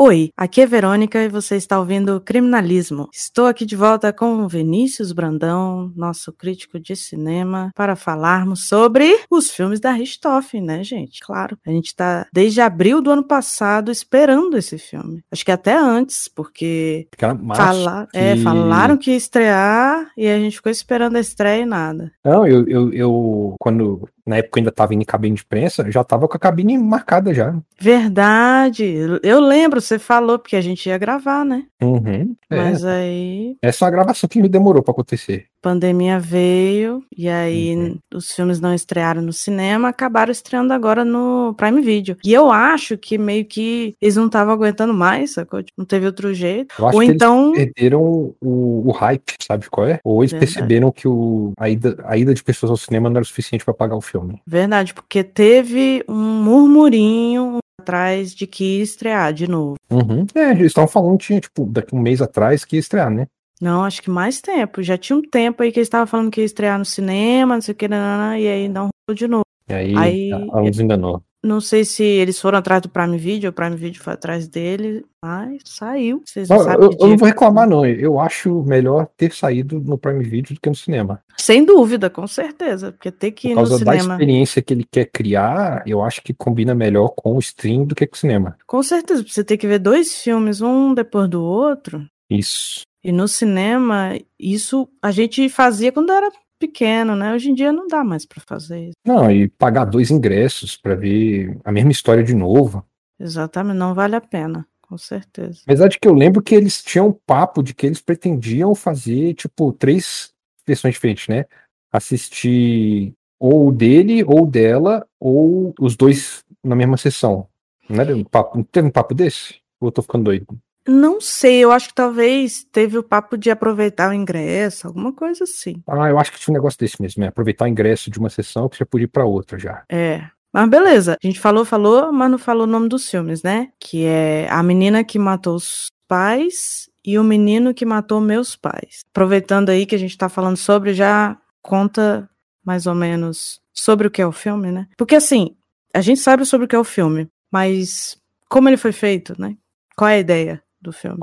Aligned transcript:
Oi, 0.00 0.30
aqui 0.36 0.60
é 0.60 0.66
Verônica 0.66 1.20
e 1.20 1.28
você 1.28 1.56
está 1.56 1.76
ouvindo 1.76 2.20
Criminalismo. 2.20 3.08
Estou 3.12 3.46
aqui 3.46 3.66
de 3.66 3.74
volta 3.74 4.12
com 4.12 4.44
o 4.44 4.48
Vinícius 4.48 5.10
Brandão, 5.10 5.92
nosso 5.96 6.32
crítico 6.32 6.78
de 6.78 6.94
cinema, 6.94 7.72
para 7.74 7.96
falarmos 7.96 8.68
sobre 8.68 9.18
os 9.28 9.50
filmes 9.50 9.80
da 9.80 9.90
Richthofen, 9.90 10.62
né, 10.62 10.84
gente? 10.84 11.18
Claro, 11.18 11.58
a 11.66 11.70
gente 11.72 11.86
está 11.86 12.28
desde 12.32 12.60
abril 12.60 13.02
do 13.02 13.10
ano 13.10 13.24
passado 13.24 13.90
esperando 13.90 14.56
esse 14.56 14.78
filme. 14.78 15.24
Acho 15.32 15.44
que 15.44 15.50
até 15.50 15.76
antes, 15.76 16.28
porque 16.28 17.08
fala... 17.56 18.06
que... 18.12 18.16
É, 18.16 18.36
falaram 18.36 18.96
que 18.96 19.10
ia 19.10 19.16
estrear 19.16 20.12
e 20.16 20.28
a 20.28 20.38
gente 20.38 20.58
ficou 20.58 20.70
esperando 20.70 21.16
a 21.16 21.20
estreia 21.20 21.62
e 21.62 21.66
nada. 21.66 22.12
Não, 22.24 22.46
eu, 22.46 22.64
eu, 22.68 22.92
eu 22.92 23.56
quando 23.58 24.08
na 24.28 24.36
época 24.36 24.60
ainda 24.60 24.68
estava 24.68 24.94
em 24.94 25.02
cabine 25.02 25.34
de 25.34 25.42
imprensa, 25.42 25.90
já 25.90 26.02
estava 26.02 26.28
com 26.28 26.36
a 26.36 26.40
cabine 26.40 26.76
marcada 26.76 27.32
já. 27.32 27.56
Verdade. 27.80 28.84
Eu 29.22 29.40
lembro, 29.40 29.80
você 29.80 29.98
falou, 29.98 30.38
porque 30.38 30.54
a 30.54 30.60
gente 30.60 30.86
ia 30.86 30.98
gravar, 30.98 31.44
né? 31.44 31.64
Uhum, 31.82 32.36
é. 32.50 32.56
Mas 32.56 32.84
aí. 32.84 33.56
Essa 33.62 33.84
é 33.84 33.86
uma 33.86 33.90
gravação 33.90 34.28
que 34.28 34.42
me 34.42 34.48
demorou 34.48 34.82
para 34.82 34.92
acontecer. 34.92 35.46
Pandemia 35.60 36.18
veio, 36.18 37.02
e 37.16 37.28
aí 37.28 37.76
uhum. 37.76 37.98
os 38.14 38.32
filmes 38.32 38.60
não 38.60 38.74
estrearam 38.74 39.20
no 39.20 39.32
cinema, 39.32 39.88
acabaram 39.88 40.30
estreando 40.30 40.72
agora 40.72 41.04
no 41.04 41.54
Prime 41.56 41.80
Video. 41.80 42.16
E 42.24 42.32
eu 42.32 42.50
acho 42.50 42.96
que 42.96 43.18
meio 43.18 43.44
que 43.44 43.94
eles 44.00 44.16
não 44.16 44.26
estavam 44.26 44.54
aguentando 44.54 44.94
mais, 44.94 45.32
sacou? 45.32 45.62
Tipo, 45.62 45.78
não 45.78 45.86
teve 45.86 46.06
outro 46.06 46.32
jeito. 46.32 46.74
Ou 46.78 47.02
então. 47.02 47.54
eles 47.54 47.72
perderam 47.72 48.00
o, 48.00 48.88
o, 48.88 48.90
hype, 48.92 49.34
sabe 49.42 49.68
qual 49.68 49.86
é? 49.86 50.00
Ou 50.04 50.22
eles 50.22 50.32
Verdade. 50.32 50.52
perceberam 50.52 50.92
que 50.92 51.08
o, 51.08 51.52
a, 51.58 51.68
ida, 51.68 51.96
a 52.04 52.16
ida 52.16 52.32
de 52.32 52.42
pessoas 52.42 52.70
ao 52.70 52.76
cinema 52.76 53.08
não 53.08 53.16
era 53.16 53.24
suficiente 53.24 53.64
para 53.64 53.74
pagar 53.74 53.96
o 53.96 54.00
filme. 54.00 54.40
Verdade, 54.46 54.94
porque 54.94 55.24
teve 55.24 56.04
um 56.08 56.42
murmurinho 56.42 57.58
atrás 57.80 58.34
de 58.34 58.46
que 58.46 58.78
ia 58.78 58.82
estrear 58.82 59.32
de 59.32 59.48
novo. 59.48 59.76
Uhum. 59.90 60.26
É, 60.34 60.50
eles 60.50 60.66
estavam 60.66 60.88
falando, 60.88 61.18
tinha, 61.18 61.40
tipo, 61.40 61.64
daqui 61.66 61.94
um 61.94 62.00
mês 62.00 62.20
atrás 62.20 62.64
que 62.64 62.76
ia 62.76 62.80
estrear, 62.80 63.10
né? 63.10 63.26
Não, 63.60 63.84
acho 63.84 64.02
que 64.02 64.10
mais 64.10 64.40
tempo. 64.40 64.82
Já 64.82 64.96
tinha 64.96 65.16
um 65.16 65.22
tempo 65.22 65.62
aí 65.62 65.72
que 65.72 65.78
eles 65.78 65.86
estavam 65.86 66.06
falando 66.06 66.30
que 66.30 66.40
ia 66.40 66.44
estrear 66.44 66.78
no 66.78 66.84
cinema, 66.84 67.54
não 67.54 67.62
sei 67.62 67.72
o 67.72 67.76
que, 67.76 67.88
nanana, 67.88 68.38
e 68.38 68.46
aí 68.46 68.68
não 68.68 68.88
rolou 69.08 69.16
de 69.16 69.26
novo. 69.26 69.44
E 69.68 69.74
aí, 69.74 69.96
aí 69.96 70.30
nos 70.64 70.80
enganou. 70.80 71.22
Não 71.42 71.60
sei 71.60 71.84
se 71.84 72.02
eles 72.02 72.40
foram 72.40 72.58
atrás 72.58 72.82
do 72.82 72.88
Prime 72.88 73.16
Video, 73.16 73.50
o 73.50 73.52
Prime 73.52 73.76
Video 73.76 74.02
foi 74.02 74.12
atrás 74.12 74.48
dele, 74.48 75.04
mas 75.22 75.62
saiu. 75.64 76.20
Vocês 76.26 76.48
não, 76.48 76.56
eu, 76.72 76.90
eu, 76.98 77.08
não 77.08 77.16
vou 77.16 77.28
reclamar, 77.28 77.68
não. 77.68 77.86
Eu 77.86 78.18
acho 78.18 78.64
melhor 78.64 79.08
ter 79.16 79.32
saído 79.32 79.78
no 79.78 79.96
Prime 79.96 80.24
Video 80.24 80.54
do 80.54 80.60
que 80.60 80.68
no 80.68 80.74
cinema. 80.74 81.22
Sem 81.36 81.64
dúvida, 81.64 82.10
com 82.10 82.26
certeza. 82.26 82.90
Porque 82.90 83.12
ter 83.12 83.30
que 83.30 83.48
ir 83.48 83.54
no 83.54 83.64
cinema. 83.64 83.78
Por 83.78 83.84
causa 83.84 84.08
da 84.08 84.14
experiência 84.14 84.60
que 84.60 84.74
ele 84.74 84.84
quer 84.90 85.04
criar, 85.04 85.84
eu 85.86 86.02
acho 86.02 86.22
que 86.22 86.34
combina 86.34 86.74
melhor 86.74 87.10
com 87.10 87.36
o 87.36 87.38
stream 87.38 87.84
do 87.84 87.94
que 87.94 88.06
com 88.06 88.16
o 88.16 88.18
cinema. 88.18 88.56
Com 88.66 88.82
certeza. 88.82 89.24
Você 89.26 89.44
ter 89.44 89.56
que 89.56 89.66
ver 89.68 89.78
dois 89.78 90.20
filmes, 90.20 90.60
um 90.60 90.92
depois 90.92 91.28
do 91.28 91.42
outro. 91.42 92.04
Isso. 92.28 92.87
E 93.02 93.12
no 93.12 93.28
cinema, 93.28 94.18
isso 94.38 94.88
a 95.00 95.10
gente 95.10 95.48
fazia 95.48 95.92
quando 95.92 96.10
era 96.10 96.30
pequeno, 96.58 97.14
né? 97.14 97.32
Hoje 97.32 97.50
em 97.50 97.54
dia 97.54 97.72
não 97.72 97.86
dá 97.86 98.02
mais 98.02 98.26
para 98.26 98.42
fazer 98.46 98.88
isso. 98.88 98.96
Não, 99.04 99.30
e 99.30 99.48
pagar 99.48 99.84
dois 99.84 100.10
ingressos 100.10 100.76
para 100.76 100.94
ver 100.94 101.58
a 101.64 101.70
mesma 101.70 101.92
história 101.92 102.22
de 102.22 102.34
novo. 102.34 102.84
Exatamente, 103.18 103.76
não 103.76 103.94
vale 103.94 104.16
a 104.16 104.20
pena, 104.20 104.66
com 104.82 104.98
certeza. 104.98 105.60
Apesar 105.64 105.88
de 105.88 105.98
que 105.98 106.08
eu 106.08 106.14
lembro 106.14 106.42
que 106.42 106.54
eles 106.54 106.82
tinham 106.82 107.08
um 107.08 107.12
papo 107.12 107.62
de 107.62 107.74
que 107.74 107.86
eles 107.86 108.00
pretendiam 108.00 108.74
fazer, 108.74 109.34
tipo, 109.34 109.72
três 109.72 110.32
versões 110.66 110.94
diferentes, 110.94 111.28
né? 111.28 111.44
Assistir 111.92 113.14
ou 113.38 113.70
dele, 113.70 114.24
ou 114.24 114.46
dela, 114.46 115.06
ou 115.20 115.72
os 115.80 115.96
dois 115.96 116.44
na 116.62 116.74
mesma 116.74 116.96
sessão. 116.96 117.48
Não, 117.88 118.00
era 118.00 118.14
um 118.14 118.24
papo, 118.24 118.58
não 118.58 118.64
teve 118.64 118.88
um 118.88 118.90
papo 118.90 119.14
desse? 119.14 119.60
Ou 119.80 119.88
eu 119.88 119.92
tô 119.92 120.02
ficando 120.02 120.24
doido? 120.24 120.46
Não 120.88 121.20
sei, 121.20 121.62
eu 121.62 121.70
acho 121.70 121.88
que 121.88 121.94
talvez 121.94 122.64
teve 122.72 122.96
o 122.96 123.02
papo 123.02 123.36
de 123.36 123.50
aproveitar 123.50 124.08
o 124.08 124.14
ingresso, 124.14 124.86
alguma 124.86 125.12
coisa 125.12 125.44
assim. 125.44 125.82
Ah, 125.86 126.08
eu 126.08 126.18
acho 126.18 126.32
que 126.32 126.38
tinha 126.38 126.52
um 126.52 126.56
negócio 126.56 126.78
desse 126.78 127.00
mesmo, 127.00 127.22
é 127.22 127.28
aproveitar 127.28 127.66
o 127.66 127.68
ingresso 127.68 128.10
de 128.10 128.18
uma 128.18 128.30
sessão 128.30 128.70
que 128.70 128.76
você 128.78 128.86
podia 128.86 129.04
ir 129.04 129.08
pra 129.08 129.26
outra 129.26 129.58
já. 129.58 129.84
É. 129.90 130.24
Mas 130.50 130.66
beleza, 130.70 131.18
a 131.22 131.26
gente 131.26 131.38
falou, 131.38 131.62
falou, 131.66 132.10
mas 132.10 132.30
não 132.30 132.38
falou 132.38 132.64
o 132.64 132.66
nome 132.66 132.88
dos 132.88 133.08
filmes, 133.10 133.42
né? 133.42 133.68
Que 133.78 134.06
é 134.06 134.48
A 134.50 134.62
Menina 134.62 135.04
que 135.04 135.18
Matou 135.18 135.56
os 135.56 135.88
Pais 136.08 136.88
e 137.04 137.18
O 137.18 137.22
Menino 137.22 137.74
que 137.74 137.84
Matou 137.84 138.18
Meus 138.18 138.56
Pais. 138.56 139.04
Aproveitando 139.10 139.68
aí 139.68 139.84
que 139.84 139.94
a 139.94 139.98
gente 139.98 140.16
tá 140.16 140.30
falando 140.30 140.56
sobre, 140.56 140.94
já 140.94 141.36
conta 141.60 142.28
mais 142.64 142.86
ou 142.86 142.94
menos 142.94 143.60
sobre 143.74 144.06
o 144.06 144.10
que 144.10 144.22
é 144.22 144.26
o 144.26 144.32
filme, 144.32 144.72
né? 144.72 144.88
Porque 144.96 145.16
assim, 145.16 145.54
a 145.92 146.00
gente 146.00 146.20
sabe 146.20 146.46
sobre 146.46 146.64
o 146.64 146.68
que 146.68 146.76
é 146.76 146.78
o 146.78 146.84
filme, 146.84 147.28
mas 147.52 148.18
como 148.48 148.70
ele 148.70 148.78
foi 148.78 148.92
feito, 148.92 149.38
né? 149.38 149.54
Qual 149.94 150.08
é 150.08 150.14
a 150.14 150.20
ideia? 150.20 150.62
Do 150.80 150.92
filme? 150.92 151.18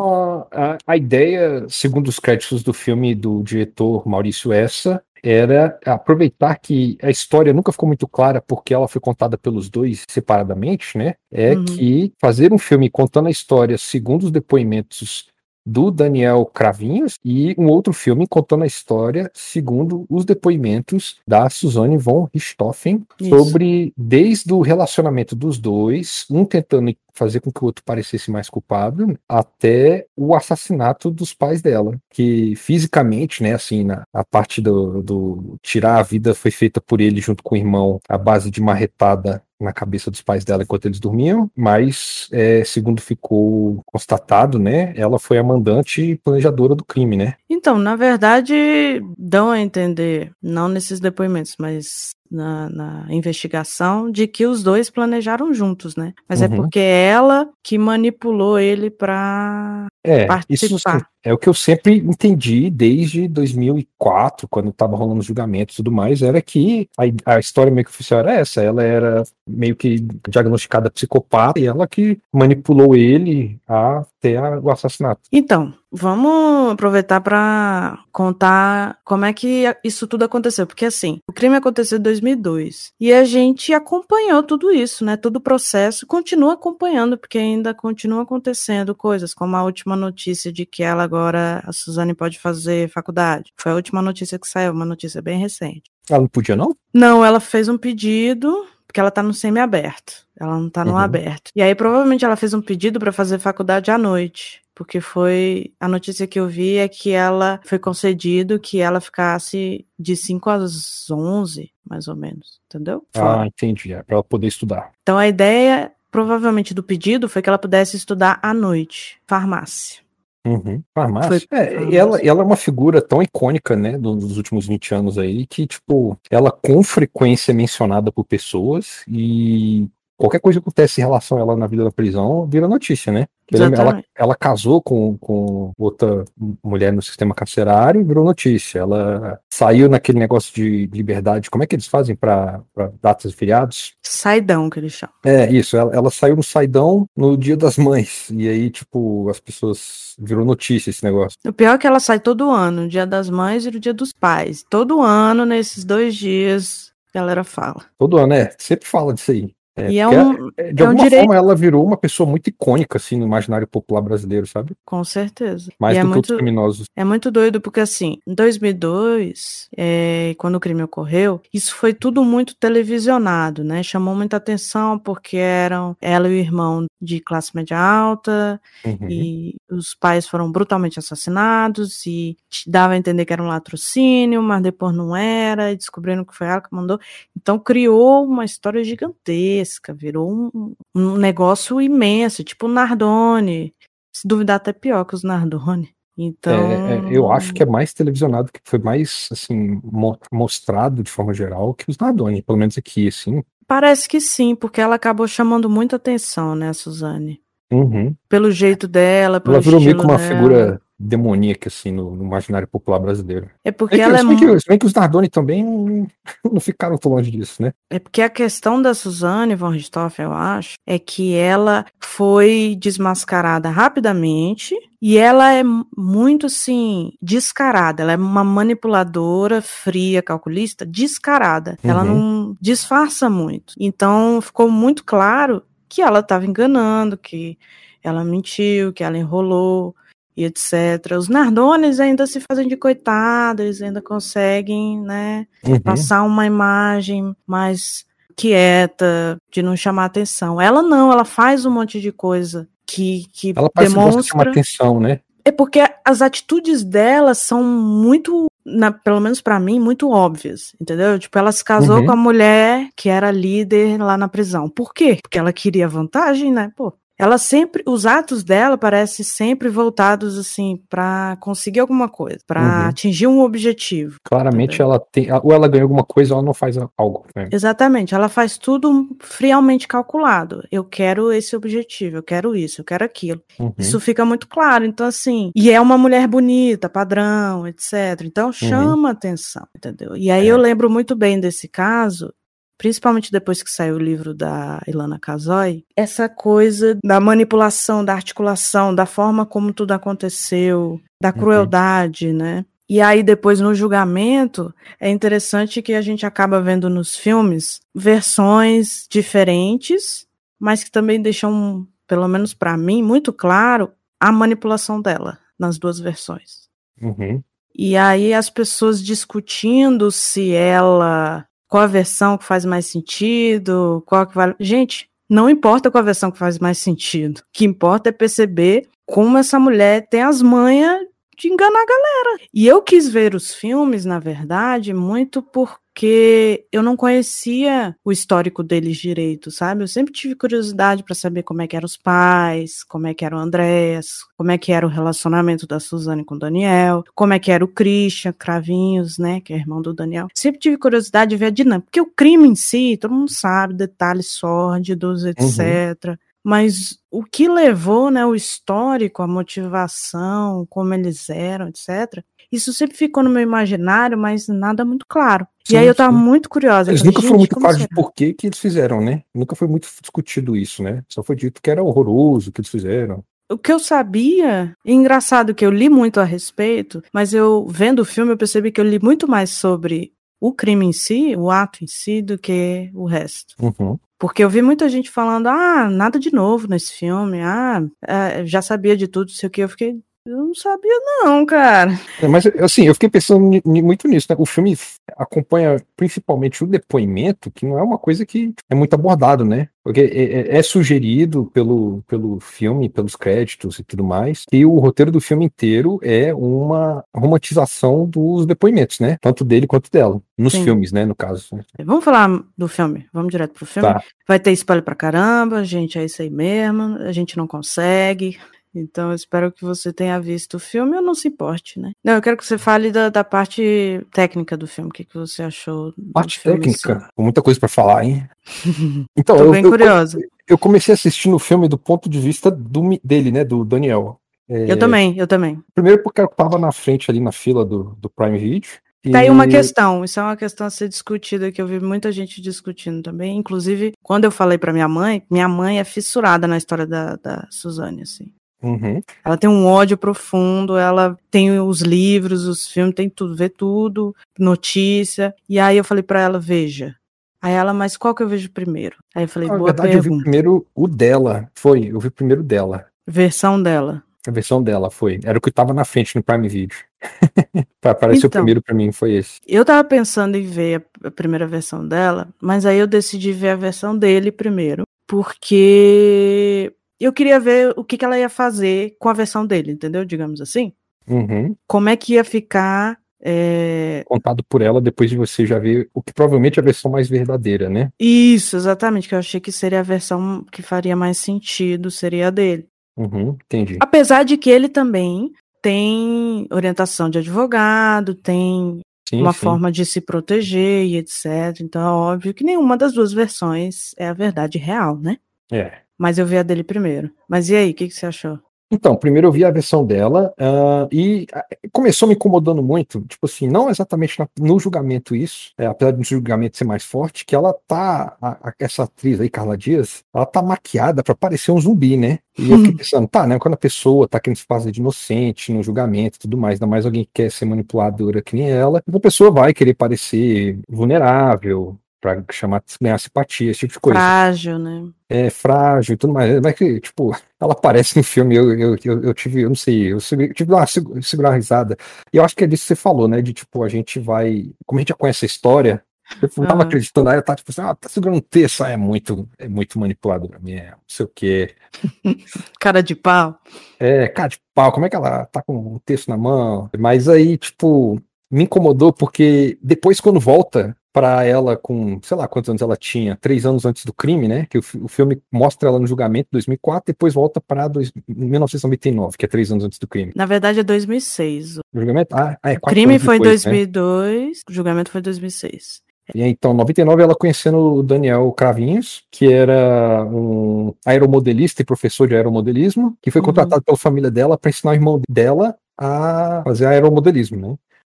a, 0.52 0.78
a, 0.86 0.98
ideia, 0.98 1.66
segundo 1.70 2.08
os 2.08 2.20
créditos 2.20 2.64
do 2.64 2.74
filme 2.74 3.16
do 3.16 3.42
diretor 3.42 4.08
Maurício 4.08 4.52
Essa, 4.52 5.02
era 5.24 5.80
aproveitar 5.84 6.56
que 6.60 6.98
a 7.02 7.10
história 7.10 7.52
nunca 7.52 7.72
ficou 7.72 7.88
muito 7.88 8.08
clara 8.08 8.40
porque 8.40 8.74
ela 8.74 8.88
foi 8.88 9.02
contada 9.02 9.38
pelos 9.38 9.70
dois 9.70 10.04
separadamente, 10.08 10.98
né? 10.98 11.16
É 11.32 11.56
uhum. 11.56 11.66
que 11.66 12.14
fazer 12.22 12.54
um 12.54 12.60
filme 12.60 12.90
contando 12.90 13.28
a 13.28 13.32
história 13.32 13.78
segundo 13.78 14.24
os 14.24 14.32
depoimentos 14.32 15.28
do 15.66 15.90
Daniel 15.90 16.46
Cravinhos 16.46 17.18
e 17.24 17.56
um 17.58 17.68
outro 17.68 17.94
filme 17.94 18.28
contando 18.28 18.64
a 18.64 18.68
história 18.68 19.32
segundo 19.34 20.06
os 20.10 20.26
depoimentos 20.26 21.18
da 21.28 21.50
Suzanne 21.50 21.98
von 21.98 22.30
Richthofen 22.34 23.06
sobre 23.20 23.94
desde 23.98 24.54
o 24.54 24.62
relacionamento 24.62 25.36
dos 25.36 25.58
dois, 25.58 26.26
um 26.30 26.46
tentando 26.46 26.96
fazer 27.16 27.40
com 27.40 27.52
que 27.52 27.64
o 27.64 27.66
outro 27.66 27.84
parecesse 27.84 28.30
mais 28.30 28.50
culpado, 28.50 29.18
até 29.28 30.06
o 30.16 30.36
assassinato 30.36 31.10
dos 31.10 31.34
pais 31.34 31.62
dela, 31.62 31.98
que 32.10 32.56
fisicamente, 32.58 33.42
né, 33.42 33.54
assim, 33.54 33.86
na, 33.86 34.04
a 34.14 34.24
parte 34.24 34.62
do, 34.62 35.02
do 35.02 35.58
tirar 35.62 36.00
a 36.00 36.04
vida 36.04 36.36
foi 36.36 36.52
feita 36.52 36.82
por 36.82 37.00
ele 37.00 37.22
junto 37.22 37.42
com 37.42 37.56
o 37.56 37.58
irmão 37.58 38.00
à 38.08 38.18
base 38.18 38.52
de 38.52 38.62
marretada 38.62 39.42
na 39.60 39.72
cabeça 39.72 40.12
dos 40.12 40.22
pais 40.22 40.44
dela 40.44 40.64
enquanto 40.64 40.86
eles 40.86 41.00
dormiam, 41.00 41.50
mas 41.56 42.28
é, 42.32 42.64
segundo 42.64 43.02
ficou 43.02 43.82
constatado, 43.86 44.60
né, 44.60 44.94
ela 44.98 45.18
foi 45.20 45.38
a 45.38 45.44
mandante 45.44 46.02
e 46.02 46.18
planejadora 46.18 46.76
do 46.76 46.84
crime, 46.84 47.16
né? 47.16 47.36
Então, 47.50 47.78
na 47.78 47.96
verdade, 47.96 49.02
dão 49.18 49.50
a 49.50 49.60
entender, 49.60 50.32
não 50.42 50.68
nesses 50.68 51.00
depoimentos, 51.00 51.56
mas 51.60 52.16
na, 52.30 52.70
na, 52.70 53.06
investigação 53.10 54.12
de 54.12 54.28
que 54.28 54.46
os 54.46 54.64
dois 54.64 54.90
planejaram 54.90 55.54
juntos, 55.54 55.96
né? 55.96 56.14
Mas 56.28 56.42
é 56.42 56.48
uhum. 56.48 56.54
é 56.54 56.56
porque 56.56 56.80
ela 56.80 57.50
que 57.64 57.78
manipulou 57.78 58.60
ele 58.60 58.90
para 58.90 59.88
é, 60.06 60.26
participar. 60.26 60.98
Isso, 60.98 61.06
é 61.26 61.34
o 61.34 61.38
que 61.40 61.50
eu 61.50 61.54
sempre 61.56 61.98
entendi 61.98 62.70
desde 62.70 63.28
2004, 63.28 64.48
quando 64.48 64.70
estava 64.70 64.96
rolando 64.96 65.22
os 65.22 65.26
julgamentos 65.26 65.74
e 65.74 65.78
tudo 65.78 65.92
mais, 65.92 66.22
era 66.22 66.40
que 66.40 66.88
a, 66.96 67.34
a 67.34 67.40
história 67.40 67.72
meio 67.72 67.84
que 67.84 67.90
oficial 67.90 68.20
era 68.20 68.36
essa. 68.36 68.62
Ela 68.62 68.84
era 68.84 69.24
meio 69.50 69.76
que 69.76 69.98
diagnosticada 70.30 70.92
psicopata 70.92 71.60
e 71.60 71.66
ela 71.66 71.88
que 71.88 72.20
manipulou 72.32 72.96
ele 72.96 73.58
a 73.68 74.06
ter 74.22 74.38
a, 74.38 74.60
o 74.60 74.70
assassinato. 74.70 75.22
Então, 75.32 75.74
vamos 75.92 76.74
aproveitar 76.74 77.22
para 77.22 78.00
contar 78.12 79.00
como 79.04 79.26
é 79.26 79.34
que 79.34 79.66
isso 79.84 80.06
tudo 80.06 80.26
aconteceu, 80.26 80.68
porque 80.68 80.86
assim, 80.86 81.20
o 81.28 81.34
crime 81.34 81.56
aconteceu 81.56 81.98
em 81.98 82.02
2002 82.02 82.92
e 83.00 83.14
a 83.14 83.24
gente 83.24 83.74
acompanhou 83.74 84.44
tudo 84.44 84.72
isso, 84.72 85.04
né? 85.06 85.18
Todo 85.18 85.38
o 85.38 85.42
processo, 85.42 86.06
continua 86.06 86.54
acompanhando 86.54 87.18
porque 87.18 87.38
ainda 87.38 87.74
continua 87.74 88.24
acontecendo 88.24 88.94
coisas, 88.94 89.34
como 89.34 89.56
a 89.56 89.64
última 89.64 89.95
notícia 89.96 90.52
de 90.52 90.66
que 90.66 90.84
ela 90.84 91.04
agora 91.04 91.64
a 91.66 91.72
Suzane 91.72 92.14
pode 92.14 92.40
fazer 92.40 92.90
faculdade. 92.90 93.52
Foi 93.58 93.72
a 93.72 93.76
última 93.76 94.02
notícia 94.02 94.40
que 94.40 94.48
saiu, 94.48 94.74
uma 94.74 94.86
notícia 94.86 95.22
bem 95.22 95.40
recente. 95.40 95.84
Ela 96.10 96.22
não 96.22 96.28
podia, 96.28 96.56
não? 96.56 96.76
Não, 96.94 97.26
ela 97.26 97.40
fez 97.40 97.68
um 97.68 97.78
pedido, 97.78 98.66
porque 98.86 99.00
ela 99.00 99.12
tá 99.12 99.24
no 99.24 99.34
semi-aberto. 99.34 100.26
Ela 100.40 100.60
não 100.60 100.70
tá 100.70 100.86
no 100.86 100.92
uhum. 100.92 100.98
aberto. 100.98 101.52
E 101.56 101.62
aí, 101.62 101.74
provavelmente, 101.74 102.26
ela 102.26 102.36
fez 102.36 102.54
um 102.54 102.62
pedido 102.62 103.00
para 103.00 103.12
fazer 103.12 103.40
faculdade 103.40 103.90
à 103.90 103.98
noite. 103.98 104.62
Porque 104.76 105.00
foi. 105.00 105.74
A 105.80 105.88
notícia 105.88 106.28
que 106.28 106.38
eu 106.38 106.48
vi 106.48 106.76
é 106.76 106.88
que 106.88 107.12
ela 107.12 107.62
foi 107.64 107.80
concedido 107.80 108.60
que 108.60 108.82
ela 108.82 109.00
ficasse 109.00 109.88
de 109.98 110.18
5 110.18 110.50
às 110.50 111.10
11, 111.10 111.72
mais 111.90 112.10
ou 112.10 112.16
menos. 112.16 112.60
Entendeu? 112.66 113.06
Ah, 113.16 113.46
entendi. 113.48 113.94
É 113.94 114.04
pra 114.04 114.16
ela 114.16 114.24
poder 114.24 114.48
estudar. 114.48 114.92
Então 115.02 115.18
a 115.18 115.28
ideia, 115.28 115.94
provavelmente, 116.16 116.74
do 116.74 116.82
pedido 116.82 117.28
foi 117.28 117.42
que 117.42 117.50
ela 117.50 117.58
pudesse 117.58 117.98
estudar 117.98 118.40
à 118.42 118.54
noite. 118.54 119.18
Farmácia. 119.28 120.02
Uhum. 120.48 120.82
Farmácia. 120.94 121.42
Foi... 121.50 121.58
É, 121.58 121.96
ela, 121.96 122.20
ela 122.22 122.42
é 122.42 122.46
uma 122.46 122.56
figura 122.56 123.02
tão 123.02 123.22
icônica, 123.22 123.76
né, 123.76 123.98
dos 123.98 124.38
últimos 124.38 124.66
20 124.66 124.96
anos 124.96 125.18
aí, 125.18 125.46
que, 125.46 125.68
tipo, 125.68 126.18
ela 126.30 126.52
com 126.52 126.82
frequência 126.84 127.52
é 127.52 127.56
mencionada 127.56 128.12
por 128.12 128.24
pessoas 128.24 129.04
e 129.08 129.88
qualquer 130.16 130.40
coisa 130.40 130.60
que 130.60 130.64
acontece 130.64 131.02
em 131.02 131.04
relação 131.04 131.38
a 131.38 131.42
ela 131.42 131.58
na 131.58 131.68
vida 131.68 131.84
da 131.84 131.92
prisão 131.92 132.46
vira 132.46 132.68
notícia, 132.68 133.12
né? 133.12 133.28
Ela, 133.54 134.04
ela, 134.16 134.36
casou 134.36 134.82
com, 134.82 135.18
com 135.18 135.72
outra 135.78 136.26
mulher 136.64 136.92
no 136.92 137.02
sistema 137.02 137.36
carcerário 137.36 138.02
e 138.02 138.04
virou 138.04 138.26
notícia. 138.26 138.80
Ela 138.80 139.40
saiu 139.52 139.88
naquele 139.88 140.18
negócio 140.18 140.54
de 140.54 140.88
liberdade. 140.88 141.52
Como 141.52 141.64
é 141.64 141.68
que 141.68 141.76
eles 141.76 141.86
fazem 141.86 142.16
para 142.16 142.64
datas 143.02 143.32
e 143.32 143.36
feriados? 143.36 143.94
Saidão, 144.04 144.70
que 144.70 144.80
eles 144.80 144.94
chamam. 144.94 145.14
É, 145.24 145.52
isso. 145.52 145.78
Ela, 145.78 145.96
ela 145.96 146.10
saiu 146.10 146.36
no 146.36 146.44
saidão 146.44 147.08
no 147.16 147.38
dia 147.38 147.56
das 147.56 147.78
mães. 147.78 148.30
E 148.32 148.50
aí, 148.50 148.70
tipo, 148.72 149.30
as 149.30 149.40
pessoas 149.40 150.16
virou 150.18 150.44
notícia 150.44 150.90
esse 150.90 151.04
negócio. 151.04 151.38
O 151.46 151.54
pior 151.54 151.76
é 151.76 151.78
que 151.78 151.88
ela 151.88 152.00
sai 152.00 152.20
todo 152.20 152.50
ano, 152.50 152.84
no 152.84 152.88
dia 152.88 153.06
das 153.06 153.30
mães 153.30 153.66
e 153.66 153.72
no 153.72 153.80
dia 153.80 153.94
dos 153.94 154.12
pais. 154.12 154.66
Todo 154.68 155.02
ano, 155.02 155.46
nesses 155.46 155.84
dois 155.84 156.16
dias, 156.16 156.92
a 157.14 157.20
galera 157.20 157.44
fala. 157.44 157.86
Todo 157.98 158.18
ano, 158.18 158.34
é. 158.34 158.52
Sempre 158.58 158.88
fala 158.88 159.14
disso 159.14 159.32
aí. 159.32 159.55
É, 159.76 159.92
e 159.92 160.00
é 160.00 160.08
um, 160.08 160.50
é, 160.56 160.72
de 160.72 160.84
é 160.84 160.86
alguma 160.86 161.02
um 161.02 161.04
direito... 161.04 161.26
forma 161.26 161.36
ela 161.36 161.56
virou 161.56 161.86
uma 161.86 161.98
pessoa 161.98 162.30
muito 162.30 162.48
icônica 162.48 162.98
assim 162.98 163.18
no 163.18 163.26
imaginário 163.26 163.68
popular 163.68 164.02
brasileiro, 164.02 164.48
sabe? 164.48 164.74
Com 164.86 165.04
certeza. 165.04 165.72
Mais 165.78 165.98
e 165.98 166.00
é 166.00 166.02
do 166.02 166.08
é 166.08 166.10
que 166.10 166.14
muito, 166.14 166.18
outros 166.18 166.38
criminosos. 166.38 166.88
É 166.96 167.04
muito 167.04 167.30
doido 167.30 167.60
porque 167.60 167.82
assim, 167.82 168.18
em 168.26 168.34
2002, 168.34 169.70
é, 169.76 170.34
quando 170.38 170.56
o 170.56 170.60
crime 170.60 170.82
ocorreu, 170.84 171.42
isso 171.54 171.76
foi 171.76 171.94
tudo 171.94 172.24
muito 172.24 172.56
televisionado, 172.56 173.64
né? 173.64 173.84
Chamou 173.84 174.16
muita 174.16 174.38
atenção 174.38 174.98
porque 174.98 175.38
eram 175.38 175.96
ela 176.02 176.30
e 176.30 176.32
o 176.32 176.36
irmão 176.36 176.86
de 177.02 177.20
classe 177.20 177.54
média 177.54 177.78
alta 177.78 178.60
uhum. 178.86 179.10
e 179.10 179.56
os 179.70 179.96
pais 179.96 180.28
foram 180.28 180.52
brutalmente 180.52 181.00
assassinados 181.00 182.06
e 182.06 182.38
dava 182.68 182.94
a 182.94 182.98
entender 182.98 183.26
que 183.26 183.34
era 183.34 183.44
um 183.44 183.48
latrocínio, 183.48 184.42
mas 184.42 184.62
depois 184.62 184.96
não 184.96 185.16
era 185.16 185.72
e 185.72 185.76
descobriram 185.76 186.24
que 186.24 186.36
foi 186.36 186.48
ela 186.48 186.62
que 186.62 186.74
mandou. 186.74 187.00
Então 187.36 187.58
criou 187.58 188.26
uma 188.26 188.46
história 188.46 188.84
gigantesca 188.84 189.94
virou 189.94 190.32
um, 190.32 190.76
um 190.94 191.18
negócio 191.18 191.82
imenso, 191.82 192.44
tipo 192.44 192.68
o 192.68 192.70
Nardone. 192.70 193.74
Se 194.16 194.28
duvidar, 194.28 194.58
até 194.58 194.72
pior 194.72 195.04
que 195.06 195.16
os 195.16 195.24
Nardone. 195.24 195.94
Então. 196.18 196.54
É, 196.54 196.94
é, 196.94 197.18
eu 197.18 197.30
acho 197.32 197.54
que 197.54 197.62
é 197.62 197.66
mais 197.66 197.94
televisionado, 197.94 198.52
que 198.52 198.62
foi 198.64 198.80
mais, 198.80 199.28
assim, 199.32 199.82
mo 199.84 200.18
mostrado 200.32 201.04
de 201.04 201.12
forma 201.12 201.34
geral 201.34 201.74
que 201.74 201.90
os 201.90 201.98
Nardone, 201.98 202.42
pelo 202.42 202.58
menos 202.58 202.78
aqui, 202.78 203.08
assim. 203.08 203.44
Parece 203.68 204.08
que 204.08 204.22
sim, 204.22 204.56
porque 204.56 204.80
ela 204.80 204.96
acabou 204.96 205.28
chamando 205.28 205.70
muita 205.70 205.96
atenção, 205.96 206.56
né, 206.56 206.72
Suzane? 206.72 207.42
Uhum. 207.72 208.16
Pelo 208.30 208.52
jeito 208.52 208.88
dela, 208.88 209.40
pelo 209.40 209.56
Ela 209.56 209.62
virou 209.64 209.80
meio 209.82 209.98
como 209.98 210.10
uma 210.12 210.18
dela. 210.18 210.36
figura 210.36 210.82
demoníaca, 210.98 211.68
assim, 211.68 211.92
no, 211.92 212.16
no, 212.16 212.24
imaginário 212.24 212.68
popular 212.68 213.00
brasileiro. 213.00 213.50
É 213.66 213.72
porque 213.72 213.96
é 213.96 213.98
que, 213.98 214.04
ela 214.04 214.16
é 214.16 214.20
se 214.22 214.28
bem, 214.28 214.38
que, 214.38 214.60
se 214.62 214.68
bem 214.70 214.78
que 214.80 214.86
os 214.86 214.94
Nardoni 214.94 215.28
também 215.30 216.08
não 216.44 216.60
ficaram 216.60 216.98
tão 216.98 217.12
longe 217.12 217.30
disso, 217.30 217.62
né? 217.62 217.74
É 217.90 218.00
porque 218.00 218.22
a 218.22 218.30
questão 218.30 218.82
da 218.82 218.94
Suzane 218.94 219.56
von 219.56 219.70
Richthofen, 219.70 220.26
eu 220.26 220.32
acho, 220.32 220.76
é 220.88 220.98
que 220.98 221.36
ela 221.36 221.86
foi 222.00 222.78
desmascarada 222.80 223.70
rapidamente 223.70 224.74
e 225.02 225.18
ela 225.18 225.54
é 225.54 225.64
muito, 225.98 226.46
assim, 226.46 227.12
descarada. 227.22 228.02
Ela 228.04 228.14
é 228.14 228.18
uma 228.18 228.44
manipuladora 228.44 229.62
fria, 229.62 230.22
calculista, 230.22 230.86
descarada. 230.86 231.78
Ela 231.84 232.04
Uhum. 232.04 232.08
não 232.48 232.58
disfarça 232.62 233.30
muito. 233.30 233.74
Então, 233.78 234.40
ficou 234.42 234.70
muito 234.72 235.04
claro 235.04 235.62
que 235.96 236.02
ela 236.02 236.20
estava 236.20 236.46
enganando, 236.46 237.18
que 237.18 237.58
ela 238.04 238.22
mentiu, 238.26 238.92
que 238.92 239.02
ela 239.02 239.18
enrolou 239.18 239.96
e 240.36 240.44
etc. 240.44 241.14
Os 241.18 241.30
Nardones 241.30 242.02
ainda 242.02 242.28
se 242.28 242.42
fazem 242.42 242.68
de 242.68 242.76
coitados, 242.76 243.64
eles 243.64 243.82
ainda 243.82 244.02
conseguem, 244.02 245.00
né, 245.00 245.48
Uhum. 245.66 245.80
passar 245.80 246.24
uma 246.24 246.46
imagem 246.46 247.34
mais 247.48 248.06
quieta, 248.36 249.38
de 249.50 249.64
não 249.64 249.78
chamar 249.78 250.04
atenção. 250.06 250.60
Ela 250.60 250.82
não, 250.82 251.10
ela 251.14 251.24
faz 251.24 251.66
um 251.66 251.72
monte 251.72 252.02
de 252.02 252.12
coisa 252.12 252.68
que, 252.86 253.26
que 253.32 253.54
Ela 253.56 253.70
parece 253.74 253.94
que 253.94 254.00
demonstra. 254.00 254.52
atenção, 254.52 255.00
né? 255.00 255.22
É 255.48 255.52
porque 255.52 255.80
as 256.04 256.22
atitudes 256.24 256.84
dela 256.84 257.36
são 257.36 257.64
muito, 257.64 258.48
na- 258.66 258.92
pelo 258.92 259.20
menos 259.20 259.42
pra 259.42 259.60
mim, 259.60 259.80
muito 259.80 260.10
óbvias, 260.10 260.76
entendeu? 260.82 261.20
Tipo, 261.20 261.38
ela 261.38 261.52
se 261.52 261.64
casou 261.64 261.98
Uhum. 262.00 262.06
com 262.08 262.12
a 262.14 262.16
mulher 262.16 262.90
que 262.96 263.10
era 263.10 263.30
líder 263.32 264.02
lá 264.02 264.18
na 264.18 264.28
prisão. 264.28 264.68
Por 264.68 264.92
quê? 264.94 265.20
Porque 265.22 265.38
ela 265.38 265.54
queria 265.54 265.88
vantagem, 265.88 266.52
né? 266.52 266.72
Pô. 266.76 266.92
Ela 267.18 267.38
sempre, 267.38 267.82
os 267.86 268.06
atos 268.06 268.44
dela 268.44 268.78
parecem 268.78 269.24
sempre 269.26 269.70
voltados 269.70 270.38
assim 270.38 270.82
pra 270.90 271.38
conseguir 271.40 271.80
alguma 271.80 272.10
coisa, 272.10 272.40
pra 272.46 272.62
Uhum. 272.62 272.90
atingir 272.90 273.28
um 273.28 273.40
objetivo. 273.42 274.18
Claramente 274.24 274.82
ela 274.82 275.00
tem. 275.00 275.28
Ou 275.44 275.54
ela 275.54 275.68
ganha 275.68 275.84
alguma 275.84 276.04
coisa 276.04 276.34
ou 276.34 276.40
ela 276.40 276.46
não 276.46 276.54
faz 276.54 276.76
algo. 276.98 277.26
Né? 277.36 277.48
Exatamente, 277.52 278.14
ela 278.14 278.28
faz 278.28 278.58
tudo 278.58 279.08
friamente 279.22 279.88
calculado. 279.88 280.64
Eu 280.72 280.84
quero 280.84 281.32
esse 281.32 281.56
objetivo, 281.56 282.18
eu 282.18 282.24
quero 282.24 282.56
isso, 282.56 282.82
eu 282.82 282.86
quero 282.86 283.06
aquilo. 283.06 283.42
Uhum. 283.60 283.74
Isso 283.78 284.00
fica 284.00 284.26
muito 284.26 284.48
claro. 284.48 284.84
Então, 284.86 285.08
assim, 285.08 285.52
e 285.56 285.72
é 285.72 285.80
uma 285.80 285.98
mulher 285.98 286.28
bonita, 286.28 286.90
padrão, 286.90 287.66
etc. 287.68 288.22
Então 288.24 288.52
chama 288.52 289.12
atenção, 289.12 289.66
entendeu? 289.76 290.16
E 290.18 290.30
aí 290.30 290.48
É. 290.48 290.52
eu 290.52 290.58
lembro 290.58 290.90
muito 290.90 291.16
bem 291.16 291.40
desse 291.40 291.68
caso, 291.68 292.34
principalmente 292.78 293.32
depois 293.32 293.64
que 293.64 293.72
saiu 293.72 293.96
o 293.96 294.00
livro 294.00 294.34
da 294.34 294.82
Ilana 294.88 295.20
Casoy, 295.20 295.84
essa 295.96 296.28
coisa 296.28 296.98
da 297.04 297.20
manipulação, 297.20 298.04
da 298.04 298.14
articulação, 298.14 298.94
da 298.94 299.06
forma 299.06 299.46
como 299.46 299.74
tudo 299.74 299.92
aconteceu, 299.94 301.00
da 301.22 301.30
Uhum. 301.30 301.34
crueldade, 301.36 302.34
né? 302.34 302.66
E 302.88 303.02
aí, 303.02 303.24
depois, 303.24 303.60
no 303.60 303.74
julgamento, 303.74 304.72
é 305.00 305.10
interessante 305.10 305.82
que 305.82 305.94
a 305.94 306.02
gente 306.02 306.24
acaba 306.26 306.62
vendo 306.62 306.88
nos 306.90 307.16
filmes 307.16 307.80
versões 307.96 309.08
diferentes, 309.10 310.28
mas 310.60 310.84
que 310.84 310.92
também 310.92 311.20
deixam, 311.22 311.88
pelo 312.08 312.28
menos 312.28 312.54
pra 312.54 312.78
mim, 312.78 313.02
muito 313.02 313.34
claro 313.34 313.92
a 314.20 314.32
manipulação 314.32 315.02
dela 315.02 315.40
nas 315.58 315.80
duas 315.80 316.00
versões. 316.00 316.70
Uhum. 317.02 317.42
E 317.78 317.98
aí 317.98 318.34
as 318.34 318.50
pessoas 318.50 319.04
discutindo 319.04 320.12
se 320.12 320.54
ela. 320.54 321.46
Qual 321.68 321.84
a 321.84 321.88
versão 321.88 322.38
que 322.38 322.46
faz 322.46 322.66
mais 322.66 322.86
sentido, 322.86 324.04
qual 324.06 324.26
que 324.26 324.36
vale. 324.36 324.56
Gente, 324.60 325.10
não 325.30 325.50
importa 325.50 325.90
qual 325.90 326.02
a 326.02 326.06
versão 326.06 326.32
que 326.32 326.38
faz 326.38 326.60
mais 326.60 326.78
sentido. 326.78 327.40
O 327.40 327.44
que 327.52 327.66
importa 327.66 328.10
é 328.10 328.12
perceber 328.12 328.88
como 329.06 329.38
essa 329.38 329.60
mulher 329.60 330.08
tem 330.10 330.22
as 330.22 330.42
manhas 330.42 331.00
de 331.38 331.48
enganar 331.48 331.82
a 331.82 331.86
galera. 331.86 332.40
E 332.54 332.68
eu 332.68 332.82
quis 332.82 333.10
ver 333.10 333.36
os 333.36 333.54
filmes, 333.54 334.06
na 334.06 334.20
verdade, 334.20 334.94
muito 334.94 335.42
porque 335.42 336.66
eu 336.72 336.84
não 336.84 336.98
conhecia 336.98 337.96
o 338.04 338.12
histórico 338.12 338.62
deles 338.62 338.98
direito, 338.98 339.50
sabe? 339.50 339.84
Eu 339.84 339.88
sempre 339.88 340.14
tive 340.14 340.36
curiosidade 340.36 341.04
para 341.04 341.16
saber 341.16 341.44
como 341.44 341.62
é 341.62 341.68
que 341.68 341.76
eram 341.76 341.86
os 341.86 341.96
pais, 341.96 342.84
como 342.84 343.08
é 343.08 343.14
que 343.14 343.24
era 343.24 343.36
o 343.36 343.40
Andrés, 343.40 344.20
como 344.38 344.52
é 344.52 344.58
que 344.58 344.72
era 344.72 344.86
o 344.86 344.90
relacionamento 344.90 345.66
da 345.66 345.80
Suzane 345.80 346.26
com 346.26 346.36
o 346.36 346.40
Daniel, 346.40 347.04
como 347.14 347.34
é 347.34 347.40
que 347.40 347.52
era 347.52 347.64
o 347.64 347.68
Christian 347.68 348.34
Cravinhos, 348.34 349.18
né, 349.18 349.40
que 349.40 349.54
é 349.54 349.58
irmão 349.58 349.82
do 349.82 349.94
Daniel. 349.94 350.28
Sempre 350.34 350.60
tive 350.60 350.78
curiosidade 350.78 351.30
de 351.30 351.38
ver 351.38 351.46
a 351.46 351.50
dinâmica, 351.50 351.86
porque 351.86 352.02
o 352.02 352.12
crime 352.12 352.48
em 352.48 352.56
si, 352.56 352.98
todo 353.00 353.14
mundo 353.14 353.32
sabe, 353.32 353.74
detalhes 353.74 354.32
sórdidos, 354.32 355.24
etc. 355.24 356.18
Mas 356.46 357.00
o 357.10 357.24
que 357.24 357.50
levou, 357.50 358.12
né, 358.12 358.24
o 358.24 358.36
histórico, 358.36 359.24
a 359.24 359.28
motivação, 359.28 360.64
como 360.70 360.94
eles 360.94 361.28
eram, 361.28 361.68
etc. 361.70 362.24
Isso 362.52 362.72
sempre 362.72 362.96
ficou 362.96 363.24
no 363.24 363.32
meu 363.32 363.42
imaginário, 363.42 364.16
mas 364.16 364.48
nada 364.48 364.86
muito 364.86 365.08
claro. 365.10 365.48
Sim, 365.66 365.74
e 365.74 365.78
aí 365.78 365.88
eu 365.88 365.96
tava 365.96 366.16
sim. 366.16 366.24
muito 366.24 366.48
curiosa. 366.48 366.92
Eles 366.92 367.02
nunca 367.02 367.20
foram 367.20 367.40
"Gente, 367.40 367.40
muito 367.40 367.56
claros 367.56 367.78
de 367.78 367.84
será?" 367.86 367.96
por 367.96 368.14
que 368.14 368.32
que 368.34 368.46
eles 368.46 368.60
fizeram, 368.60 369.02
né? 369.02 369.24
Nunca 369.34 369.56
foi 369.56 369.68
muito 369.68 369.90
discutido 370.00 370.56
isso, 370.56 370.84
né? 370.84 371.04
Só 371.10 371.24
foi 371.24 371.36
dito 371.36 371.60
que 371.60 371.72
era 371.72 371.84
horroroso 371.84 372.52
o 372.52 372.54
que 372.54 372.62
eles 372.62 372.70
fizeram. 372.70 373.24
O 373.52 373.58
que 373.58 373.72
eu 373.72 373.80
sabia, 373.80 374.76
engraçado 374.86 375.56
que 375.56 375.66
eu 375.66 375.72
li 375.72 375.90
muito 375.90 376.20
a 376.20 376.24
respeito, 376.24 377.04
mas 377.12 377.34
eu 377.34 377.66
vendo 377.68 378.00
o 378.00 378.06
filme 378.06 378.32
eu 378.32 378.38
percebi 378.38 378.72
que 378.72 378.80
eu 378.80 378.86
li 378.86 379.00
muito 379.00 379.28
mais 379.28 379.50
sobre 379.50 380.14
o 380.40 380.54
crime 380.54 380.86
em 380.86 380.94
si, 380.94 381.36
o 381.36 381.50
ato 381.50 381.84
em 381.84 381.88
si, 381.88 382.22
do 382.22 382.38
que 382.38 382.92
o 382.94 383.06
resto. 383.06 383.56
Uhum. 383.60 383.98
Porque 384.18 384.44
eu 384.44 384.50
vi 384.50 384.62
muita 384.62 384.88
gente 384.88 385.12
falando, 385.12 385.48
ah, 385.48 385.90
nada 385.90 386.18
de 386.20 386.32
novo 386.34 386.68
nesse 386.68 386.94
filme, 386.94 387.42
ah, 387.42 387.82
é, 388.08 388.46
já 388.46 388.62
sabia 388.62 388.96
de 388.96 389.08
tudo, 389.08 389.32
sei 389.32 389.48
o 389.48 389.52
que. 389.52 389.62
Eu 389.62 389.70
fiquei, 389.70 390.02
eu 390.26 390.38
não 390.38 390.56
sabia 390.56 391.00
não, 391.24 391.46
cara. 391.46 391.92
É, 392.22 392.28
Mas, 392.28 392.46
assim, 392.48 392.88
eu 392.88 392.94
fiquei 392.96 393.10
pensando 393.10 393.62
muito 393.64 394.08
nisso, 394.08 394.28
né? 394.30 394.36
O 394.40 394.46
filme 394.46 394.76
acompanha 395.16 395.80
principalmente 395.96 396.64
o 396.64 396.68
depoimento, 396.68 397.52
que 397.52 397.66
não 397.66 397.78
é 397.78 397.84
uma 397.84 397.98
coisa 397.98 398.26
que 398.26 398.54
é 398.70 398.74
muito 398.74 398.94
abordado, 398.96 399.46
né? 399.46 399.70
Porque 399.84 400.02
é, 400.02 400.24
é- 400.56 400.58
é 400.58 400.64
sugerido 400.64 401.46
pelo, 401.54 402.04
pelo 402.08 402.40
filme, 402.40 402.90
pelos 402.90 403.16
créditos 403.16 403.78
e 403.78 403.84
tudo 403.84 404.04
mais, 404.04 404.46
que 404.50 404.66
o 404.66 404.80
roteiro 404.80 405.12
do 405.12 405.22
filme 405.22 405.46
inteiro 405.46 406.00
é 406.02 406.34
uma 406.34 407.04
romantização 407.16 408.08
dos 408.08 408.48
depoimentos, 408.48 409.00
né? 409.00 409.18
Tanto 409.22 409.46
dele 409.46 409.68
quanto 409.68 409.92
dela. 409.92 410.20
Nos 410.36 410.54
Sim. 410.54 410.64
filmes, 410.64 410.92
né? 410.92 411.06
No 411.06 411.14
caso. 411.16 411.50
Vamos 411.84 412.04
falar 412.04 412.44
do 412.58 412.68
filme, 412.68 413.06
vamos 413.14 413.30
direto 413.32 413.54
pro 413.54 413.66
filme. 413.66 413.88
Tá. 413.88 414.02
Vai 414.28 414.40
ter 414.40 414.52
spoiler 414.54 414.84
pra 414.84 414.96
caramba, 414.96 415.64
gente, 415.64 416.00
é 416.00 416.06
isso 416.06 416.22
aí 416.24 416.32
mesmo, 416.32 416.96
a 416.98 417.12
gente 417.12 417.38
não 417.38 417.46
consegue. 417.46 418.40
Então 418.76 419.10
eu 419.10 419.16
espero 419.16 419.52
que 419.52 419.64
você 419.64 419.94
tenha 419.94 420.20
visto 420.20 420.56
o 420.56 420.60
filme 420.60 420.96
ou 420.96 421.02
não 421.02 421.16
se 421.16 421.28
importe, 421.28 421.80
né? 421.80 421.94
Não, 422.04 422.14
eu 422.14 422.22
quero 422.22 422.38
que 422.38 422.46
você 422.46 422.58
fale 422.58 422.92
da, 422.92 423.10
da 423.10 423.24
parte 423.24 424.06
técnica 424.12 424.58
do 424.58 424.68
filme. 424.68 424.90
O 424.90 424.94
que, 424.94 425.04
que 425.04 425.18
você 425.18 425.44
achou? 425.44 425.94
Parte 426.14 426.42
técnica? 426.42 427.10
Com 427.16 427.24
muita 427.24 427.42
coisa 427.42 427.60
para 427.60 427.70
falar, 427.70 428.04
hein? 428.04 428.28
Então, 429.18 429.38
Tô 429.38 429.46
eu, 429.46 429.52
bem 429.52 429.64
eu, 429.64 429.70
curiosa. 429.70 430.20
Eu, 430.48 430.58
comecei 430.58 430.94
assistindo 430.94 431.36
o 431.36 431.40
filme 431.40 431.68
do 431.68 431.78
ponto 431.78 432.10
de 432.10 432.20
vista 432.20 432.52
do, 432.52 433.00
dele, 433.04 433.32
né? 433.32 433.44
Do 433.44 433.64
Daniel. 433.64 434.20
É, 434.48 434.72
eu 434.72 434.78
também, 434.78 435.18
eu 435.18 435.26
também. 435.26 435.60
Primeiro 435.74 436.04
porque 436.04 436.22
eu 436.22 436.28
tava 436.28 436.58
na 436.58 436.72
frente 436.72 437.10
ali 437.10 437.20
na 437.20 437.32
fila 437.32 437.66
do, 437.66 437.98
do 438.00 438.10
Prime 438.10 438.38
Video. 438.38 438.70
Tá 439.12 439.20
aí 439.20 439.30
uma 439.30 439.48
questão, 439.48 440.04
isso 440.04 440.20
é 440.20 440.24
uma 440.24 440.36
questão 440.36 440.66
a 440.66 440.70
ser 440.70 440.90
discutida, 440.90 441.52
que 441.52 441.62
eu 441.62 441.68
vi 441.68 441.80
muita 441.80 442.12
gente 442.12 442.42
discutindo 442.42 443.04
também. 443.04 443.38
Inclusive, 443.38 443.94
quando 444.02 444.26
eu 444.26 444.32
falei 444.32 444.58
para 444.58 444.74
minha 444.74 444.88
mãe, 444.88 445.24
minha 445.30 445.48
mãe 445.48 445.80
é 445.80 445.84
fissurada 445.84 446.48
na 446.48 446.58
história 446.58 446.88
da, 446.88 447.16
da 447.16 447.48
Suzane, 447.52 448.02
assim. 448.02 448.32
Uhum. 448.66 449.02
Ela 449.24 449.38
tem 449.38 449.50
um 449.50 449.66
ódio 449.68 449.96
profundo, 449.96 450.76
ela 450.78 451.16
tem 451.30 451.60
os 451.60 451.82
livros, 451.82 452.46
os 452.46 452.68
filmes, 452.68 452.96
tem 452.96 453.10
tudo, 453.10 453.36
vê 453.36 453.48
tudo, 453.48 454.16
notícia. 454.40 455.36
E 455.48 455.60
aí 455.60 455.78
eu 455.78 455.84
falei 455.84 456.02
para 456.02 456.20
ela, 456.20 456.40
veja. 456.40 456.96
Aí 457.42 457.54
ela, 457.54 457.74
mas 457.74 457.96
qual 457.96 458.16
que 458.16 458.24
eu 458.24 458.28
vejo 458.28 458.50
primeiro? 458.50 458.96
Aí 459.14 459.26
eu 459.26 459.28
falei, 459.28 459.48
Na 459.48 459.58
boa 459.58 459.68
verdade, 459.68 459.90
pergunta. 459.90 460.08
eu 460.08 460.18
vi 460.18 460.24
primeiro 460.24 460.68
o 460.74 460.88
dela, 460.88 461.48
foi, 461.54 461.92
eu 461.92 462.00
vi 462.00 462.10
primeiro 462.10 462.42
dela. 462.42 462.88
Versão 463.08 463.62
dela. 463.62 464.02
A 464.28 464.32
versão 464.32 464.64
dela 464.64 464.90
foi. 464.90 465.20
Era 465.24 465.38
o 465.38 465.42
que 465.42 465.50
estava 465.50 465.72
na 465.72 465.86
frente 465.86 466.16
no 466.16 466.24
Prime 466.24 466.50
Video. 466.50 466.76
Apareceu 467.84 468.28
então, 468.28 468.42
primeiro 468.42 468.64
para 468.64 468.74
mim, 468.74 468.92
foi 468.92 469.14
esse. 469.14 469.40
Eu 469.48 469.64
tava 469.64 469.88
pensando 469.88 470.36
em 470.36 470.42
ver 470.42 470.88
a 471.04 471.12
primeira 471.12 471.46
versão 471.46 471.88
dela, 471.88 472.28
mas 472.42 472.66
aí 472.66 472.80
eu 472.80 472.88
decidi 472.88 473.32
ver 473.32 473.50
a 473.50 473.56
versão 473.56 473.96
dele 473.96 474.32
primeiro, 474.32 474.82
porque 475.08 476.74
eu 477.00 477.14
queria 477.14 477.40
ver 477.40 477.74
o 477.78 477.84
que, 477.84 477.98
que 477.98 478.06
ela 478.06 478.18
ia 478.18 478.30
fazer 478.30 478.96
com 479.00 479.10
a 479.10 479.14
versão 479.14 479.46
dele, 479.46 479.72
entendeu? 479.72 480.06
Digamos 480.06 480.42
assim. 480.42 480.74
Uhum. 481.08 481.56
Como 481.68 481.90
é 481.90 481.96
que 481.96 482.14
ia 482.14 482.24
ficar. 482.24 482.98
É... 483.22 484.04
Contado 484.06 484.44
por 484.44 484.62
ela 484.62 484.80
depois 484.80 485.10
de 485.10 485.18
você 485.18 485.46
já 485.46 485.58
ver 485.58 485.90
o 485.94 486.02
que 486.02 486.14
provavelmente 486.14 486.60
é 486.60 486.62
a 486.62 486.66
versão 486.66 486.92
mais 486.92 487.10
verdadeira, 487.10 487.70
né? 487.70 487.92
Isso, 488.00 488.56
exatamente, 488.56 489.08
que 489.10 489.16
eu 489.16 489.20
achei 489.20 489.40
que 489.40 489.52
seria 489.52 489.80
a 489.80 489.84
versão 489.84 490.46
que 490.52 490.62
faria 490.62 490.96
mais 490.96 491.18
sentido, 491.18 491.90
seria 491.90 492.28
a 492.28 492.32
dele. 492.32 492.68
Uhum, 492.98 493.38
entendi. 493.46 493.78
Apesar 493.82 494.24
de 494.24 494.38
que 494.38 494.50
ele 494.50 494.70
também 494.70 495.32
tem 495.62 496.48
orientação 496.52 497.10
de 497.10 497.18
advogado, 497.18 498.14
tem 498.14 498.80
sim, 499.10 499.22
uma 499.22 499.34
sim. 499.34 499.40
forma 499.40 499.72
de 499.72 499.86
se 499.86 500.00
proteger 500.00 500.86
e 500.86 500.98
etc. 500.98 501.60
Então 501.62 501.82
é 501.82 501.92
óbvio 501.92 502.34
que 502.34 502.44
nenhuma 502.44 502.78
das 502.78 502.94
duas 502.94 503.12
versões 503.12 503.96
é 503.98 504.08
a 504.08 504.14
verdade 504.14 504.58
real, 504.58 504.98
né? 504.98 505.18
É. 505.52 505.85
Mas 505.98 506.18
eu 506.18 506.26
vi 506.26 506.38
a 506.38 506.44
dele 506.44 506.64
primeiro. 506.64 507.12
Mas 507.28 507.50
e 507.50 507.56
aí, 507.56 507.72
o 507.72 507.74
que, 507.74 507.88
que 507.88 507.94
você 507.94 508.06
achou? 508.06 508.40
Então, 508.72 508.96
primeiro 508.96 509.28
eu 509.28 509.32
vi 509.32 509.46
a 509.46 509.52
versão 509.52 509.86
dela 509.86 510.34
uh, 510.40 510.88
e 510.92 511.28
começou 511.72 512.08
me 512.08 512.16
incomodando 512.16 512.64
muito, 512.64 513.00
tipo 513.02 513.26
assim, 513.26 513.48
não 513.48 513.70
exatamente 513.70 514.18
na, 514.18 514.28
no 514.40 514.60
julgamento 514.60 515.16
isso, 515.16 515.54
é, 515.58 515.68
apesar 515.68 515.92
do 515.92 516.04
julgamento 516.04 516.58
ser 516.58 516.66
mais 516.66 516.84
forte, 516.84 517.26
que 517.26 517.36
ela 517.36 517.54
tá, 517.68 518.18
a, 518.20 518.50
a, 518.50 518.54
essa 518.58 518.84
atriz 518.84 519.22
aí, 519.22 519.30
Carla 519.30 519.56
Dias, 519.56 520.04
ela 520.14 520.26
tá 520.26 520.42
maquiada 520.42 521.04
para 521.04 521.14
parecer 521.14 521.52
um 521.52 521.62
zumbi, 521.62 521.96
né? 521.96 522.20
E 522.38 522.50
eu 522.50 522.58
fiquei 522.58 522.74
pensando, 522.78 523.08
tá, 523.08 523.28
né, 523.28 523.38
quando 523.38 523.54
a 523.54 523.58
pessoa 523.58 524.08
tá 524.08 524.20
querendo 524.20 524.38
se 524.38 524.46
fazer 524.46 524.72
de 524.72 524.80
inocente 524.80 525.54
no 525.54 525.62
julgamento 525.62 526.18
e 526.18 526.20
tudo 526.20 526.38
mais, 526.38 526.56
ainda 526.56 526.68
mais 526.68 526.86
alguém 526.86 527.04
que 527.04 527.12
quer 527.14 527.32
ser 527.32 527.46
manipuladora 527.46 528.22
que 528.22 528.36
nem 528.36 528.50
ela, 528.50 528.82
a 528.92 529.00
pessoa 529.00 529.30
vai 529.30 529.54
querer 529.54 529.76
parecer 529.76 530.60
vulnerável, 530.68 531.78
para 532.06 532.34
chamar, 532.34 532.64
ganhar 532.80 532.98
simpatia, 533.00 533.52
esse 533.52 533.62
tipo 533.62 533.74
de 533.74 533.80
coisa. 533.80 534.00
Frágil, 534.00 534.60
né? 534.60 534.90
É, 535.10 535.30
frágil 535.30 535.96
e 535.96 535.98
tudo 535.98 536.14
mais. 536.14 536.40
Mas 536.40 536.54
que, 536.54 536.80
tipo, 536.80 537.16
ela 537.40 537.54
aparece 537.54 537.98
no 537.98 538.04
filme, 538.04 538.36
eu, 538.36 538.54
eu, 538.58 538.78
eu, 538.84 539.04
eu 539.04 539.14
tive, 539.14 539.42
eu 539.42 539.50
não 539.50 539.56
sei, 539.56 539.94
eu 539.94 540.00
tive 540.34 540.54
uma 540.54 540.66
segurar 540.66 541.30
uma 541.30 541.36
risada. 541.36 541.76
E 542.14 542.18
eu 542.18 542.24
acho 542.24 542.36
que 542.36 542.44
é 542.44 542.48
disso 542.48 542.64
que 542.64 542.68
você 542.68 542.76
falou, 542.76 543.08
né? 543.08 543.22
De 543.22 543.34
tipo, 543.34 543.64
a 543.64 543.70
gente 543.70 544.00
vai. 544.00 544.52
Como 544.66 544.80
a 544.80 544.82
gente 544.82 544.90
já 544.90 544.96
conhece 544.96 545.26
a 545.26 545.28
história, 545.28 545.84
eu 546.22 546.30
não 546.38 546.46
tava 546.46 546.62
uhum. 546.62 546.68
acreditando, 546.68 547.10
aí 547.10 547.18
eu 547.18 547.24
tava 547.24 547.38
tipo 547.38 547.52
assim, 547.52 547.62
ah, 547.62 547.74
tá 547.74 547.90
segurando 547.90 548.18
um 548.18 548.22
texto, 548.22 548.64
ah, 548.64 548.70
é 548.70 548.78
muito, 548.78 549.28
é 549.40 549.50
muito 549.50 549.80
manipulador 549.80 550.30
pra 550.30 550.40
mim, 550.40 550.54
é 550.54 550.72
não 550.72 550.78
sei 550.88 551.06
o 551.06 551.10
quê. 551.14 551.56
cara 552.60 552.82
de 552.84 552.96
pau. 552.96 553.40
É, 553.80 554.08
cara 554.08 554.30
de 554.30 554.40
pau, 554.54 554.72
como 554.72 554.86
é 554.86 554.90
que 554.90 554.96
ela 554.96 555.26
tá 555.26 555.42
com 555.42 555.76
um 555.76 555.80
texto 555.80 556.10
na 556.10 556.18
mão? 556.18 556.70
Mas 556.78 557.10
aí, 557.10 557.38
tipo, 557.38 558.00
me 558.30 558.44
incomodou 558.44 558.94
porque 558.94 559.58
depois, 559.62 560.00
quando 560.00 560.20
volta 560.20 560.76
para 560.96 561.26
ela 561.26 561.58
com, 561.58 562.00
sei 562.02 562.16
lá 562.16 562.26
quantos 562.26 562.50
anos 562.50 562.62
ela 562.62 562.78
tinha, 562.78 563.18
três 563.20 563.46
anos 563.46 563.66
antes 563.66 563.84
do 563.84 563.92
crime, 563.92 564.30
né? 564.30 564.48
Que 564.50 564.60
o, 564.60 564.64
o 564.84 564.88
filme 564.88 565.22
mostra 565.30 565.68
ela 565.68 565.78
no 565.78 565.86
julgamento 565.86 566.30
2004, 566.32 566.86
depois 566.88 567.14
volta 567.14 567.42
para 567.42 567.70
1999, 568.08 569.18
que 569.18 569.26
é 569.26 569.28
três 569.28 569.52
anos 569.52 569.66
antes 569.66 569.78
do 569.78 569.90
crime. 569.90 570.14
Na 570.16 570.26
verdade 570.26 570.62
é 570.62 570.64
2006. 570.64 571.58
O 571.58 571.62
julgamento? 571.74 572.16
Ah, 572.16 572.38
é, 572.42 572.54
o 572.54 572.62
crime 572.62 572.98
foi 572.98 573.18
em 573.18 573.20
2002, 573.20 574.26
né? 574.26 574.34
o 574.50 574.54
julgamento 574.54 574.90
foi 574.90 575.02
em 575.02 575.04
2006. 575.04 575.82
E 576.14 576.22
então, 576.24 576.54
99, 576.54 577.04
ela 577.04 577.16
conhecendo 577.16 577.58
o 577.58 577.84
Daniel 577.84 578.32
Cravinhos, 578.32 579.04
que 579.12 579.34
era 579.34 580.02
um 580.06 580.74
aeromodelista 580.86 581.62
e 581.62 581.66
professor 581.66 582.08
de 582.08 582.16
aeromodelismo, 582.16 582.98
que 583.02 583.12
foi 583.12 583.20
uhum. 583.20 583.26
contratado 583.26 583.62
pela 583.64 583.78
família 583.78 584.10
dela 584.10 584.38
para 584.38 584.50
ensinar 584.50 584.72
o 584.72 584.76
irmão 584.76 585.02
dela 585.10 585.58
a 585.78 586.42
fazer 586.46 586.68
aeromodelismo, 586.68 587.36
né? 587.36 587.56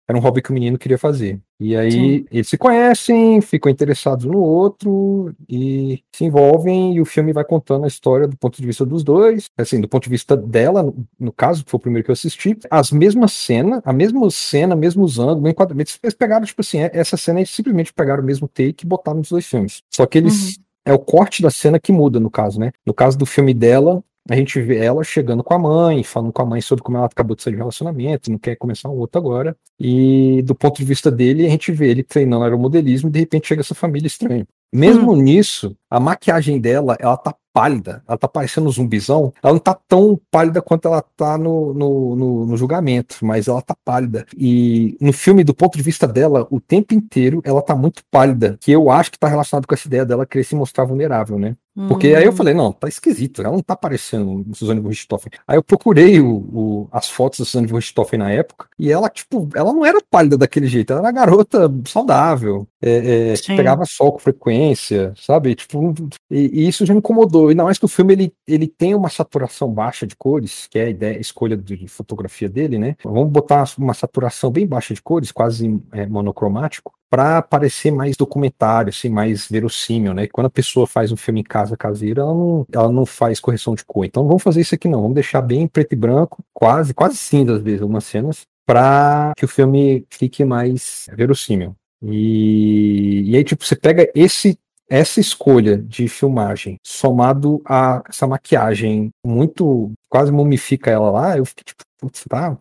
Era 0.09 0.17
um 0.17 0.21
hobby 0.21 0.41
que 0.41 0.51
o 0.51 0.55
menino 0.55 0.79
queria 0.79 0.99
fazer. 0.99 1.41
E 1.59 1.75
aí 1.75 1.91
Sim. 1.91 2.27
eles 2.31 2.49
se 2.49 2.57
conhecem, 2.57 3.41
ficam 3.41 3.73
interessados 3.73 4.25
no 4.25 4.39
outro 4.39 5.35
e 5.49 6.01
se 6.15 6.25
envolvem 6.25 6.95
e 6.95 7.01
o 7.01 7.05
filme 7.05 7.33
vai 7.33 7.45
contando 7.45 7.85
a 7.85 7.89
história 7.89 8.29
do 8.29 8.37
ponto 8.37 8.61
de 8.61 8.67
vista 8.67 8.85
dos 8.85 9.03
dois, 9.03 9.47
assim, 9.59 9.81
do 9.81 9.89
ponto 9.89 10.05
de 10.05 10.11
vista 10.11 10.37
dela, 10.37 10.95
no, 11.19 11.33
caso, 11.33 11.65
que 11.65 11.71
foi 11.71 11.79
o 11.79 11.81
primeiro 11.81 12.05
que 12.05 12.11
eu 12.11 12.15
assisti, 12.15 12.57
as 12.71 12.93
mesmas 12.93 13.33
cenas, 13.33 13.81
a 13.85 13.93
mesma 13.93 14.31
cena, 14.31 14.77
mesmos 14.77 15.19
ângulos, 15.19 15.51
enquadramentos, 15.51 15.99
eles 16.03 16.15
pegaram, 16.15 16.45
tipo 16.45 16.61
assim, 16.61 16.79
é, 16.79 16.91
essa 16.93 17.17
cena 17.17 17.41
eles 17.41 17.51
simplesmente 17.51 17.93
pegaram 17.93 18.23
o 18.23 18.27
mesmo 18.27 18.47
take 18.47 18.85
e 18.85 18.87
botaram 18.87 19.19
nos 19.19 19.31
dois 19.31 19.47
filmes. 19.47 19.83
Só 19.93 20.07
que 20.07 20.19
eles... 20.19 20.57
Uhum. 20.57 20.67
É 20.89 20.93
o 20.93 21.01
corte 21.01 21.43
da 21.43 21.51
cena 21.51 21.81
que 21.81 21.91
muda, 21.91 22.21
no 22.21 22.31
caso, 22.31 22.61
né? 22.61 22.71
No 22.87 22.95
caso 22.95 23.19
do 23.19 23.27
filme 23.27 23.53
dela, 23.53 24.05
a 24.29 24.35
gente 24.35 24.61
vê 24.61 24.79
ela 24.79 25.03
chegando 25.05 25.43
com 25.43 25.55
a 25.55 25.59
mãe, 25.59 26.03
falando 26.03 26.33
com 26.33 26.43
a 26.43 26.47
mãe 26.47 26.61
sobre 26.61 26.83
como 26.83 26.97
ela 26.97 27.07
acabou 27.07 27.37
de 27.37 27.43
sair 27.43 27.53
de 27.53 27.59
relacionamento, 27.59 28.31
não 28.31 28.39
quer 28.39 28.57
começar 28.57 28.89
um 28.89 28.97
outro 28.97 29.19
agora. 29.19 29.57
E 29.79 30.43
do 30.43 30.55
ponto 30.55 30.79
de 30.79 30.85
vista 30.85 31.11
dele, 31.11 31.47
a 31.47 31.51
gente 31.51 31.71
vê 31.73 31.91
ele 31.91 32.03
treinando 32.03 32.45
aeromodelismo 32.45 33.09
e 33.09 33.13
de 33.13 33.21
repente 33.21 33.49
chega 33.49 33.61
essa 33.61 33.75
família 33.75 34.07
estranha. 34.07 34.47
Mesmo 34.73 35.13
hum. 35.13 35.23
nisso, 35.23 35.77
a 35.89 36.01
maquiagem 36.01 36.61
dela, 36.61 36.97
ela 36.99 37.17
tá 37.17 37.35
pálida, 37.53 38.03
ela 38.07 38.19
tá 38.19 38.29
parecendo 38.29 38.69
um 38.69 38.71
zumbizão, 38.71 39.33
ela 39.43 39.55
não 39.55 39.61
tá 39.61 39.75
tão 39.89 40.21
pálida 40.31 40.61
quanto 40.61 40.89
ela 40.89 41.01
tá 41.01 41.39
no, 41.39 41.73
no, 41.73 42.15
no, 42.15 42.47
no, 42.47 42.57
julgamento, 42.57 43.17
mas 43.23 43.49
ela 43.49 43.63
tá 43.63 43.75
pálida. 43.83 44.27
E 44.37 44.95
no 45.01 45.11
filme, 45.11 45.43
do 45.43 45.55
ponto 45.55 45.79
de 45.79 45.83
vista 45.83 46.07
dela, 46.07 46.47
o 46.51 46.61
tempo 46.61 46.93
inteiro 46.93 47.41
ela 47.45 47.63
tá 47.63 47.75
muito 47.75 48.03
pálida, 48.11 48.59
que 48.61 48.71
eu 48.73 48.91
acho 48.91 49.11
que 49.11 49.19
tá 49.19 49.29
relacionado 49.29 49.67
com 49.67 49.75
essa 49.75 49.89
ideia 49.89 50.05
dela 50.05 50.27
querer 50.27 50.45
se 50.45 50.55
mostrar 50.55 50.85
vulnerável, 50.85 51.39
né? 51.39 51.57
Porque 51.89 52.09
aí 52.09 52.25
eu 52.25 52.33
hum. 52.33 52.37
falei, 52.37 52.55
não, 52.55 52.73
tá 52.73 52.89
esquisito, 52.89 53.43
ela 53.43 53.53
não 53.53 53.63
tá 53.63 53.77
parecendo 53.77 54.47
Suzane 54.55 54.81
von 54.81 54.89
Richthofen. 54.89 55.31
Aí 55.47 55.59
eu 55.59 55.63
procurei 55.63 56.21
o, 56.21 56.37
o, 56.37 56.89
as 56.91 57.11
fotos 57.11 57.41
da 57.41 57.45
Suzane 57.45 57.67
von 57.67 57.77
Richthofen 57.77 58.19
na 58.19 58.31
época, 58.31 58.67
e 58.79 58.91
ela, 58.91 59.11
tipo, 59.11 59.49
ela 59.55 59.73
não 59.73 59.85
era 59.85 60.01
pálida 60.11 60.39
daquele 60.39 60.67
jeito, 60.67 60.93
ela 60.93 61.03
era 61.03 61.13
garota 61.13 61.71
saudável, 61.87 62.67
é, 62.81 63.35
é, 63.35 63.57
pegava 63.57 63.85
sol 63.85 64.13
com 64.13 64.19
frequência, 64.19 65.13
sabe? 65.17 65.55
Tipo, 65.55 65.95
e, 66.31 66.63
e, 66.63 66.69
isso 66.69 66.87
já 66.87 66.95
me 66.95 66.99
incomodou. 66.99 67.49
E 67.49 67.51
ainda 67.51 67.65
mais 67.65 67.79
que 67.79 67.85
o 67.85 67.89
filme 67.89 68.15
ele, 68.15 68.33
ele 68.47 68.67
tem 68.67 68.95
uma 68.95 69.11
saturação 69.11 69.71
baixa 69.71 70.07
de 70.07 70.17
cores, 70.17 70.67
que 70.71 70.79
é 70.79 70.85
a 70.85 70.91
ideia, 70.91 71.19
a 71.19 71.21
escolha 71.21 71.57
de 71.57 71.87
fotografia 71.89 72.49
dele, 72.49 72.79
né? 72.79 72.97
Vamos 73.05 73.31
botar 73.31 73.65
uma 73.77 73.93
saturação 73.93 74.51
bem 74.51 74.67
baixa 74.67 74.95
de 74.95 75.03
cores, 75.03 75.31
quase 75.31 75.79
é, 75.93 76.07
monocromático 76.07 76.97
para 77.09 77.41
parecer 77.43 77.91
mais 77.91 78.17
documentário, 78.17 78.91
assim, 78.91 79.09
mais 79.09 79.49
verossímil, 79.49 80.13
né? 80.13 80.27
Quando 80.27 80.47
a 80.47 80.51
pessoa 80.51 80.87
faz 80.87 81.13
um 81.13 81.17
filme 81.17 81.41
em 81.41 81.45
casa 81.45 81.77
caseira, 81.77 82.23
ela 82.23 82.35
não, 82.35 82.67
ela 82.73 82.93
não 82.93 83.07
faz 83.07 83.41
correção 83.41 83.75
de 83.75 83.85
cor. 83.85 84.05
Então 84.05 84.27
vamos 84.27 84.43
fazer 84.43 84.61
isso 84.61 84.75
aqui 84.75 84.89
não, 84.89 85.03
vamos 85.03 85.15
deixar 85.15 85.41
bem 85.41 85.67
preto 85.69 85.93
e 85.93 85.97
branco, 85.97 86.43
quase, 86.53 86.93
quase 86.93 87.17
cinza 87.17 87.55
às 87.55 87.63
vezes, 87.63 87.83
algumas 87.83 88.05
cenas, 88.05 88.47
para 88.67 89.33
que 89.37 89.45
o 89.45 89.49
filme 89.49 90.05
fique 90.11 90.45
mais 90.45 91.09
verossímil. 91.15 91.77
E, 92.03 93.31
e 93.31 93.37
aí, 93.37 93.45
tipo, 93.45 93.65
você 93.65 93.77
pega 93.77 94.11
esse 94.15 94.59
essa 94.89 95.19
escolha 95.19 95.77
de 95.77 96.09
filmagem 96.09 96.79
somado 96.81 97.61
a 97.65 98.03
essa 98.09 98.25
maquiagem 98.25 99.11
muito 99.25 99.93
quase 100.09 100.31
mumifica 100.31 100.91
ela 100.91 101.11
lá, 101.11 101.37
eu 101.37 101.45
fiquei 101.45 101.65
tipo, 101.65 101.83
putz, 101.99 102.25
tá, 102.29 102.55
tá 102.55 102.61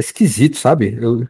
esquisito, 0.00 0.58
sabe? 0.58 0.98
Eu 1.00 1.26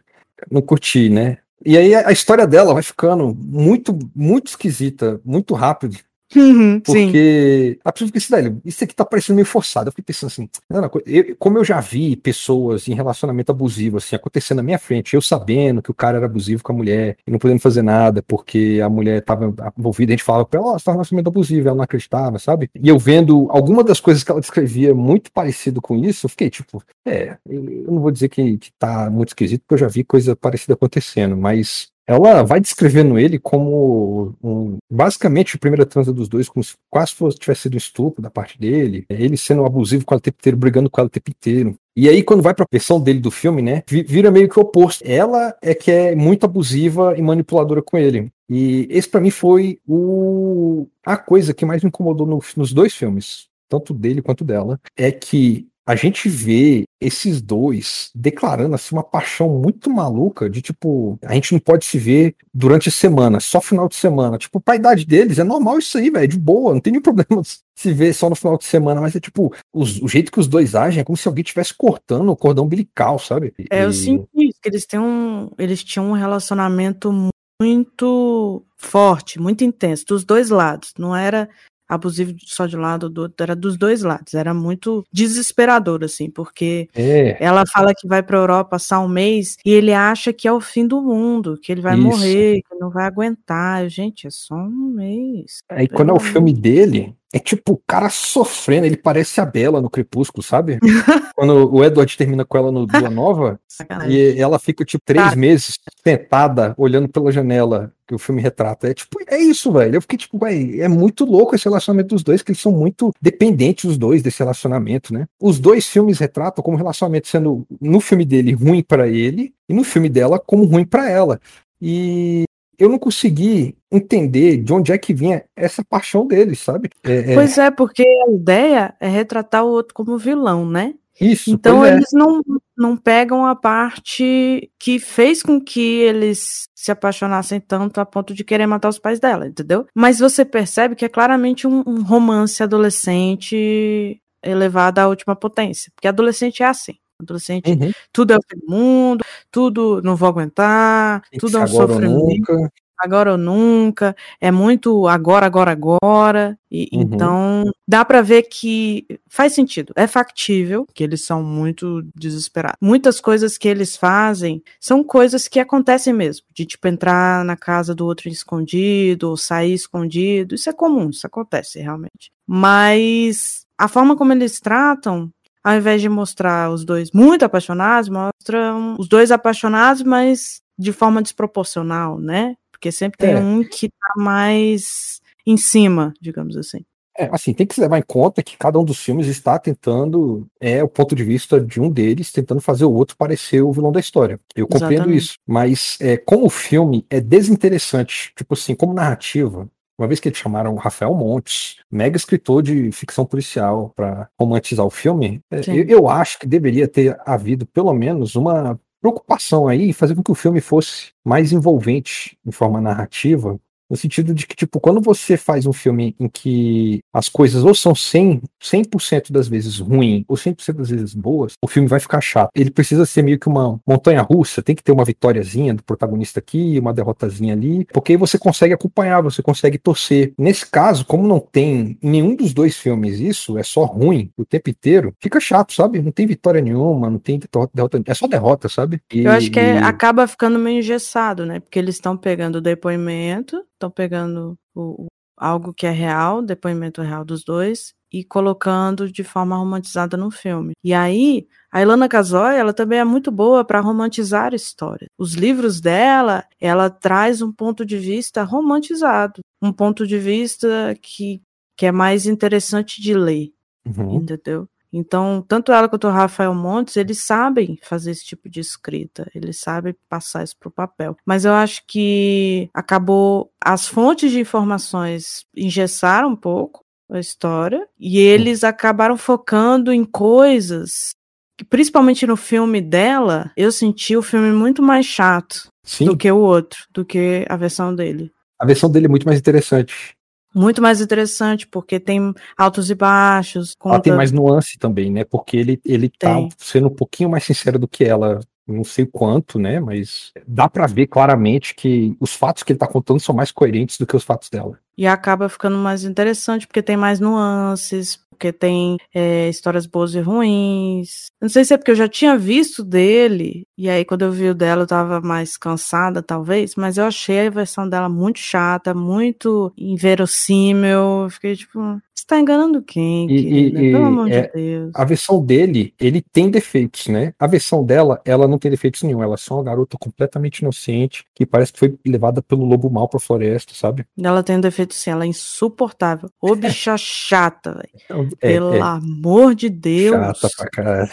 não 0.51 0.61
curti, 0.61 1.09
né? 1.09 1.37
E 1.69 1.77
aí 1.77 1.93
a 1.93 2.13
história 2.13 2.47
dela 2.47 2.73
vai 2.73 2.81
ficando 2.81 3.35
muito, 3.37 3.99
muito 4.15 4.47
esquisita, 4.47 5.19
muito 5.25 5.53
rápido. 5.53 5.97
Uhum, 6.35 6.81
porque 6.81 7.73
sim. 7.73 7.79
a 7.85 7.91
pessoa 7.91 8.07
fica 8.07 8.17
assim, 8.17 8.35
velho, 8.35 8.61
isso 8.65 8.83
aqui 8.83 8.93
tá 8.93 9.05
parecendo 9.05 9.35
meio 9.35 9.45
forçado. 9.45 9.87
Eu 9.87 9.91
fiquei 9.91 10.03
pensando 10.03 10.29
assim, 10.29 10.49
não, 10.69 10.89
eu, 11.05 11.35
como 11.37 11.57
eu 11.57 11.63
já 11.63 11.79
vi 11.79 12.15
pessoas 12.17 12.87
em 12.87 12.93
relacionamento 12.93 13.51
abusivo, 13.51 13.97
assim, 13.97 14.15
acontecendo 14.15 14.57
na 14.57 14.63
minha 14.63 14.79
frente, 14.79 15.15
eu 15.15 15.21
sabendo 15.21 15.81
que 15.81 15.89
o 15.89 15.93
cara 15.93 16.17
era 16.17 16.25
abusivo 16.25 16.61
com 16.61 16.73
a 16.73 16.75
mulher 16.75 17.17
e 17.25 17.31
não 17.31 17.39
podendo 17.39 17.61
fazer 17.61 17.81
nada 17.81 18.21
porque 18.21 18.79
a 18.83 18.89
mulher 18.89 19.23
tava 19.23 19.53
envolvida, 19.77 20.11
a 20.11 20.15
gente 20.15 20.23
falava 20.23 20.45
pra 20.45 20.59
ela, 20.59 20.75
oh, 20.75 20.79
tá 20.79 20.91
relacionamento 20.91 21.29
abusivo, 21.29 21.67
ela 21.67 21.77
não 21.77 21.83
acreditava, 21.83 22.39
sabe? 22.39 22.69
E 22.75 22.89
eu 22.89 22.99
vendo 22.99 23.47
alguma 23.49 23.83
das 23.83 23.99
coisas 23.99 24.23
que 24.23 24.31
ela 24.31 24.41
descrevia 24.41 24.93
muito 24.93 25.31
parecido 25.31 25.81
com 25.81 25.95
isso, 25.95 26.25
eu 26.25 26.29
fiquei 26.29 26.49
tipo, 26.49 26.83
é, 27.05 27.37
eu 27.47 27.63
não 27.63 28.01
vou 28.01 28.11
dizer 28.11 28.27
que, 28.27 28.57
que 28.57 28.71
tá 28.77 29.09
muito 29.09 29.29
esquisito, 29.29 29.61
porque 29.61 29.75
eu 29.75 29.87
já 29.87 29.87
vi 29.87 30.03
coisa 30.03 30.35
parecida 30.35 30.73
acontecendo, 30.73 31.37
mas 31.37 31.89
ela 32.07 32.41
vai 32.41 32.61
descrevendo 32.61 33.19
ele 33.19 33.37
como 33.37 34.33
um, 34.41 34.77
basicamente 34.89 35.55
a 35.55 35.59
primeira 35.59 35.85
transa 35.85 36.13
dos 36.13 36.29
dois, 36.29 36.47
como 36.47 36.63
se 36.63 36.75
quase 36.89 37.13
fosse, 37.13 37.37
tivesse 37.37 37.63
sido 37.63 37.73
um 37.73 37.77
estupro 37.77 38.21
da 38.21 38.29
parte 38.29 38.57
dele, 38.57 39.05
ele 39.09 39.35
sendo 39.35 39.65
abusivo 39.65 40.05
com 40.05 40.13
ela 40.13 40.19
o 40.19 40.21
tempo 40.21 40.37
inteiro, 40.39 40.57
brigando 40.57 40.89
com 40.89 41.01
ela 41.01 41.07
o 41.07 41.11
tempo 41.11 41.29
inteiro. 41.29 41.75
E 41.95 42.07
aí, 42.07 42.23
quando 42.23 42.43
vai 42.43 42.53
pra 42.53 42.65
versão 42.71 43.01
dele 43.01 43.19
do 43.19 43.31
filme, 43.31 43.61
né, 43.61 43.83
vira 43.87 44.31
meio 44.31 44.47
que 44.47 44.59
o 44.59 44.61
oposto. 44.61 45.03
Ela 45.05 45.55
é 45.61 45.73
que 45.73 45.91
é 45.91 46.15
muito 46.15 46.45
abusiva 46.45 47.17
e 47.17 47.21
manipuladora 47.21 47.81
com 47.81 47.97
ele. 47.97 48.31
E 48.49 48.87
esse 48.89 49.09
para 49.09 49.19
mim 49.19 49.31
foi 49.31 49.79
o 49.85 50.87
a 51.05 51.17
coisa 51.17 51.53
que 51.53 51.65
mais 51.65 51.83
me 51.83 51.89
incomodou 51.89 52.25
no, 52.25 52.39
nos 52.55 52.71
dois 52.71 52.93
filmes, 52.93 53.47
tanto 53.67 53.93
dele 53.93 54.21
quanto 54.21 54.45
dela, 54.45 54.79
é 54.95 55.11
que 55.11 55.67
a 55.87 55.95
gente 55.95 56.27
vê 56.27 56.83
esses 56.99 57.41
dois 57.41 58.11
declarando 58.13 58.75
assim 58.75 58.93
uma 58.93 59.03
paixão 59.03 59.47
muito 59.47 59.89
maluca 59.89 60.49
de 60.49 60.61
tipo, 60.61 61.17
a 61.23 61.33
gente 61.33 61.53
não 61.53 61.59
pode 61.61 61.85
se 61.85 61.97
ver 61.97 62.35
durante 62.53 62.89
a 62.89 62.91
semana, 62.91 63.39
só 63.39 63.61
final 63.61 63.87
de 63.87 63.95
semana. 63.95 64.37
Tipo, 64.37 64.59
pra 64.59 64.75
idade 64.75 65.05
deles 65.05 65.39
é 65.39 65.45
normal 65.45 65.79
isso 65.79 65.97
aí, 65.97 66.09
velho, 66.09 66.27
de 66.27 66.37
boa, 66.37 66.73
não 66.73 66.81
tem 66.81 66.91
nenhum 66.91 67.01
problema 67.01 67.41
se 67.73 67.93
ver 67.93 68.13
só 68.13 68.29
no 68.29 68.35
final 68.35 68.57
de 68.57 68.65
semana, 68.65 68.99
mas 68.99 69.15
é 69.15 69.19
tipo, 69.21 69.53
os, 69.73 70.01
o 70.01 70.09
jeito 70.09 70.29
que 70.29 70.41
os 70.41 70.47
dois 70.47 70.75
agem 70.75 70.99
é 70.99 71.03
como 71.05 71.15
se 71.15 71.25
alguém 71.25 71.43
estivesse 71.43 71.73
cortando 71.73 72.29
o 72.29 72.35
cordão 72.35 72.65
umbilical, 72.65 73.17
sabe? 73.17 73.53
É, 73.69 73.85
eu 73.85 73.93
sinto 73.93 74.27
isso, 74.35 74.59
que 74.61 74.67
eles 74.67 74.85
têm 74.85 74.99
um, 74.99 75.49
eles 75.57 75.81
tinham 75.85 76.09
um 76.09 76.13
relacionamento 76.13 77.13
muito 77.61 78.65
forte, 78.75 79.39
muito 79.39 79.63
intenso, 79.63 80.05
dos 80.05 80.25
dois 80.25 80.49
lados. 80.49 80.93
Não 80.99 81.15
era 81.15 81.49
abusivo 81.87 82.35
só 82.45 82.65
de 82.65 82.75
um 82.75 82.81
lado, 82.81 83.09
do 83.09 83.23
outro, 83.23 83.35
era 83.39 83.55
dos 83.55 83.77
dois 83.77 84.01
lados. 84.01 84.33
Era 84.33 84.53
muito 84.53 85.05
desesperador, 85.11 86.03
assim, 86.03 86.29
porque 86.29 86.89
é. 86.95 87.37
ela 87.39 87.63
fala 87.71 87.93
que 87.95 88.07
vai 88.07 88.21
para 88.21 88.37
a 88.37 88.41
Europa 88.41 88.71
passar 88.71 88.99
um 88.99 89.07
mês 89.07 89.57
e 89.65 89.71
ele 89.71 89.93
acha 89.93 90.31
que 90.33 90.47
é 90.47 90.51
o 90.51 90.61
fim 90.61 90.85
do 90.85 91.01
mundo, 91.01 91.57
que 91.61 91.71
ele 91.71 91.81
vai 91.81 91.95
Isso. 91.95 92.03
morrer, 92.03 92.61
que 92.61 92.75
não 92.75 92.89
vai 92.89 93.05
aguentar. 93.05 93.87
Gente, 93.89 94.27
é 94.27 94.29
só 94.29 94.55
um 94.55 94.93
mês. 94.95 95.59
Aí 95.69 95.87
quando 95.87 96.09
é 96.09 96.13
o 96.13 96.19
filme 96.19 96.53
dele, 96.53 97.15
é 97.33 97.39
tipo 97.39 97.73
o 97.73 97.81
cara 97.85 98.09
sofrendo, 98.09 98.85
ele 98.85 98.95
parece 98.95 99.41
a 99.41 99.45
Bela 99.45 99.81
no 99.81 99.89
Crepúsculo, 99.89 100.41
sabe? 100.41 100.79
Quando 101.35 101.73
o 101.73 101.83
Edward 101.83 102.17
termina 102.17 102.45
com 102.45 102.57
ela 102.57 102.71
no 102.71 102.87
Lua 102.91 103.09
Nova, 103.09 103.59
e 104.07 104.39
ela 104.39 104.57
fica 104.57 104.85
tipo 104.85 105.03
três 105.05 105.31
tá. 105.31 105.35
meses 105.35 105.77
sentada, 106.03 106.73
olhando 106.77 107.09
pela 107.09 107.31
janela 107.31 107.91
que 108.07 108.15
o 108.15 108.17
filme 108.17 108.41
retrata. 108.41 108.89
É 108.89 108.93
tipo, 108.93 109.19
é 109.27 109.37
isso, 109.37 109.71
velho. 109.71 109.95
Eu 109.95 110.01
fiquei 110.01 110.17
tipo, 110.17 110.39
velho, 110.39 110.81
é 110.81 110.87
muito 110.87 111.25
louco 111.25 111.53
esse 111.53 111.65
relacionamento 111.65 112.15
dos 112.15 112.23
dois, 112.23 112.41
que 112.41 112.51
eles 112.51 112.61
são 112.61 112.71
muito 112.71 113.11
dependentes 113.21 113.83
os 113.83 113.97
dois 113.97 114.23
desse 114.23 114.39
relacionamento, 114.39 115.13
né? 115.13 115.27
Os 115.39 115.59
dois 115.59 115.85
filmes 115.85 116.19
retratam 116.19 116.63
como 116.63 116.77
relacionamento 116.77 117.27
sendo 117.27 117.67
no 117.81 117.99
filme 117.99 118.25
dele 118.25 118.53
ruim 118.53 118.81
para 118.81 119.07
ele 119.07 119.53
e 119.67 119.73
no 119.73 119.83
filme 119.83 120.07
dela 120.07 120.39
como 120.39 120.63
ruim 120.63 120.85
para 120.85 121.09
ela. 121.09 121.39
E 121.81 122.45
eu 122.77 122.89
não 122.89 122.99
consegui 122.99 123.75
entender 123.91 124.57
de 124.57 124.73
onde 124.73 124.91
é 124.91 124.97
que 124.97 125.13
vinha 125.13 125.43
essa 125.55 125.83
paixão 125.83 126.27
deles, 126.27 126.59
sabe? 126.59 126.89
É, 127.03 127.31
é 127.31 127.33
pois 127.33 127.57
é, 127.57 127.71
porque 127.71 128.03
a 128.03 128.31
ideia 128.31 128.93
é 128.99 129.07
retratar 129.07 129.65
o 129.65 129.69
outro 129.69 129.93
como 129.93 130.17
vilão, 130.17 130.69
né? 130.69 130.93
Isso. 131.19 131.49
Então 131.49 131.83
é. 131.83 131.93
eles 131.93 132.13
é. 132.13 132.17
não, 132.17 132.41
não 132.77 132.95
pegam 132.95 133.45
a 133.45 133.55
parte 133.55 134.71
que 134.79 134.99
fez 134.99 135.41
com 135.41 135.59
que 135.59 136.01
eles 136.01 136.67
se 136.75 136.91
apaixonassem 136.91 137.59
tanto 137.59 137.99
a 137.99 138.05
ponto 138.05 138.33
de 138.33 138.43
querer 138.43 138.67
matar 138.67 138.89
os 138.89 138.99
pais 138.99 139.19
dela, 139.19 139.47
entendeu? 139.47 139.87
Mas 139.95 140.19
você 140.19 140.45
percebe 140.45 140.95
que 140.95 141.05
é 141.05 141.09
claramente 141.09 141.65
um, 141.65 141.83
um 141.87 142.03
romance 142.03 142.61
adolescente 142.61 144.21
elevado 144.43 144.99
à 144.99 145.07
última 145.07 145.35
potência. 145.35 145.91
Porque 145.95 146.07
adolescente 146.07 146.61
é 146.61 146.67
assim. 146.67 146.93
Adolescente, 147.19 147.71
uhum. 147.71 147.91
tudo 148.13 148.33
é 148.33 148.37
o 148.37 148.41
fim 148.47 148.59
do 148.59 148.71
mundo, 148.71 149.25
tudo 149.51 150.01
não 150.03 150.15
vou 150.15 150.29
aguentar, 150.29 151.23
tudo 151.39 151.57
é 151.57 151.63
um 151.63 151.67
sofrimento. 151.67 152.53
Nunca. 152.53 152.71
Agora 152.99 153.33
ou 153.33 153.37
nunca, 153.37 154.15
é 154.41 154.51
muito 154.51 155.07
agora, 155.07 155.45
agora, 155.45 155.71
agora. 155.71 156.57
E, 156.69 156.89
uhum. 156.91 157.01
Então, 157.01 157.63
dá 157.87 158.03
para 158.03 158.21
ver 158.23 158.43
que 158.43 159.05
faz 159.29 159.53
sentido, 159.53 159.93
é 159.95 160.07
factível 160.07 160.85
que 160.93 161.03
eles 161.03 161.23
são 161.23 161.43
muito 161.43 162.03
desesperados. 162.15 162.77
Muitas 162.81 163.19
coisas 163.19 163.55
que 163.57 163.67
eles 163.67 163.95
fazem 163.95 164.63
são 164.79 165.03
coisas 165.03 165.47
que 165.47 165.59
acontecem 165.59 166.11
mesmo, 166.11 166.45
de 166.53 166.65
tipo 166.65 166.87
entrar 166.87 167.45
na 167.45 167.55
casa 167.55 167.93
do 167.93 168.05
outro 168.05 168.29
escondido, 168.29 169.29
ou 169.29 169.37
sair 169.37 169.73
escondido. 169.73 170.55
Isso 170.55 170.69
é 170.69 170.73
comum, 170.73 171.09
isso 171.11 171.25
acontece 171.25 171.79
realmente. 171.79 172.31
Mas 172.47 173.65
a 173.77 173.87
forma 173.87 174.15
como 174.15 174.33
eles 174.33 174.59
tratam 174.59 175.31
ao 175.63 175.75
invés 175.75 176.01
de 176.01 176.09
mostrar 176.09 176.71
os 176.71 176.85
dois 176.85 177.11
muito 177.11 177.43
apaixonados, 177.43 178.09
mostram 178.09 178.95
os 178.99 179.07
dois 179.07 179.31
apaixonados, 179.31 180.03
mas 180.03 180.61
de 180.77 180.91
forma 180.91 181.21
desproporcional, 181.21 182.19
né? 182.19 182.55
Porque 182.71 182.91
sempre 182.91 183.17
tem 183.17 183.31
é. 183.31 183.37
um 183.37 183.63
que 183.63 183.89
tá 183.89 184.13
mais 184.17 185.19
em 185.45 185.57
cima, 185.57 186.13
digamos 186.21 186.55
assim. 186.55 186.85
É, 187.17 187.27
assim, 187.31 187.51
tem 187.51 187.65
que 187.65 187.73
se 187.73 187.81
levar 187.81 187.97
em 187.97 188.03
conta 188.03 188.43
que 188.43 188.55
cada 188.55 188.77
um 188.77 188.83
dos 188.83 188.99
filmes 188.99 189.25
está 189.25 189.57
tentando, 189.57 190.45
é 190.61 190.83
o 190.83 190.87
ponto 190.87 191.15
de 191.15 191.23
vista 191.23 191.59
de 191.59 191.81
um 191.81 191.89
deles, 191.89 192.31
tentando 192.31 192.61
fazer 192.61 192.85
o 192.85 192.93
outro 192.93 193.17
parecer 193.17 193.61
o 193.63 193.71
vilão 193.71 193.91
da 193.91 193.99
história. 193.99 194.39
Eu 194.55 194.67
compreendo 194.67 194.93
Exatamente. 194.93 195.23
isso. 195.23 195.35
Mas 195.47 195.97
é, 195.99 196.15
como 196.15 196.45
o 196.45 196.49
filme 196.49 197.07
é 197.09 197.19
desinteressante, 197.19 198.31
tipo 198.35 198.53
assim, 198.53 198.75
como 198.75 198.93
narrativa, 198.93 199.67
uma 199.97 200.07
vez 200.07 200.19
que 200.19 200.29
eles 200.29 200.37
chamaram 200.37 200.73
o 200.73 200.77
Rafael 200.77 201.13
Montes, 201.13 201.77
mega 201.91 202.15
escritor 202.15 202.61
de 202.61 202.91
ficção 202.91 203.25
policial, 203.25 203.91
para 203.95 204.29
romantizar 204.39 204.85
o 204.85 204.91
filme, 204.91 205.41
é, 205.51 205.61
eu, 205.67 205.85
eu, 205.87 206.09
acho 206.09 206.39
que 206.39 206.47
deveria 206.47 206.87
ter 206.87 207.17
havido 207.25 207.65
pelo 207.65 207.93
menos 207.93 208.35
uma 208.35 208.79
preocupação 209.01 209.67
aí 209.67 209.89
em 209.89 209.93
fazer 209.93 210.15
com 210.15 210.23
que 210.23 210.31
o 210.31 210.35
filme 210.35 210.61
fosse 210.61 211.11
mais 211.25 211.51
envolvente 211.51 212.37
em 212.45 212.51
forma 212.51 212.81
narrativa 212.81 213.59
no 213.89 213.97
sentido 213.97 214.33
de 214.33 214.45
que, 214.45 214.55
tipo, 214.55 214.79
quando 214.79 215.01
você 215.01 215.37
faz 215.37 215.65
um 215.65 215.73
filme 215.73 216.15
em 216.19 216.27
que 216.27 216.99
as 217.13 217.29
coisas 217.29 217.63
ou 217.63 217.73
são 217.73 217.93
100%, 217.93 218.41
100 218.61 219.21
das 219.29 219.47
vezes 219.47 219.79
ruins 219.79 220.23
ou 220.27 220.35
100% 220.35 220.73
das 220.73 220.89
vezes 220.89 221.13
boas, 221.13 221.53
o 221.63 221.67
filme 221.67 221.87
vai 221.87 221.99
ficar 221.99 222.21
chato. 222.21 222.49
Ele 222.55 222.71
precisa 222.71 223.05
ser 223.05 223.23
meio 223.23 223.39
que 223.39 223.47
uma 223.47 223.79
montanha 223.87 224.21
russa, 224.21 224.61
tem 224.61 224.75
que 224.75 224.83
ter 224.83 224.91
uma 224.91 225.05
vitóriazinha 225.05 225.73
do 225.73 225.83
protagonista 225.83 226.39
aqui, 226.39 226.79
uma 226.79 226.93
derrotazinha 226.93 227.53
ali, 227.53 227.85
porque 227.93 228.13
aí 228.13 228.17
você 228.17 228.37
consegue 228.37 228.73
acompanhar, 228.73 229.21
você 229.21 229.41
consegue 229.41 229.77
torcer. 229.77 230.33
Nesse 230.37 230.65
caso, 230.65 231.05
como 231.05 231.27
não 231.27 231.39
tem 231.39 231.97
em 232.01 232.09
nenhum 232.09 232.35
dos 232.35 232.53
dois 232.53 232.77
filmes 232.77 233.19
isso, 233.19 233.57
é 233.57 233.63
só 233.63 233.85
ruim 233.85 234.31
o 234.37 234.45
tempo 234.45 234.69
inteiro, 234.69 235.13
fica 235.19 235.39
chato, 235.39 235.73
sabe? 235.73 236.01
Não 236.01 236.11
tem 236.11 236.27
vitória 236.27 236.61
nenhuma, 236.61 237.09
não 237.09 237.19
tem 237.19 237.39
derrota, 237.73 238.01
é 238.05 238.13
só 238.13 238.27
derrota, 238.27 238.69
sabe? 238.69 239.01
E, 239.13 239.23
Eu 239.23 239.31
acho 239.31 239.51
que 239.51 239.59
é, 239.59 239.77
acaba 239.79 240.27
ficando 240.27 240.59
meio 240.59 240.79
engessado, 240.79 241.45
né? 241.45 241.59
Porque 241.59 241.79
eles 241.79 241.95
estão 241.95 242.17
pegando 242.17 242.57
o 242.57 242.61
depoimento 242.61 243.63
estão 243.77 243.91
pegando 243.91 244.57
o, 244.75 245.05
o, 245.05 245.07
algo 245.37 245.73
que 245.73 245.85
é 245.85 245.91
real, 245.91 246.41
depoimento 246.41 247.01
real 247.01 247.23
dos 247.23 247.43
dois, 247.43 247.93
e 248.11 248.23
colocando 248.23 249.11
de 249.11 249.23
forma 249.23 249.55
romantizada 249.57 250.15
no 250.15 250.31
filme. 250.31 250.73
E 250.83 250.93
aí, 250.93 251.47
a 251.71 251.81
Ilana 251.81 252.07
Casoy, 252.07 252.55
ela 252.55 252.73
também 252.73 252.99
é 252.99 253.03
muito 253.03 253.31
boa 253.31 253.65
para 253.65 253.81
romantizar 253.81 254.53
a 254.53 254.55
história. 254.55 255.07
Os 255.17 255.33
livros 255.33 255.81
dela, 255.81 256.45
ela 256.59 256.89
traz 256.89 257.41
um 257.41 257.51
ponto 257.51 257.85
de 257.85 257.97
vista 257.97 258.43
romantizado, 258.43 259.41
um 259.61 259.73
ponto 259.73 260.07
de 260.07 260.17
vista 260.17 260.95
que, 261.01 261.41
que 261.75 261.85
é 261.85 261.91
mais 261.91 262.25
interessante 262.25 263.01
de 263.01 263.13
ler, 263.13 263.51
uhum. 263.85 264.15
entendeu? 264.15 264.67
Então, 264.97 265.45
tanto 265.47 265.71
ela 265.71 265.87
quanto 265.87 266.07
o 266.07 266.11
Rafael 266.11 266.55
Montes, 266.55 266.97
eles 266.97 267.23
sabem 267.23 267.77
fazer 267.83 268.11
esse 268.11 268.25
tipo 268.25 268.49
de 268.49 268.59
escrita, 268.59 269.29
eles 269.35 269.59
sabem 269.59 269.95
passar 270.09 270.43
isso 270.43 270.55
para 270.59 270.69
o 270.69 270.71
papel. 270.71 271.15
Mas 271.23 271.45
eu 271.45 271.53
acho 271.53 271.83
que 271.87 272.67
acabou, 272.73 273.51
as 273.63 273.87
fontes 273.87 274.31
de 274.31 274.39
informações 274.39 275.45
engessaram 275.55 276.29
um 276.29 276.35
pouco 276.35 276.81
a 277.11 277.19
história 277.19 277.87
e 277.99 278.17
eles 278.17 278.63
acabaram 278.63 279.15
focando 279.15 279.93
em 279.93 280.03
coisas 280.03 281.15
que, 281.55 281.63
principalmente 281.63 282.25
no 282.25 282.35
filme 282.35 282.81
dela, 282.81 283.51
eu 283.55 283.71
senti 283.71 284.17
o 284.17 284.23
filme 284.23 284.51
muito 284.51 284.81
mais 284.81 285.05
chato 285.05 285.69
Sim. 285.83 286.05
do 286.05 286.17
que 286.17 286.29
o 286.31 286.39
outro, 286.39 286.79
do 286.91 287.05
que 287.05 287.45
a 287.47 287.55
versão 287.55 287.93
dele. 287.93 288.31
A 288.59 288.65
versão 288.65 288.89
dele 288.89 289.05
é 289.05 289.09
muito 289.09 289.27
mais 289.27 289.37
interessante 289.37 290.16
muito 290.57 290.81
mais 290.81 290.99
interessante, 290.99 291.67
porque 291.67 291.99
tem 291.99 292.33
altos 292.57 292.89
e 292.89 292.95
baixos. 292.95 293.75
Conta... 293.77 293.95
Ela 293.95 294.03
tem 294.03 294.13
mais 294.13 294.31
nuance 294.31 294.77
também, 294.77 295.11
né? 295.11 295.23
Porque 295.23 295.57
ele, 295.57 295.79
ele 295.85 296.09
tá 296.09 296.35
sendo 296.57 296.87
um 296.87 296.95
pouquinho 296.95 297.29
mais 297.29 297.43
sincero 297.43 297.77
do 297.77 297.87
que 297.87 298.03
ela 298.03 298.39
não 298.67 298.83
sei 298.83 299.05
quanto, 299.05 299.57
né? 299.57 299.79
Mas 299.79 300.31
dá 300.45 300.67
para 300.67 300.85
ver 300.87 301.07
claramente 301.07 301.73
que 301.73 302.15
os 302.19 302.33
fatos 302.33 302.63
que 302.63 302.73
ele 302.73 302.79
tá 302.79 302.87
contando 302.87 303.19
são 303.19 303.33
mais 303.33 303.51
coerentes 303.51 303.97
do 303.97 304.05
que 304.05 304.15
os 304.15 304.23
fatos 304.23 304.49
dela. 304.49 304.77
E 304.97 305.07
acaba 305.07 305.47
ficando 305.47 305.77
mais 305.77 306.03
interessante 306.03 306.67
porque 306.67 306.81
tem 306.81 306.97
mais 306.97 307.19
nuances, 307.19 308.19
porque 308.37 308.53
tem 308.53 308.97
é, 309.13 309.49
histórias 309.49 309.87
boas 309.87 310.13
e 310.13 310.19
ruins. 310.19 311.25
Não 311.41 311.49
sei 311.49 311.65
se 311.65 311.73
é 311.73 311.77
porque 311.77 311.91
eu 311.91 311.95
já 311.95 312.07
tinha 312.07 312.37
visto 312.37 312.83
dele, 312.83 313.65
e 313.77 313.89
aí 313.89 314.05
quando 314.05 314.21
eu 314.21 314.31
vi 314.31 314.49
o 314.49 314.55
dela 314.55 314.83
eu 314.83 314.87
tava 314.87 315.19
mais 315.19 315.57
cansada, 315.57 316.21
talvez, 316.21 316.75
mas 316.75 316.97
eu 316.97 317.05
achei 317.05 317.47
a 317.47 317.49
versão 317.49 317.89
dela 317.89 318.07
muito 318.07 318.39
chata, 318.39 318.93
muito 318.93 319.73
inverossímil. 319.77 321.23
Eu 321.23 321.29
fiquei 321.29 321.55
tipo, 321.55 321.79
você 322.13 322.25
tá 322.25 322.39
enganando 322.39 322.81
quem, 322.81 323.29
E- 323.29 323.35
e- 323.35 323.71
Pelo 323.91 324.03
e, 324.03 324.07
amor 324.07 324.31
é, 324.31 324.41
de 324.47 324.53
Deus. 324.53 324.91
A 324.95 325.05
versão 325.05 325.43
dele, 325.43 325.93
ele 325.99 326.21
tem 326.21 326.49
defeitos, 326.49 327.07
né? 327.07 327.33
A 327.39 327.45
versão 327.47 327.83
dela, 327.83 328.19
ela 328.25 328.47
não 328.47 328.57
tem 328.57 328.71
defeitos 328.71 329.03
nenhum. 329.03 329.21
Ela 329.21 329.35
é 329.35 329.37
só 329.37 329.55
uma 329.55 329.63
garota 329.63 329.97
completamente 329.99 330.59
inocente 330.59 331.23
que 331.35 331.45
parece 331.45 331.73
que 331.73 331.79
foi 331.79 331.97
levada 332.05 332.41
pelo 332.41 332.65
lobo 332.65 332.89
mal 332.89 333.07
pra 333.07 333.19
floresta, 333.19 333.73
sabe? 333.75 334.05
Ela 334.21 334.41
tem 334.43 334.57
um 334.57 334.61
defeito 334.61 334.93
sim, 334.93 335.11
ela 335.11 335.23
é 335.25 335.27
insuportável. 335.27 336.29
Ô 336.41 336.55
bicha 336.55 336.95
chata, 336.97 337.73
velho. 337.73 338.26
É, 338.41 338.53
Pelo 338.53 338.75
é 338.75 338.79
amor 338.81 339.55
de 339.55 339.69
Deus. 339.69 340.39
chata 340.39 340.49
pra 340.57 340.69
caralho. 340.69 341.09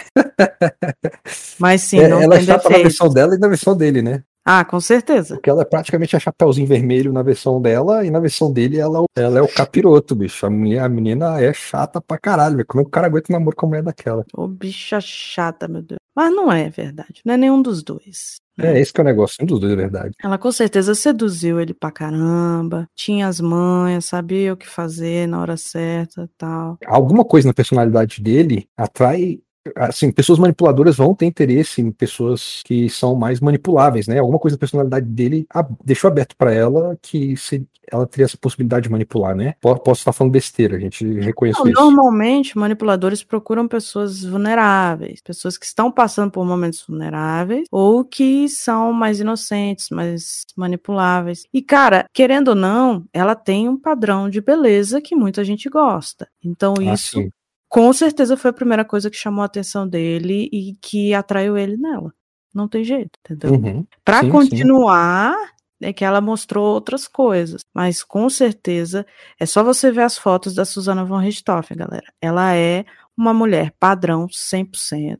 Mas 1.58 1.82
sim, 1.82 1.98
É, 2.00 2.08
não 2.08 2.20
ela 2.20 2.34
é 2.34 2.38
tem 2.38 2.46
chata 2.46 2.68
na 2.68 2.78
versão 2.78 3.08
dela 3.08 3.34
e 3.34 3.38
na 3.38 3.48
versão 3.48 3.76
dele, 3.76 4.02
né? 4.02 4.22
Ah, 4.44 4.64
com 4.64 4.78
certeza. 4.78 5.36
Porque 5.36 5.48
ela 5.48 5.62
é 5.62 5.64
praticamente 5.64 6.14
a 6.14 6.20
Chapeuzinho 6.20 6.66
Vermelho 6.66 7.12
na 7.12 7.22
versão 7.22 7.60
dela, 7.60 8.04
e 8.04 8.10
na 8.10 8.20
versão 8.20 8.52
dele 8.52 8.78
ela, 8.78 9.04
ela 9.16 9.38
é 9.38 9.42
o 9.42 9.48
capiroto, 9.48 10.14
bicho. 10.14 10.44
A 10.44 10.50
menina, 10.50 10.84
a 10.84 10.88
menina 10.88 11.40
é 11.40 11.52
chata 11.52 12.00
pra 12.00 12.18
caralho, 12.18 12.56
velho. 12.56 12.66
Como 12.66 12.82
é 12.82 12.84
que 12.84 12.88
o 12.88 12.90
cara 12.90 13.06
aguenta 13.06 13.32
um 13.32 13.36
namoro 13.36 13.56
com 13.56 13.66
a 13.66 13.68
mulher 13.70 13.82
daquela? 13.82 14.24
Ô 14.34 14.46
bicha 14.46 15.00
chata, 15.00 15.66
meu 15.66 15.82
Deus. 15.82 15.98
Mas 16.14 16.30
não 16.32 16.52
é 16.52 16.68
verdade. 16.68 17.22
Não 17.24 17.34
é 17.34 17.36
nenhum 17.36 17.60
dos 17.60 17.82
dois. 17.82 18.36
É, 18.56 18.78
esse 18.78 18.92
que 18.92 19.00
é 19.00 19.02
o 19.02 19.04
negócio, 19.04 19.36
um 19.42 19.46
dos 19.46 19.58
dois 19.58 19.72
é 19.72 19.76
verdade. 19.76 20.14
Ela 20.22 20.38
com 20.38 20.52
certeza 20.52 20.94
seduziu 20.94 21.60
ele 21.60 21.74
pra 21.74 21.90
caramba. 21.90 22.86
Tinha 22.94 23.26
as 23.26 23.40
manhas, 23.40 24.04
sabia 24.04 24.52
o 24.52 24.56
que 24.56 24.68
fazer 24.68 25.26
na 25.26 25.40
hora 25.40 25.56
certa 25.56 26.22
e 26.22 26.28
tal. 26.38 26.78
Alguma 26.86 27.24
coisa 27.24 27.48
na 27.48 27.54
personalidade 27.54 28.22
dele 28.22 28.68
atrai. 28.76 29.40
Assim, 29.76 30.12
pessoas 30.12 30.38
manipuladoras 30.38 30.96
vão 30.96 31.14
ter 31.14 31.24
interesse 31.26 31.80
em 31.80 31.90
pessoas 31.90 32.60
que 32.64 32.88
são 32.90 33.14
mais 33.16 33.40
manipuláveis, 33.40 34.06
né? 34.06 34.18
Alguma 34.18 34.38
coisa 34.38 34.56
na 34.56 34.60
personalidade 34.60 35.06
dele 35.06 35.46
a- 35.52 35.66
deixou 35.82 36.08
aberto 36.08 36.36
pra 36.36 36.52
ela 36.52 36.98
que 37.00 37.34
se, 37.36 37.66
ela 37.90 38.06
teria 38.06 38.26
essa 38.26 38.36
possibilidade 38.36 38.84
de 38.84 38.90
manipular, 38.90 39.34
né? 39.34 39.54
Po- 39.62 39.78
Posso 39.78 40.00
estar 40.02 40.12
falando 40.12 40.32
besteira, 40.32 40.76
a 40.76 40.80
gente 40.80 41.04
reconhece 41.20 41.58
Não, 41.62 41.70
isso. 41.70 41.80
normalmente, 41.80 42.58
manipuladores 42.58 43.22
procuram 43.24 43.66
pessoas 43.66 44.22
vulneráveis, 44.22 45.22
pessoas 45.22 45.56
que 45.56 45.64
estão 45.64 45.90
passando 45.90 46.30
por 46.30 46.44
momentos 46.44 46.84
vulneráveis 46.86 47.66
ou 47.70 48.04
que 48.04 48.48
são 48.50 48.92
mais 48.92 49.18
inocentes, 49.18 49.88
mais 49.90 50.42
manipuláveis. 50.54 51.44
E, 51.54 51.62
cara, 51.62 52.04
querendo 52.12 52.48
ou 52.48 52.54
não, 52.54 53.04
ela 53.14 53.34
tem 53.34 53.66
um 53.68 53.78
padrão 53.78 54.28
de 54.28 54.42
beleza 54.42 55.00
que 55.00 55.16
muita 55.16 55.42
gente 55.42 55.70
gosta. 55.70 56.28
Então, 56.44 56.74
Ah, 56.78 56.92
isso 56.94 57.22
sim. 57.22 57.30
Com 57.74 57.92
certeza 57.92 58.36
foi 58.36 58.50
a 58.50 58.54
primeira 58.54 58.84
coisa 58.84 59.10
que 59.10 59.16
chamou 59.16 59.42
a 59.42 59.46
atenção 59.46 59.84
dele 59.88 60.48
e 60.52 60.76
que 60.80 61.12
atraiu 61.12 61.58
ele 61.58 61.76
nela. 61.76 62.14
Não 62.54 62.68
tem 62.68 62.84
jeito, 62.84 63.18
entendeu? 63.18 63.50
Uhum. 63.50 63.84
Pra 64.04 64.20
Sim, 64.20 64.26
sim. 64.26 64.30
continuar, 64.30 65.34
é 65.82 65.92
que 65.92 66.04
ela 66.04 66.20
mostrou 66.20 66.72
outras 66.72 67.08
coisas. 67.08 67.62
Mas 67.74 68.04
com 68.04 68.30
certeza, 68.30 69.04
é 69.40 69.44
só 69.44 69.64
você 69.64 69.90
ver 69.90 70.02
as 70.02 70.16
fotos 70.16 70.54
da 70.54 70.64
Susana 70.64 71.04
von 71.04 71.18
Richthofen, 71.18 71.76
galera. 71.76 72.06
Ela 72.22 72.54
é 72.54 72.84
uma 73.16 73.34
mulher 73.34 73.74
padrão 73.80 74.28
100%. 74.28 75.18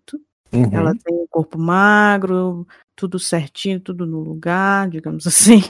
Uhum. 0.53 0.71
Ela 0.73 0.93
tem 0.95 1.13
um 1.13 1.27
corpo 1.29 1.59
magro, 1.59 2.65
tudo 2.95 3.19
certinho, 3.19 3.81
tudo 3.81 4.07
no 4.07 4.21
lugar, 4.21 4.89
digamos 4.89 5.27
assim. 5.27 5.65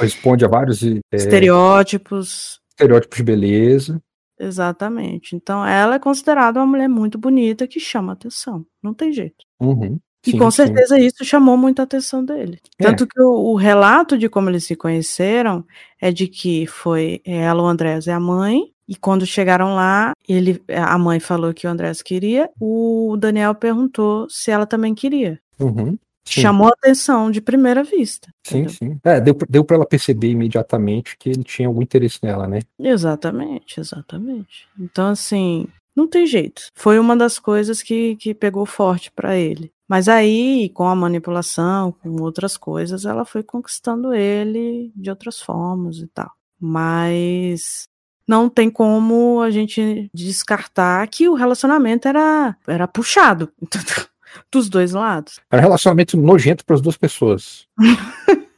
Responde 0.00 0.46
a 0.46 0.48
vários 0.48 0.82
é, 0.82 0.98
Estereótipos. 1.12 2.58
estereótipos 2.70 3.18
de 3.18 3.22
beleza. 3.22 4.02
Exatamente. 4.42 5.36
Então, 5.36 5.64
ela 5.64 5.94
é 5.94 5.98
considerada 5.98 6.58
uma 6.58 6.66
mulher 6.66 6.88
muito 6.88 7.16
bonita 7.16 7.66
que 7.66 7.78
chama 7.78 8.12
atenção. 8.12 8.66
Não 8.82 8.92
tem 8.92 9.12
jeito. 9.12 9.44
Uhum. 9.60 10.00
E 10.26 10.32
Sim, 10.32 10.38
com 10.38 10.50
sim. 10.50 10.64
certeza 10.64 10.98
isso 10.98 11.24
chamou 11.24 11.56
muita 11.56 11.82
atenção 11.82 12.24
dele. 12.24 12.58
É. 12.78 12.84
Tanto 12.84 13.06
que 13.06 13.20
o, 13.20 13.52
o 13.52 13.54
relato 13.54 14.16
de 14.18 14.28
como 14.28 14.48
eles 14.48 14.64
se 14.64 14.76
conheceram 14.76 15.64
é 16.00 16.12
de 16.12 16.26
que 16.28 16.66
foi 16.66 17.20
ela, 17.24 17.62
o 17.62 17.66
Andrés 17.66 18.06
e 18.06 18.10
a 18.10 18.20
mãe. 18.20 18.72
E 18.88 18.96
quando 18.96 19.24
chegaram 19.24 19.74
lá, 19.74 20.12
ele, 20.28 20.60
a 20.68 20.98
mãe 20.98 21.18
falou 21.20 21.54
que 21.54 21.66
o 21.66 21.70
Andrés 21.70 22.02
queria. 22.02 22.50
O 22.60 23.16
Daniel 23.18 23.54
perguntou 23.54 24.28
se 24.28 24.50
ela 24.50 24.66
também 24.66 24.94
queria. 24.94 25.40
Uhum. 25.58 25.96
Sim. 26.24 26.40
Chamou 26.42 26.68
atenção 26.68 27.30
de 27.30 27.40
primeira 27.40 27.82
vista. 27.82 28.32
Sim, 28.46 28.60
entendeu? 28.60 28.70
sim. 28.72 29.00
É, 29.04 29.20
deu, 29.20 29.34
pra- 29.34 29.46
deu 29.50 29.64
para 29.64 29.76
ela 29.76 29.86
perceber 29.86 30.28
imediatamente 30.30 31.16
que 31.18 31.28
ele 31.30 31.42
tinha 31.42 31.66
algum 31.68 31.82
interesse 31.82 32.18
nela, 32.22 32.46
né? 32.46 32.60
Exatamente, 32.78 33.80
exatamente. 33.80 34.68
Então, 34.78 35.08
assim, 35.08 35.66
não 35.96 36.06
tem 36.06 36.26
jeito. 36.26 36.62
Foi 36.74 36.98
uma 36.98 37.16
das 37.16 37.38
coisas 37.38 37.82
que, 37.82 38.16
que 38.16 38.32
pegou 38.34 38.64
forte 38.64 39.10
pra 39.10 39.36
ele. 39.36 39.72
Mas 39.88 40.08
aí, 40.08 40.70
com 40.70 40.86
a 40.86 40.94
manipulação, 40.94 41.92
com 41.92 42.22
outras 42.22 42.56
coisas, 42.56 43.04
ela 43.04 43.24
foi 43.24 43.42
conquistando 43.42 44.14
ele 44.14 44.90
de 44.96 45.10
outras 45.10 45.40
formas 45.40 45.98
e 45.98 46.06
tal. 46.06 46.30
Mas 46.58 47.82
não 48.26 48.48
tem 48.48 48.70
como 48.70 49.40
a 49.42 49.50
gente 49.50 50.08
descartar 50.14 51.06
que 51.08 51.28
o 51.28 51.34
relacionamento 51.34 52.06
era, 52.08 52.56
era 52.66 52.88
puxado 52.88 53.50
entendeu? 53.60 54.06
Dos 54.50 54.68
dois 54.68 54.92
lados. 54.92 55.40
Era 55.50 55.62
um 55.62 55.64
relacionamento 55.64 56.16
nojento 56.16 56.64
para 56.64 56.76
as 56.76 56.82
duas 56.82 56.96
pessoas. 56.96 57.66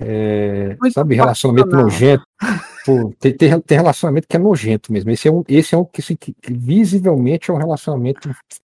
É, 0.00 0.76
sabe, 0.92 1.14
relacionamento 1.14 1.70
nojento. 1.70 2.24
Pô, 2.84 3.14
tem, 3.20 3.32
tem, 3.32 3.60
tem 3.60 3.78
relacionamento 3.78 4.26
que 4.26 4.36
é 4.36 4.38
nojento 4.38 4.92
mesmo. 4.92 5.10
Esse 5.10 5.28
é 5.28 5.32
um, 5.32 5.44
esse 5.46 5.74
é 5.74 5.78
um 5.78 5.84
que, 5.84 6.00
assim, 6.00 6.16
que 6.16 6.34
visivelmente 6.50 7.50
é 7.50 7.54
um 7.54 7.58
relacionamento. 7.58 8.28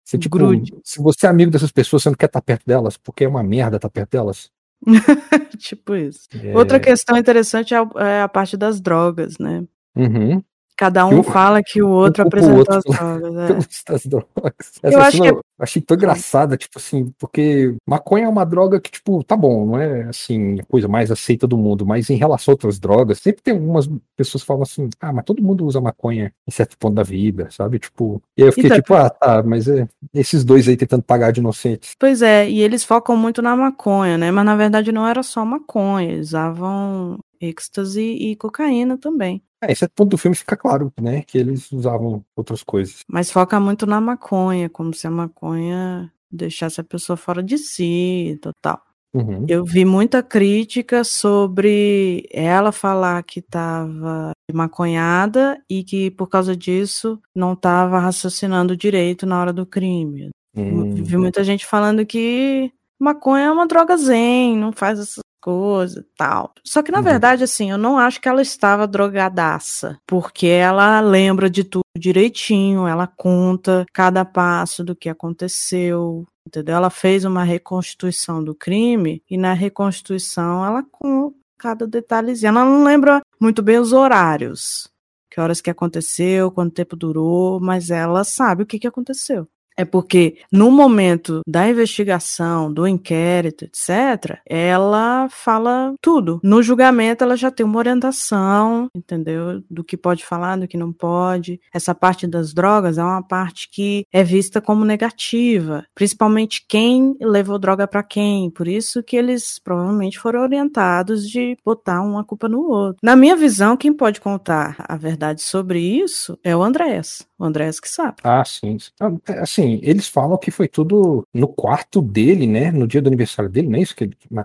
Você, 0.04 0.18
tipo, 0.18 0.36
Grude. 0.36 0.74
se 0.82 1.00
você 1.00 1.26
é 1.26 1.28
amigo 1.30 1.50
dessas 1.50 1.70
pessoas, 1.70 2.02
você 2.02 2.08
não 2.08 2.16
quer 2.16 2.26
estar 2.26 2.40
perto 2.40 2.64
delas, 2.66 2.96
porque 2.96 3.24
é 3.24 3.28
uma 3.28 3.42
merda 3.42 3.76
estar 3.76 3.90
perto 3.90 4.10
delas. 4.10 4.50
tipo 5.58 5.94
isso. 5.94 6.28
É, 6.42 6.56
Outra 6.56 6.80
questão 6.80 7.16
interessante 7.16 7.74
é 7.74 7.78
a, 7.78 7.88
é 7.96 8.22
a 8.22 8.28
parte 8.28 8.56
das 8.56 8.80
drogas, 8.80 9.38
né? 9.38 9.64
uhum. 9.94 10.42
Cada 10.78 11.04
um 11.06 11.24
fala 11.24 11.60
que 11.60 11.82
o 11.82 11.88
outro 11.88 12.22
culpa 12.22 12.36
o 12.36 12.40
apresentou 12.40 12.58
outro 12.58 12.76
as 12.76 12.84
drogas. 12.84 13.66
é. 14.06 14.08
drogas. 14.08 14.54
Eu 14.80 14.88
Essa 14.90 14.98
acho 15.00 15.16
cena 15.16 15.22
que 15.24 15.28
é- 15.28 15.32
eu 15.38 15.42
achei 15.58 15.82
tão 15.82 15.96
engraçada, 15.96 16.56
tipo 16.56 16.78
assim, 16.78 17.12
porque 17.18 17.74
maconha 17.84 18.26
é 18.26 18.28
uma 18.28 18.46
droga 18.46 18.80
que, 18.80 18.92
tipo, 18.92 19.24
tá 19.24 19.36
bom, 19.36 19.66
não 19.66 19.76
é 19.76 20.04
assim, 20.04 20.60
a 20.60 20.64
coisa 20.64 20.86
mais 20.86 21.10
aceita 21.10 21.48
do 21.48 21.58
mundo, 21.58 21.84
mas 21.84 22.08
em 22.10 22.14
relação 22.14 22.52
a 22.52 22.54
outras 22.54 22.78
drogas, 22.78 23.18
sempre 23.18 23.42
tem 23.42 23.54
algumas 23.54 23.90
pessoas 24.16 24.42
que 24.42 24.46
falam 24.46 24.62
assim, 24.62 24.88
ah, 25.00 25.12
mas 25.12 25.24
todo 25.24 25.42
mundo 25.42 25.66
usa 25.66 25.80
maconha 25.80 26.32
em 26.46 26.50
certo 26.52 26.78
ponto 26.78 26.94
da 26.94 27.02
vida, 27.02 27.48
sabe? 27.50 27.80
Tipo, 27.80 28.22
e 28.36 28.42
aí 28.42 28.48
eu 28.48 28.52
fiquei 28.52 28.66
Então- 28.70 28.76
tipo, 28.80 28.94
ah, 28.94 29.10
tá, 29.10 29.42
mas 29.42 29.66
é 29.66 29.88
esses 30.14 30.44
dois 30.44 30.68
aí 30.68 30.76
tentando 30.76 31.02
pagar 31.02 31.32
de 31.32 31.40
inocentes. 31.40 31.90
Pois 31.98 32.22
é, 32.22 32.48
e 32.48 32.60
eles 32.60 32.84
focam 32.84 33.16
muito 33.16 33.42
na 33.42 33.56
maconha, 33.56 34.16
né? 34.16 34.30
Mas 34.30 34.44
na 34.44 34.54
verdade 34.54 34.92
não 34.92 35.08
era 35.08 35.24
só 35.24 35.44
maconha, 35.44 36.12
eles 36.12 36.28
usavam 36.28 37.18
êxtase 37.40 38.02
e 38.02 38.36
cocaína 38.36 38.96
também. 38.96 39.42
É, 39.62 39.72
em 39.72 39.74
certo 39.74 39.92
ponto 39.94 40.10
do 40.10 40.18
filme 40.18 40.36
fica 40.36 40.56
claro, 40.56 40.92
né, 41.00 41.22
que 41.22 41.36
eles 41.36 41.70
usavam 41.72 42.24
outras 42.36 42.62
coisas. 42.62 43.00
Mas 43.08 43.30
foca 43.30 43.58
muito 43.58 43.86
na 43.86 44.00
maconha, 44.00 44.68
como 44.68 44.94
se 44.94 45.06
a 45.06 45.10
maconha 45.10 46.12
deixasse 46.30 46.80
a 46.80 46.84
pessoa 46.84 47.16
fora 47.16 47.42
de 47.42 47.58
si, 47.58 48.32
e 48.32 48.36
total. 48.36 48.80
Uhum. 49.14 49.46
Eu 49.48 49.64
vi 49.64 49.84
muita 49.84 50.22
crítica 50.22 51.02
sobre 51.02 52.28
ela 52.30 52.70
falar 52.70 53.22
que 53.22 53.40
estava 53.40 54.32
maconhada 54.52 55.60
e 55.68 55.82
que 55.82 56.10
por 56.10 56.28
causa 56.28 56.54
disso 56.54 57.20
não 57.34 57.54
estava 57.54 57.98
raciocinando 57.98 58.76
direito 58.76 59.26
na 59.26 59.40
hora 59.40 59.52
do 59.52 59.64
crime. 59.64 60.30
Hum. 60.54 60.94
Vi 60.94 61.16
muita 61.16 61.42
gente 61.42 61.64
falando 61.64 62.04
que 62.04 62.70
maconha 63.00 63.46
é 63.46 63.50
uma 63.50 63.66
droga 63.66 63.96
zen, 63.96 64.56
não 64.56 64.72
faz 64.72 64.98
essas 64.98 65.22
coisas 65.40 66.02
e 66.04 66.06
tal. 66.16 66.52
Só 66.64 66.82
que 66.82 66.90
na 66.92 66.98
Uhum. 66.98 67.04
verdade, 67.04 67.44
assim, 67.44 67.70
eu 67.70 67.78
não 67.78 67.98
acho 67.98 68.20
que 68.20 68.28
ela 68.28 68.42
estava 68.42 68.86
drogadaça, 68.86 69.98
porque 70.06 70.46
ela 70.46 71.00
lembra 71.00 71.48
de 71.50 71.64
tudo 71.64 71.82
direitinho, 71.98 72.86
ela 72.86 73.06
conta 73.06 73.84
cada 73.92 74.24
passo 74.24 74.84
do 74.84 74.94
que 74.94 75.08
aconteceu, 75.08 76.24
entendeu? 76.46 76.76
Ela 76.76 76.90
fez 76.90 77.24
uma 77.24 77.42
reconstituição 77.42 78.42
do 78.42 78.54
crime 78.54 79.22
e 79.28 79.36
na 79.36 79.52
reconstituição 79.52 80.64
ela 80.64 80.82
com 80.90 81.32
cada 81.58 81.86
detalhezinho. 81.86 82.50
Ela 82.50 82.64
não 82.64 82.84
lembra 82.84 83.20
muito 83.40 83.62
bem 83.62 83.78
os 83.78 83.92
horários, 83.92 84.88
que 85.30 85.40
horas 85.40 85.60
que 85.60 85.70
aconteceu, 85.70 86.50
quanto 86.52 86.74
tempo 86.74 86.94
durou, 86.96 87.60
mas 87.60 87.90
ela 87.90 88.22
sabe 88.24 88.62
o 88.62 88.66
que, 88.66 88.78
que 88.78 88.86
aconteceu. 88.86 89.46
É 89.78 89.84
porque 89.84 90.38
no 90.50 90.72
momento 90.72 91.40
da 91.46 91.68
investigação, 91.68 92.72
do 92.72 92.84
inquérito, 92.84 93.64
etc., 93.64 94.40
ela 94.44 95.28
fala 95.30 95.94
tudo. 96.00 96.40
No 96.42 96.60
julgamento, 96.64 97.22
ela 97.22 97.36
já 97.36 97.48
tem 97.48 97.64
uma 97.64 97.78
orientação, 97.78 98.88
entendeu? 98.92 99.62
Do 99.70 99.84
que 99.84 99.96
pode 99.96 100.24
falar, 100.24 100.56
do 100.56 100.66
que 100.66 100.76
não 100.76 100.92
pode. 100.92 101.60
Essa 101.72 101.94
parte 101.94 102.26
das 102.26 102.52
drogas 102.52 102.98
é 102.98 103.04
uma 103.04 103.22
parte 103.22 103.68
que 103.70 104.04
é 104.12 104.24
vista 104.24 104.60
como 104.60 104.84
negativa, 104.84 105.86
principalmente 105.94 106.64
quem 106.68 107.16
levou 107.20 107.56
droga 107.56 107.86
para 107.86 108.02
quem. 108.02 108.50
Por 108.50 108.66
isso 108.66 109.00
que 109.00 109.16
eles 109.16 109.60
provavelmente 109.60 110.18
foram 110.18 110.42
orientados 110.42 111.28
de 111.30 111.56
botar 111.64 112.02
uma 112.02 112.24
culpa 112.24 112.48
no 112.48 112.62
outro. 112.62 112.98
Na 113.00 113.14
minha 113.14 113.36
visão, 113.36 113.76
quem 113.76 113.92
pode 113.92 114.20
contar 114.20 114.74
a 114.88 114.96
verdade 114.96 115.40
sobre 115.40 115.78
isso 115.78 116.36
é 116.42 116.56
o 116.56 116.64
Andrés. 116.64 117.27
O 117.38 117.44
Andrés 117.44 117.78
que 117.78 117.88
sabe. 117.88 118.16
Ah, 118.24 118.44
sim. 118.44 118.76
Ah, 118.98 119.12
é, 119.28 119.38
assim, 119.38 119.78
eles 119.82 120.08
falam 120.08 120.36
que 120.36 120.50
foi 120.50 120.66
tudo 120.66 121.24
no 121.32 121.46
quarto 121.46 122.02
dele, 122.02 122.48
né? 122.48 122.72
No 122.72 122.86
dia 122.86 123.00
do 123.00 123.06
aniversário 123.06 123.48
dele, 123.48 123.68
não 123.68 123.78
é 123.78 123.82
isso? 123.82 123.94
Que, 123.94 124.10
na, 124.28 124.44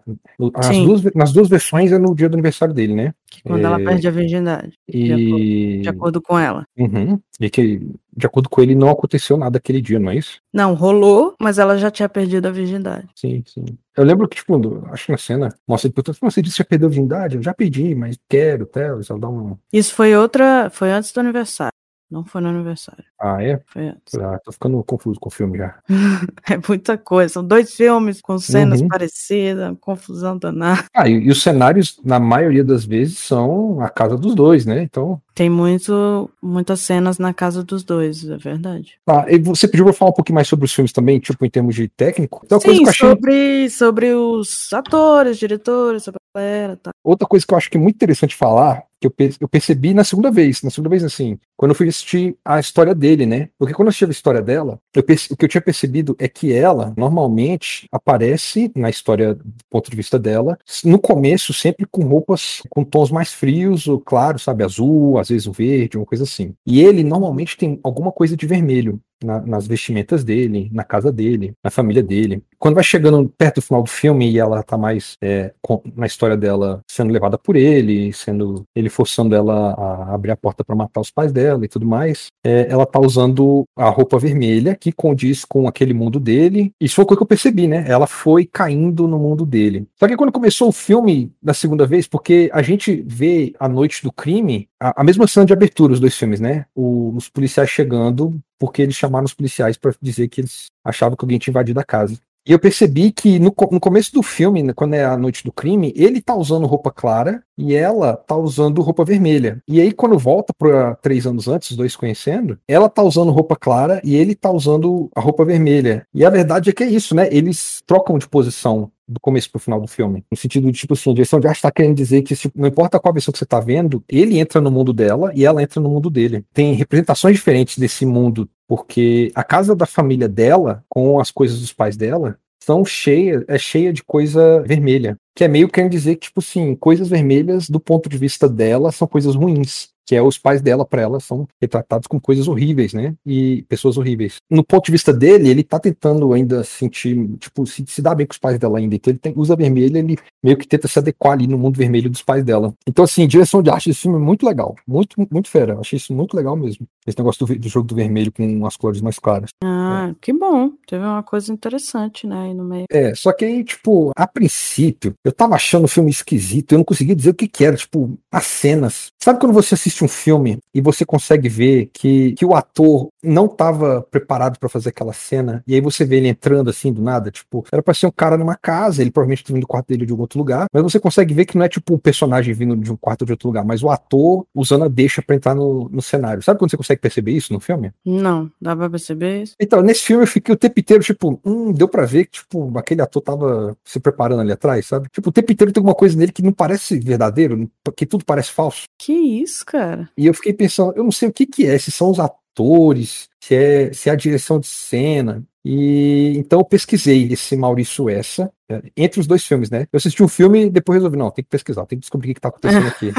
as 0.54 0.78
duas, 0.78 1.04
nas 1.16 1.34
duas 1.34 1.50
versões 1.50 1.92
é 1.92 1.98
no 1.98 2.14
dia 2.14 2.30
do 2.30 2.36
aniversário 2.36 2.74
dele, 2.74 2.94
né? 2.94 3.14
Que 3.26 3.42
quando 3.42 3.62
é... 3.62 3.64
ela 3.64 3.80
perde 3.80 4.08
a 4.08 4.12
virgindade. 4.12 4.78
E... 4.88 5.06
De 5.06 5.12
acordo, 5.12 5.82
de 5.82 5.90
acordo 5.90 6.22
com 6.22 6.38
ela. 6.38 6.66
Uhum. 6.78 7.20
E 7.40 7.50
que, 7.50 7.80
de 8.16 8.28
acordo 8.28 8.48
com 8.48 8.62
ele, 8.62 8.76
não 8.76 8.90
aconteceu 8.90 9.38
nada 9.38 9.58
aquele 9.58 9.82
dia, 9.82 10.00
não 10.00 10.12
é 10.12 10.18
isso? 10.18 10.40
Não, 10.54 10.76
rolou, 10.76 11.34
mas 11.42 11.58
ela 11.58 11.80
já 11.80 11.90
tinha 11.90 12.08
perdido 12.08 12.48
a 12.48 12.52
virgindade. 12.52 13.08
Sim, 13.16 13.44
sim. 13.48 13.66
Eu 13.98 14.04
lembro 14.04 14.28
que, 14.28 14.36
tipo, 14.36 14.56
acho 14.92 15.08
que 15.08 15.12
na 15.12 15.18
cena, 15.18 15.50
mostra 15.68 15.88
ele 15.88 15.96
perguntando, 15.96 16.32
você 16.32 16.44
disse 16.44 16.58
que 16.58 16.64
já 16.64 16.66
perdeu 16.66 16.88
a 16.88 16.92
virgindade? 16.92 17.38
Eu 17.38 17.44
já 17.44 17.56
pedi, 17.56 17.96
mas 17.96 18.20
quero, 18.30 18.68
tal. 18.68 18.84
Ela 18.84 19.20
dá 19.20 19.30
um... 19.30 19.58
Isso 19.72 19.96
foi 19.96 20.16
outra, 20.16 20.70
foi 20.70 20.92
antes 20.92 21.12
do 21.12 21.20
aniversário. 21.20 21.74
Não 22.14 22.24
foi 22.24 22.42
no 22.42 22.50
aniversário. 22.50 23.04
Ah, 23.20 23.44
é? 23.44 23.60
Foi 23.66 23.88
antes. 23.88 24.14
Ah, 24.20 24.40
tô 24.46 24.52
ficando 24.52 24.84
confuso 24.84 25.20
com 25.20 25.30
o 25.30 25.32
filme 25.32 25.58
já. 25.58 25.80
é 26.48 26.60
muita 26.68 26.96
coisa. 26.96 27.34
São 27.34 27.44
dois 27.44 27.74
filmes 27.74 28.22
com 28.22 28.38
cenas 28.38 28.82
uhum. 28.82 28.88
parecidas, 28.88 29.76
confusão 29.82 30.38
danada. 30.38 30.86
Ah, 30.94 31.10
e, 31.10 31.14
e, 31.14 31.32
os 31.32 31.42
cenários, 31.42 32.00
na 32.06 32.20
maioria 32.20 32.64
das 32.64 32.86
vezes, 32.86 33.18
são 33.18 33.82
a 33.82 33.90
casa 33.90 34.16
dos 34.16 34.36
dois, 34.36 34.64
né? 34.64 34.84
Então. 34.84 35.20
Tem 35.34 35.50
muito, 35.50 36.30
muitas 36.40 36.82
cenas 36.82 37.18
na 37.18 37.34
casa 37.34 37.64
dos 37.64 37.84
dois, 37.84 38.30
é 38.30 38.38
verdade. 38.38 39.00
Ah, 39.08 39.26
e 39.28 39.40
você 39.40 39.68
pediu 39.68 39.86
pra 39.86 39.94
falar 39.94 40.12
um 40.12 40.14
pouquinho 40.14 40.36
mais 40.36 40.48
sobre 40.48 40.66
os 40.66 40.74
filmes 40.74 40.94
também, 40.94 41.20
tipo, 41.20 41.44
em 41.44 41.50
termos 41.50 41.74
de 41.74 41.88
técnico? 41.88 42.42
Então, 42.46 42.60
Sim, 42.60 42.68
coisa 42.68 42.84
que 42.84 42.90
achei... 42.90 43.10
sobre, 43.10 43.70
sobre 43.72 44.14
os 44.14 44.72
atores, 44.72 45.40
diretores, 45.40 46.04
sobre 46.04 46.20
a 46.36 46.40
galera 46.40 46.78
tá. 46.78 46.92
Outra 47.04 47.28
coisa 47.28 47.44
que 47.44 47.52
eu 47.52 47.58
acho 47.58 47.72
que 47.72 47.78
é 47.78 47.80
muito 47.80 47.96
interessante 47.96 48.36
falar 48.36 48.84
que 49.10 49.24
eu, 49.24 49.30
eu 49.42 49.48
percebi 49.48 49.94
na 49.94 50.04
segunda 50.04 50.32
vez, 50.32 50.62
na 50.62 50.70
segunda 50.70 50.90
vez 50.90 51.04
assim, 51.04 51.38
quando 51.58 51.72
eu 51.72 51.76
fui 51.76 51.88
assistir 51.88 52.38
a 52.46 52.60
história 52.60 52.96
dele, 52.96 53.26
né? 53.26 53.50
Porque 53.58 53.74
quando 53.74 53.88
eu 53.88 53.90
assisti 53.90 54.06
a 54.06 54.10
história 54.10 54.42
dela, 54.42 54.80
o 54.96 55.04
que 55.38 55.46
eu 55.46 55.50
tinha 55.50 55.62
percebido 55.62 56.16
é 56.20 56.28
que 56.28 56.54
ela 56.54 56.94
normalmente 56.96 57.88
aparece 57.92 58.72
na 58.76 58.90
história 58.90 59.36
do 59.36 59.44
ponto 59.70 59.90
de 59.90 59.98
vista 59.98 60.18
dela, 60.18 60.58
no 60.84 61.00
começo 61.00 61.54
sempre 61.54 61.86
com 61.90 62.04
roupas 62.04 62.62
com 62.70 62.84
tons 62.84 63.12
mais 63.12 63.34
frios, 63.34 63.88
ou 63.88 64.00
claro, 64.00 64.40
sabe, 64.40 64.64
azul, 64.64 65.18
às 65.18 65.30
vezes 65.30 65.48
o 65.48 65.52
verde, 65.52 65.98
uma 65.98 66.06
coisa 66.06 66.24
assim. 66.24 66.54
E 66.66 66.82
ele 66.82 67.04
normalmente 67.04 67.58
tem 67.58 67.80
alguma 67.84 68.12
coisa 68.12 68.38
de 68.38 68.46
vermelho 68.48 69.00
na, 69.24 69.42
nas 69.42 69.66
vestimentas 69.66 70.24
dele, 70.24 70.70
na 70.72 70.84
casa 70.84 71.12
dele, 71.12 71.54
na 71.64 71.72
família 71.72 72.04
dele. 72.04 72.44
Quando 72.60 72.76
vai 72.76 72.84
chegando 72.84 73.28
perto 73.38 73.56
do 73.56 73.62
final 73.62 73.84
do 73.84 73.90
filme 73.90 74.30
e 74.30 74.38
ela 74.38 74.62
tá 74.62 74.78
mais 74.78 75.18
é, 75.22 75.54
com, 75.62 75.82
na 75.96 76.06
história 76.06 76.38
dela 76.38 76.82
sendo 76.88 77.12
levada 77.12 77.38
por 77.38 77.56
ele, 77.56 78.12
sendo 78.14 78.66
ele 78.76 78.90
forçando 78.94 79.36
ela 79.36 79.74
a 79.74 80.14
abrir 80.14 80.32
a 80.32 80.38
porta 80.38 80.64
para 80.64 80.76
matar 80.76 81.02
os 81.02 81.12
pais 81.12 81.32
dela 81.32 81.66
e 81.66 81.68
tudo 81.68 81.86
mais, 81.86 82.28
é, 82.44 82.68
ela 82.70 82.86
tá 82.86 83.00
usando 83.00 83.64
a 83.76 83.90
roupa 83.90 84.20
vermelha 84.20 84.76
que 84.76 84.92
condiz 84.92 85.44
com 85.44 85.68
aquele 85.68 85.94
mundo 85.94 86.20
dele. 86.20 86.72
Isso 86.80 86.96
foi 86.96 87.04
o 87.04 87.08
que 87.08 87.14
eu 87.22 87.26
percebi, 87.26 87.68
né? 87.68 87.86
Ela 87.88 88.08
foi 88.08 88.46
caindo 88.46 89.08
no 89.08 89.18
mundo 89.18 89.46
dele. 89.46 89.88
Só 89.96 90.08
que 90.08 90.16
quando 90.16 90.32
começou 90.32 90.70
o 90.70 90.74
filme 90.74 91.32
da 91.42 91.54
segunda 91.54 91.86
vez, 91.86 92.08
porque 92.08 92.50
a 92.54 92.62
gente 92.62 93.04
vê 93.08 93.54
a 93.60 93.68
noite 93.68 94.04
do 94.04 94.12
crime, 94.12 94.68
a, 94.80 95.02
a 95.02 95.04
mesma 95.04 95.28
cena 95.28 95.46
de 95.46 95.54
abertura, 95.54 95.94
os 95.94 96.00
dois 96.00 96.16
filmes, 96.16 96.40
né? 96.40 96.66
O, 96.76 97.14
os 97.16 97.30
policiais 97.30 97.70
chegando 97.70 98.40
porque 98.64 98.82
eles 98.82 98.96
chamaram 98.96 99.26
os 99.26 99.34
policiais 99.34 99.76
para 99.76 99.94
dizer 100.02 100.30
que 100.30 100.40
eles 100.40 100.68
achavam 100.86 101.18
que 101.18 101.26
alguém 101.26 101.38
tinha 101.38 101.52
invadido 101.52 101.82
a 101.82 101.84
casa. 101.84 102.18
E 102.46 102.52
eu 102.52 102.60
percebi 102.60 103.12
que 103.12 103.40
no, 103.40 103.54
no, 103.72 103.80
começo 103.80 104.12
do 104.14 104.22
filme, 104.22 104.62
né, 104.62 104.74
quando 104.74 104.96
é 104.96 105.06
a 105.06 105.18
noite 105.18 105.44
do 105.44 105.52
crime, 105.52 105.94
ele 105.96 106.22
tá 106.22 106.36
usando 106.36 106.66
roupa 106.66 106.92
clara 106.92 107.42
e 107.58 107.74
ela 107.74 108.18
tá 108.18 108.36
usando 108.36 108.82
roupa 108.82 109.06
vermelha. 109.06 109.62
E 109.68 109.80
aí, 109.80 109.94
quando 109.94 110.18
volta 110.18 110.54
para 110.58 110.96
três 110.96 111.26
anos 111.26 111.48
antes, 111.48 111.72
os 111.72 111.78
dois 111.78 111.96
conhecendo, 111.96 112.60
ela 112.68 112.90
tá 112.90 113.02
usando 113.02 113.32
roupa 113.32 113.56
clara 113.56 114.02
e 114.04 114.16
ele 114.16 114.36
tá 114.36 114.52
usando 114.52 115.10
a 115.16 115.22
roupa 115.22 115.46
vermelha. 115.46 116.06
E 116.14 116.26
a 116.26 116.30
verdade 116.30 116.70
é 116.70 116.74
que 116.74 116.84
é 116.84 116.88
isso, 116.88 117.16
né? 117.16 117.30
Eles 117.32 117.82
trocam 117.86 118.18
de 118.18 118.28
posição 118.28 118.92
do 119.08 119.20
começo 119.20 119.50
pro 119.52 119.60
final 119.60 119.80
do 119.80 119.88
filme. 119.88 120.24
No 120.32 120.38
sentido 120.38 120.72
de, 120.72 120.78
tipo 120.78 120.94
assim, 120.94 121.12
a 121.12 121.14
direção 121.14 121.40
de 121.40 121.48
arte 121.48 121.62
tá 121.62 121.72
querendo 121.72 121.96
dizer 121.96 122.22
que, 122.22 122.36
tipo, 122.36 122.60
não 122.60 122.68
importa 122.68 123.00
qual 123.00 123.14
versão 123.14 123.32
que 123.32 123.38
você 123.38 123.46
tá 123.46 123.60
vendo, 123.60 124.04
ele 124.08 124.40
entra 124.40 124.62
no 124.62 124.72
mundo 124.72 124.94
dela 124.94 125.32
e 125.36 125.46
ela 125.46 125.62
entra 125.62 125.82
no 125.82 125.90
mundo 125.90 126.10
dele. 126.10 126.46
Tem 126.54 126.74
representações 126.74 127.36
diferentes 127.36 127.78
desse 127.78 128.06
mundo, 128.06 128.50
porque 128.76 129.32
a 129.36 129.44
casa 129.44 129.76
da 129.76 129.86
família 129.86 130.28
dela, 130.28 130.84
com 130.90 131.20
as 131.20 131.30
coisas 131.30 131.60
dos 131.60 131.72
pais 131.72 131.96
dela, 131.96 132.40
são 132.60 132.84
cheia, 132.84 133.46
é 133.48 133.56
cheia 133.56 133.94
de 133.94 134.04
coisa 134.04 134.64
vermelha. 134.64 135.16
Que 135.36 135.44
é 135.44 135.48
meio 135.48 135.70
querendo 135.70 135.92
dizer 135.92 136.16
que, 136.16 136.22
tipo 136.22 136.40
assim, 136.40 136.76
coisas 136.76 137.08
vermelhas, 137.08 137.70
do 137.70 137.80
ponto 137.80 138.10
de 138.10 138.18
vista 138.18 138.50
dela, 138.50 138.92
são 138.92 139.08
coisas 139.08 139.36
ruins 139.36 139.93
que 140.06 140.16
é 140.16 140.22
os 140.22 140.38
pais 140.38 140.62
dela 140.62 140.86
para 140.86 141.02
ela 141.02 141.20
são 141.20 141.48
retratados 141.62 142.08
como 142.08 142.22
coisas 142.22 142.48
horríveis, 142.48 142.94
né? 142.94 143.16
E 143.26 143.64
pessoas 143.70 143.98
horríveis. 143.98 144.38
No 144.50 144.64
ponto 144.64 144.86
de 144.86 144.92
vista 144.92 145.14
dele, 145.14 145.50
ele 145.50 145.64
tá 145.64 145.80
tentando 145.80 146.34
ainda 146.34 146.64
sentir, 146.64 147.38
tipo, 147.38 147.66
se, 147.66 147.84
se 147.88 148.02
dar 148.02 148.16
bem 148.16 148.26
com 148.26 148.34
os 148.34 148.38
pais 148.38 148.60
dela 148.60 148.78
ainda. 148.78 148.96
Então 148.96 149.12
ele 149.12 149.20
tem, 149.20 149.34
usa 149.36 149.56
vermelho, 149.56 149.98
ele 149.98 150.18
meio 150.44 150.58
que 150.58 150.68
tenta 150.68 150.88
se 150.88 151.00
adequar 151.00 151.34
ali 151.34 151.48
no 151.48 151.58
mundo 151.58 151.78
vermelho 151.78 152.10
dos 152.10 152.22
pais 152.22 152.44
dela. 152.44 152.74
Então, 152.88 153.06
assim, 153.06 153.28
direção 153.28 153.62
de 153.62 153.70
arte 153.70 153.90
desse 153.90 154.02
filme 154.02 154.18
é 154.18 154.22
muito 154.22 154.46
legal. 154.46 154.76
Muito, 154.88 155.16
muito 155.32 155.50
fera. 155.50 155.74
Eu 155.74 155.80
achei 155.80 155.98
isso 155.98 156.14
muito 156.14 156.36
legal 156.36 156.56
mesmo. 156.56 156.86
Esse 157.06 157.18
negócio 157.18 157.46
do, 157.46 157.60
do 157.60 157.70
jogo 157.70 157.88
do 157.88 157.96
vermelho 157.96 158.32
com 158.32 158.66
as 158.66 158.78
cores 158.78 159.02
mais 159.02 159.20
claras. 159.20 159.50
Ah, 159.64 160.10
é. 160.12 160.16
que 160.22 160.34
bom. 160.34 160.72
Teve 160.88 161.04
uma 161.04 161.24
coisa 161.24 161.52
interessante, 161.52 162.28
né, 162.28 162.48
aí 162.48 162.54
no 162.54 162.64
meio. 162.64 162.86
É, 162.90 163.14
só 163.16 163.32
que 163.32 163.46
aí, 163.46 163.64
tipo, 163.64 164.12
a 164.16 164.28
princípio, 164.28 165.14
eu 165.24 165.32
tava 165.32 165.56
achando 165.56 165.86
o 165.86 165.88
filme 165.88 166.12
esquisito, 166.12 166.74
eu 166.74 166.78
não 166.78 166.86
conseguia 166.86 167.16
dizer 167.16 167.32
o 167.32 167.34
que 167.34 167.48
que 167.48 167.64
era, 167.64 167.76
tipo, 167.76 168.18
as 168.32 168.46
cenas. 168.46 169.08
Sabe 169.22 169.40
quando 169.40 169.54
você 169.54 169.76
assiste 169.76 169.93
assiste 169.94 170.04
um 170.04 170.08
filme 170.08 170.58
e 170.74 170.82
você 170.82 171.06
consegue 171.06 171.48
ver 171.48 171.90
que, 171.94 172.34
que 172.34 172.46
o 172.46 172.56
ator 172.56 173.10
não 173.24 173.46
estava 173.46 174.02
preparado 174.02 174.58
para 174.58 174.68
fazer 174.68 174.90
aquela 174.90 175.14
cena, 175.14 175.64
e 175.68 175.76
aí 175.76 175.82
você 175.82 176.04
vê 176.04 176.18
ele 176.18 176.28
entrando 176.28 176.70
assim 176.70 176.92
do 176.92 177.02
nada, 177.02 177.30
tipo, 177.30 177.66
era 177.72 177.82
pra 177.82 177.94
ser 177.94 178.08
um 178.08 178.12
cara 178.12 178.38
numa 178.38 178.56
casa, 178.56 179.02
ele 179.02 179.12
provavelmente 179.12 179.44
tá 179.44 179.54
vindo 179.54 179.62
do 179.62 179.68
quarto 179.68 179.88
dele 179.88 180.06
de 180.06 180.12
algum 180.12 180.24
outro 180.24 180.40
lugar, 180.40 180.66
mas 180.74 180.84
você 180.84 181.00
consegue 181.00 181.34
ver 181.34 181.46
que 181.46 181.58
não 181.58 181.66
é 181.66 181.70
tipo 181.70 181.94
um 181.94 181.98
personagem 181.98 182.54
vindo 182.54 182.76
de 182.76 182.92
um 182.92 182.98
quarto 182.98 183.26
de 183.26 183.32
outro 183.32 183.48
lugar, 183.48 183.64
mas 183.64 183.84
o 183.84 183.90
ator 183.90 184.46
usando 184.54 184.84
a 184.86 184.88
deixa 184.88 185.22
para 185.22 185.36
entrar 185.36 185.56
no, 185.56 185.88
no 185.90 186.02
cenário. 186.02 186.42
Sabe 186.42 186.60
quando 186.60 186.72
você 186.72 186.78
consegue 186.78 187.02
perceber 187.02 187.32
isso 187.32 187.54
no 187.54 187.60
filme? 187.60 187.92
Não, 188.06 188.52
dá 188.60 188.76
pra 188.76 188.90
perceber 188.90 189.44
isso. 189.44 189.54
Então, 189.60 189.82
nesse 189.82 190.02
filme 190.02 190.24
eu 190.24 190.28
fiquei 190.28 190.54
o 190.54 190.58
tempo 190.58 190.80
inteiro, 190.80 191.04
tipo, 191.04 191.40
hum, 191.46 191.72
deu 191.72 191.88
pra 191.88 192.06
ver 192.06 192.26
que, 192.26 192.40
tipo, 192.40 192.78
aquele 192.78 193.02
ator 193.02 193.22
tava 193.22 193.78
se 193.86 194.00
preparando 194.00 194.42
ali 194.42 194.52
atrás, 194.52 194.88
sabe? 194.88 195.08
Tipo, 195.12 195.30
o 195.30 195.32
tempo 195.32 195.52
inteiro 195.52 195.72
tem 195.72 195.80
alguma 195.80 195.96
coisa 195.96 196.18
nele 196.18 196.32
que 196.32 196.42
não 196.42 196.52
parece 196.52 197.00
verdadeiro, 197.00 197.70
que 197.96 198.06
tudo 198.06 198.26
parece 198.26 198.52
falso. 198.52 198.84
Que 198.98 199.14
isso, 199.14 199.66
cara? 199.66 199.83
E 200.18 200.26
eu 200.26 200.34
fiquei 200.34 200.54
pensando, 200.54 200.94
eu 200.96 201.04
não 201.04 201.12
sei 201.12 201.30
o 201.30 201.34
que 201.34 201.46
que 201.46 201.66
é, 201.66 201.78
se 201.78 201.92
são 201.92 202.10
os 202.10 202.20
atores, 202.20 203.30
se 203.40 203.56
é, 203.56 203.94
se 203.94 204.10
é 204.10 204.12
a 204.12 204.16
direção 204.16 204.60
de 204.60 204.68
cena. 204.68 205.44
E 205.66 206.34
então 206.36 206.60
eu 206.60 206.66
pesquisei 206.66 207.32
esse 207.32 207.56
Maurício 207.56 208.10
Essa, 208.10 208.52
entre 208.96 209.20
os 209.20 209.28
dois 209.28 209.46
filmes, 209.46 209.70
né? 209.70 209.88
Eu 209.92 209.98
assisti 209.98 210.24
um 210.24 210.28
filme 210.28 210.66
e 210.66 210.70
depois 210.70 210.98
resolvi, 210.98 211.18
não, 211.18 211.32
tem 211.32 211.44
que 211.44 211.50
pesquisar, 211.50 211.86
tem 211.86 211.98
que 211.98 212.04
descobrir 212.04 212.32
o 212.32 212.34
que, 212.34 212.40
está 212.40 212.50
acontecendo 212.50 212.88
aqui. 212.88 213.12